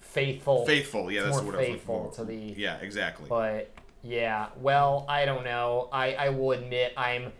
faithful. 0.00 0.64
faithful. 0.66 1.10
Yeah, 1.10 1.22
that's 1.24 1.32
more 1.36 1.40
the 1.42 1.46
word 1.48 1.54
I 1.54 1.58
was 1.58 1.66
looking 1.68 1.74
faithful 1.78 2.10
for. 2.10 2.16
to 2.16 2.24
the- 2.24 2.36
Yeah, 2.36 2.76
exactly. 2.78 3.26
But 3.28 3.70
yeah, 4.02 4.48
well, 4.60 5.04
I 5.08 5.24
don't 5.24 5.44
know. 5.44 5.88
I, 5.92 6.14
I 6.14 6.28
will 6.30 6.52
admit 6.52 6.92
I'm. 6.96 7.32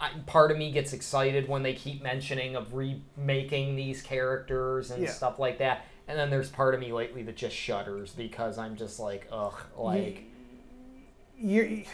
I, 0.00 0.10
part 0.26 0.50
of 0.52 0.58
me 0.58 0.70
gets 0.70 0.92
excited 0.92 1.48
when 1.48 1.62
they 1.62 1.74
keep 1.74 2.02
mentioning 2.02 2.54
of 2.56 2.72
remaking 2.74 3.74
these 3.74 4.00
characters 4.02 4.90
and 4.90 5.02
Yeah. 5.02 5.10
stuff 5.10 5.38
like 5.40 5.58
that, 5.58 5.86
and 6.06 6.16
then 6.18 6.30
there's 6.30 6.50
part 6.50 6.74
of 6.74 6.80
me 6.80 6.92
lately 6.92 7.22
that 7.24 7.36
just 7.36 7.56
shudders 7.56 8.12
because 8.12 8.58
I'm 8.58 8.76
just 8.76 9.00
like, 9.00 9.26
ugh, 9.32 9.54
like 9.76 10.24
you 11.38 11.84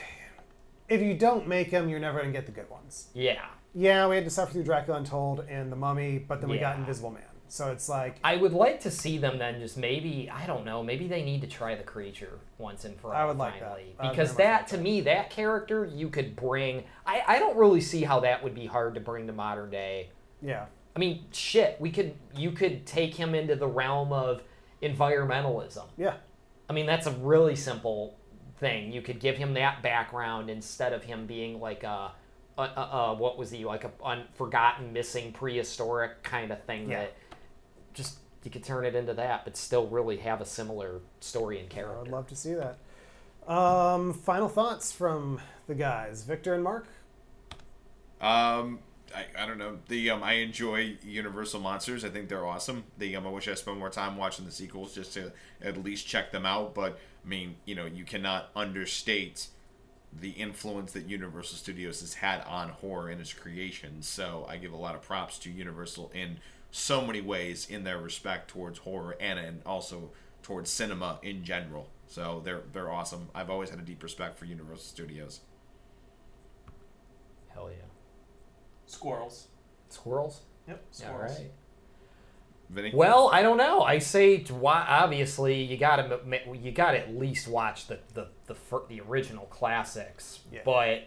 if 0.89 1.01
you 1.01 1.15
don't 1.15 1.47
make 1.49 1.71
them, 1.71 1.89
you're 1.89 2.01
never 2.01 2.21
going 2.21 2.33
to 2.33 2.39
get 2.39 2.47
the 2.47 2.53
good 2.53 2.71
ones. 2.71 3.09
yeah. 3.15 3.47
Yeah, 3.77 4.07
we 4.07 4.15
had 4.15 4.25
to 4.25 4.31
suffer 4.31 4.53
through 4.53 4.63
Dracula 4.63 4.99
Untold 4.99 5.45
and 5.49 5.73
The 5.73 5.75
Mummy, 5.75 6.19
but 6.19 6.41
then 6.41 6.49
we 6.49 6.59
got 6.59 6.79
Invisible 6.79 7.11
Man. 7.11 7.25
So 7.49 7.73
it's 7.73 7.89
like 7.89 8.19
I 8.23 8.37
would 8.37 8.53
like 8.53 8.81
to 8.81 8.91
see 8.91 9.19
them 9.19 9.37
then 9.37 9.59
just 9.59 9.77
maybe 9.77 10.31
I 10.33 10.47
don't 10.47 10.65
know 10.65 10.83
maybe 10.83 11.09
they 11.09 11.23
need 11.23 11.41
to 11.43 11.47
try 11.47 11.75
the 11.75 11.83
creature 11.83 12.39
once 12.59 12.85
and 12.85 12.99
for 12.99 13.15
all 13.15 13.21
I 13.21 13.25
would 13.25 13.37
like 13.37 13.61
that. 13.61 13.69
finally 13.69 13.95
would 14.01 14.11
because 14.11 14.37
that 14.37 14.69
to 14.69 14.77
that. 14.77 14.83
me 14.83 15.01
that 15.03 15.31
character 15.31 15.85
you 15.85 16.09
could 16.09 16.35
bring 16.35 16.85
I 17.07 17.23
I 17.27 17.39
don't 17.39 17.57
really 17.57 17.81
see 17.81 18.03
how 18.03 18.21
that 18.21 18.43
would 18.43 18.55
be 18.55 18.67
hard 18.67 18.95
to 18.95 19.01
bring 19.01 19.27
to 19.27 19.33
modern 19.33 19.71
day 19.71 20.09
yeah. 20.45 20.67
I 20.95 20.99
mean, 20.99 21.25
shit, 21.33 21.77
we 21.81 21.91
could 21.91 22.15
you 22.37 22.53
could 22.53 22.87
take 22.87 23.15
him 23.15 23.35
into 23.35 23.57
the 23.57 23.67
realm 23.67 24.13
of 24.13 24.43
environmentalism. 24.83 25.87
Yeah. 25.97 26.17
I 26.69 26.73
mean, 26.73 26.87
that's 26.87 27.07
a 27.07 27.13
really 27.13 27.57
simple 27.57 28.17
thing. 28.59 28.93
You 28.93 29.03
could 29.03 29.21
give 29.21 29.37
him 29.37 29.55
that 29.55 29.83
background 29.83 30.51
instead 30.51 30.93
of 30.93 31.05
him 31.05 31.27
being 31.27 31.61
like 31.61 31.83
a, 31.83 32.13
a, 32.59 32.63
a, 32.63 32.81
a 32.93 33.15
what 33.15 33.37
was 33.39 33.51
he 33.51 33.65
like 33.65 33.85
a 33.85 33.91
un, 34.03 34.25
forgotten, 34.35 34.93
missing, 34.93 35.33
prehistoric 35.33 36.23
kind 36.23 36.51
of 36.53 36.63
thing 36.65 36.91
Yeah. 36.91 37.01
that 37.01 37.15
just 37.93 38.19
you 38.43 38.51
could 38.51 38.65
turn 38.65 38.85
it 38.85 38.95
into 38.95 39.15
that, 39.15 39.45
but 39.45 39.57
still 39.57 39.87
really 39.87 40.19
have 40.19 40.41
a 40.41 40.45
similar 40.45 41.01
story 41.21 41.59
and 41.61 41.69
character. 41.71 42.01
I'd 42.01 42.09
love 42.09 42.27
to 42.29 42.37
see 42.37 42.55
that. 42.55 42.79
Um, 43.51 44.13
final 44.13 44.49
thoughts 44.49 44.93
from 44.93 45.41
the 45.67 45.75
guys, 45.75 46.23
Victor 46.25 46.55
and 46.55 46.63
Mark. 46.63 46.87
Um, 48.21 48.79
I, 49.15 49.43
I 49.43 49.47
don't 49.47 49.59
know. 49.59 49.79
The 49.89 50.11
um, 50.11 50.23
I 50.23 50.35
enjoy 50.35 50.97
Universal 51.03 51.61
monsters. 51.61 52.05
I 52.05 52.09
think 52.09 52.29
they're 52.29 52.47
awesome. 52.47 52.85
The 52.99 53.17
um, 53.17 53.27
I 53.27 53.31
wish 53.31 53.49
I 53.49 53.55
spent 53.55 53.79
more 53.79 53.91
time 53.91 54.17
watching 54.17 54.45
the 54.45 54.51
sequels 54.51 54.95
just 54.95 55.15
to 55.15 55.33
at 55.63 55.83
least 55.83 56.07
check 56.07 56.33
them 56.33 56.45
out. 56.45 56.75
But 56.75 56.99
I 57.25 57.29
mean, 57.29 57.57
you 57.65 57.75
know, 57.75 57.87
you 57.87 58.05
cannot 58.05 58.51
understate 58.57 59.49
the 60.13 60.31
influence 60.31 60.93
that 60.93 61.07
Universal 61.07 61.59
Studios 61.59 62.01
has 62.01 62.15
had 62.15 62.43
on 62.43 62.69
horror 62.71 63.11
in 63.11 63.21
its 63.21 63.33
creation. 63.33 64.03
So 64.03 64.47
I 64.49 64.57
give 64.57 64.73
a 64.73 64.77
lot 64.77 64.95
of 64.95 65.03
props 65.03 65.39
to 65.41 65.51
Universal 65.51 66.13
in 66.15 66.39
so 66.71 67.05
many 67.05 67.21
ways 67.21 67.69
in 67.69 67.85
their 67.85 67.99
respect 67.99 68.49
towards 68.49 68.81
horror 68.81 69.17
and 69.21 69.39
and 69.39 69.63
also 69.65 70.11
towards 70.43 70.71
cinema 70.71 71.19
in 71.23 71.45
general. 71.45 71.89
So 72.09 72.43
they're 72.45 72.63
they're 72.73 72.91
awesome. 72.91 73.29
I've 73.35 73.51
always 73.51 73.71
had 73.71 73.79
a 73.79 73.83
deep 73.83 74.03
respect 74.03 74.39
for 74.39 74.45
Universal 74.45 74.85
Studios. 74.85 75.41
Hell 77.49 77.71
yeah. 77.71 77.94
Squirrels. 78.87 79.49
Squirrels? 79.89 80.41
Yep. 80.69 80.83
Squirrels. 80.91 81.39
right. 81.39 81.51
Vinny? 82.71 82.91
Well, 82.95 83.29
I 83.33 83.43
don't 83.43 83.59
know. 83.59 83.83
I 83.83 83.99
say 83.99 84.39
to 84.39 84.67
obviously 84.67 85.63
you 85.63 85.77
got 85.77 85.97
to 85.97 86.21
you 86.55 86.73
got 86.73 86.93
to 86.93 86.99
at 86.99 87.15
least 87.17 87.47
watch 87.47 87.87
the 87.87 87.99
the 88.15 88.29
the, 88.47 88.55
fir- 88.55 88.83
the 88.89 89.01
original 89.03 89.45
classics, 89.47 90.41
Yeah. 90.51 90.61
but 90.65 91.05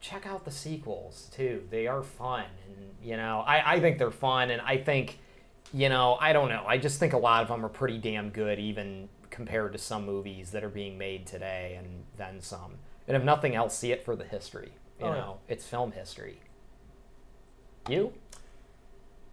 check 0.00 0.26
out 0.26 0.44
the 0.44 0.50
sequels 0.52 1.28
too. 1.34 1.64
They 1.70 1.86
are 1.88 2.02
fun, 2.02 2.44
and 2.66 2.94
you 3.02 3.16
know 3.16 3.42
I 3.46 3.74
I 3.74 3.80
think 3.80 3.98
they're 3.98 4.10
fun, 4.12 4.50
and 4.50 4.62
I 4.62 4.76
think 4.78 5.18
you 5.74 5.88
know 5.88 6.16
I 6.20 6.32
don't 6.32 6.48
know. 6.48 6.64
I 6.66 6.78
just 6.78 7.00
think 7.00 7.12
a 7.14 7.18
lot 7.18 7.42
of 7.42 7.48
them 7.48 7.66
are 7.66 7.68
pretty 7.68 7.98
damn 7.98 8.30
good, 8.30 8.60
even 8.60 9.08
compared 9.30 9.72
to 9.72 9.78
some 9.78 10.06
movies 10.06 10.52
that 10.52 10.62
are 10.62 10.68
being 10.68 10.96
made 10.98 11.26
today, 11.26 11.74
and 11.78 12.04
then 12.16 12.40
some. 12.40 12.74
And 13.08 13.16
if 13.16 13.24
nothing 13.24 13.56
else, 13.56 13.76
see 13.76 13.90
it 13.90 14.04
for 14.04 14.14
the 14.14 14.24
history. 14.24 14.70
You 15.00 15.06
Oh, 15.06 15.08
yeah. 15.08 15.14
know, 15.20 15.38
it's 15.48 15.66
film 15.66 15.90
history. 15.92 16.38
You? 17.88 18.12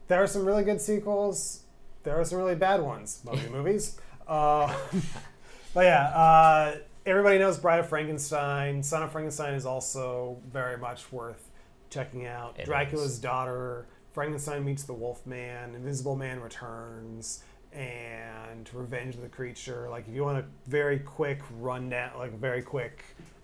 There 0.07 0.21
are 0.21 0.27
some 0.27 0.45
really 0.45 0.63
good 0.63 0.81
sequels. 0.81 1.63
There 2.03 2.19
are 2.19 2.25
some 2.25 2.37
really 2.39 2.55
bad 2.55 2.81
ones. 2.81 3.21
Movie 3.23 3.49
movies. 3.51 3.99
Uh, 4.27 4.73
but 5.73 5.85
yeah, 5.85 6.07
uh, 6.07 6.77
everybody 7.05 7.37
knows 7.37 7.57
Bride 7.57 7.79
of 7.79 7.89
Frankenstein. 7.89 8.81
Son 8.81 9.03
of 9.03 9.11
Frankenstein 9.11 9.53
is 9.53 9.65
also 9.65 10.37
very 10.51 10.77
much 10.77 11.11
worth 11.11 11.49
checking 11.89 12.25
out. 12.25 12.55
It 12.57 12.65
Dracula's 12.65 13.13
is. 13.13 13.19
Daughter, 13.19 13.87
Frankenstein 14.11 14.65
meets 14.65 14.83
the 14.83 14.93
Wolfman, 14.93 15.75
Invisible 15.75 16.15
Man 16.15 16.39
returns, 16.39 17.43
and 17.71 18.69
Revenge 18.73 19.15
of 19.15 19.21
the 19.21 19.29
Creature. 19.29 19.89
Like 19.89 20.07
if 20.07 20.13
you 20.13 20.23
want 20.23 20.39
a 20.39 20.45
very 20.67 20.99
quick 20.99 21.41
rundown, 21.59 22.17
like 22.17 22.33
very 22.33 22.61
quick 22.61 23.03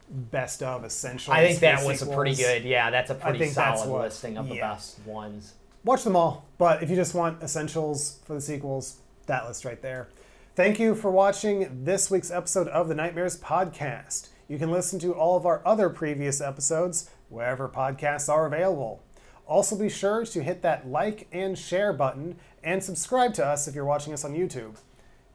best 0.09 0.61
of 0.63 0.85
essentials. 0.85 1.35
I 1.35 1.47
think 1.47 1.59
that 1.59 1.81
the 1.81 1.87
was 1.87 2.01
a 2.01 2.05
pretty 2.07 2.35
good. 2.35 2.63
Yeah, 2.63 2.89
that's 2.91 3.09
a 3.09 3.15
pretty 3.15 3.39
think 3.39 3.53
that's 3.55 3.81
solid 3.81 3.91
what- 3.91 4.01
listing 4.03 4.37
of 4.37 4.47
the 4.47 4.59
best 4.59 4.99
ones. 5.05 5.53
watch 5.83 6.03
them 6.03 6.15
all. 6.15 6.45
But 6.57 6.81
if 6.83 6.89
you 6.89 6.95
just 6.95 7.13
want 7.15 7.41
essentials 7.43 8.19
for 8.25 8.33
the 8.33 8.41
sequels, 8.41 8.97
that 9.27 9.47
list 9.47 9.65
right 9.65 9.81
there. 9.81 10.09
Thank 10.55 10.79
you 10.79 10.95
for 10.95 11.11
watching 11.11 11.83
this 11.83 12.09
week's 12.09 12.31
episode 12.31 12.67
of 12.69 12.87
the 12.87 12.95
Nightmares 12.95 13.37
Podcast. 13.37 14.29
You 14.47 14.57
can 14.57 14.71
listen 14.71 14.99
to 14.99 15.13
all 15.13 15.35
of 15.35 15.45
our 15.45 15.61
other 15.65 15.89
previous 15.89 16.39
episodes 16.39 17.09
wherever 17.29 17.67
podcasts 17.67 18.29
are 18.31 18.45
available. 18.45 19.01
Also, 19.47 19.75
be 19.75 19.89
sure 19.89 20.25
to 20.25 20.41
hit 20.43 20.61
that 20.61 20.87
like 20.87 21.27
and 21.31 21.57
share 21.57 21.91
button 21.93 22.37
and 22.63 22.83
subscribe 22.83 23.33
to 23.33 23.45
us 23.45 23.67
if 23.67 23.75
you're 23.75 23.85
watching 23.85 24.13
us 24.13 24.23
on 24.23 24.33
YouTube. 24.33 24.77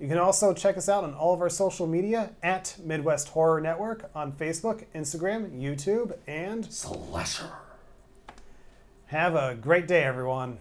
You 0.01 0.09
can 0.09 0.17
also 0.17 0.55
check 0.55 0.79
us 0.79 0.89
out 0.89 1.05
on 1.05 1.13
all 1.13 1.35
of 1.35 1.43
our 1.43 1.51
social 1.51 1.87
media 1.87 2.31
at 2.43 2.75
Midwest 2.83 3.29
Horror 3.29 3.61
Network 3.61 4.11
on 4.15 4.33
Facebook, 4.33 4.87
Instagram, 4.95 5.61
YouTube, 5.61 6.17
and 6.27 6.65
Slasher. 6.65 7.53
have 9.09 9.35
a 9.35 9.55
great 9.55 9.87
day, 9.87 10.03
everyone. 10.03 10.57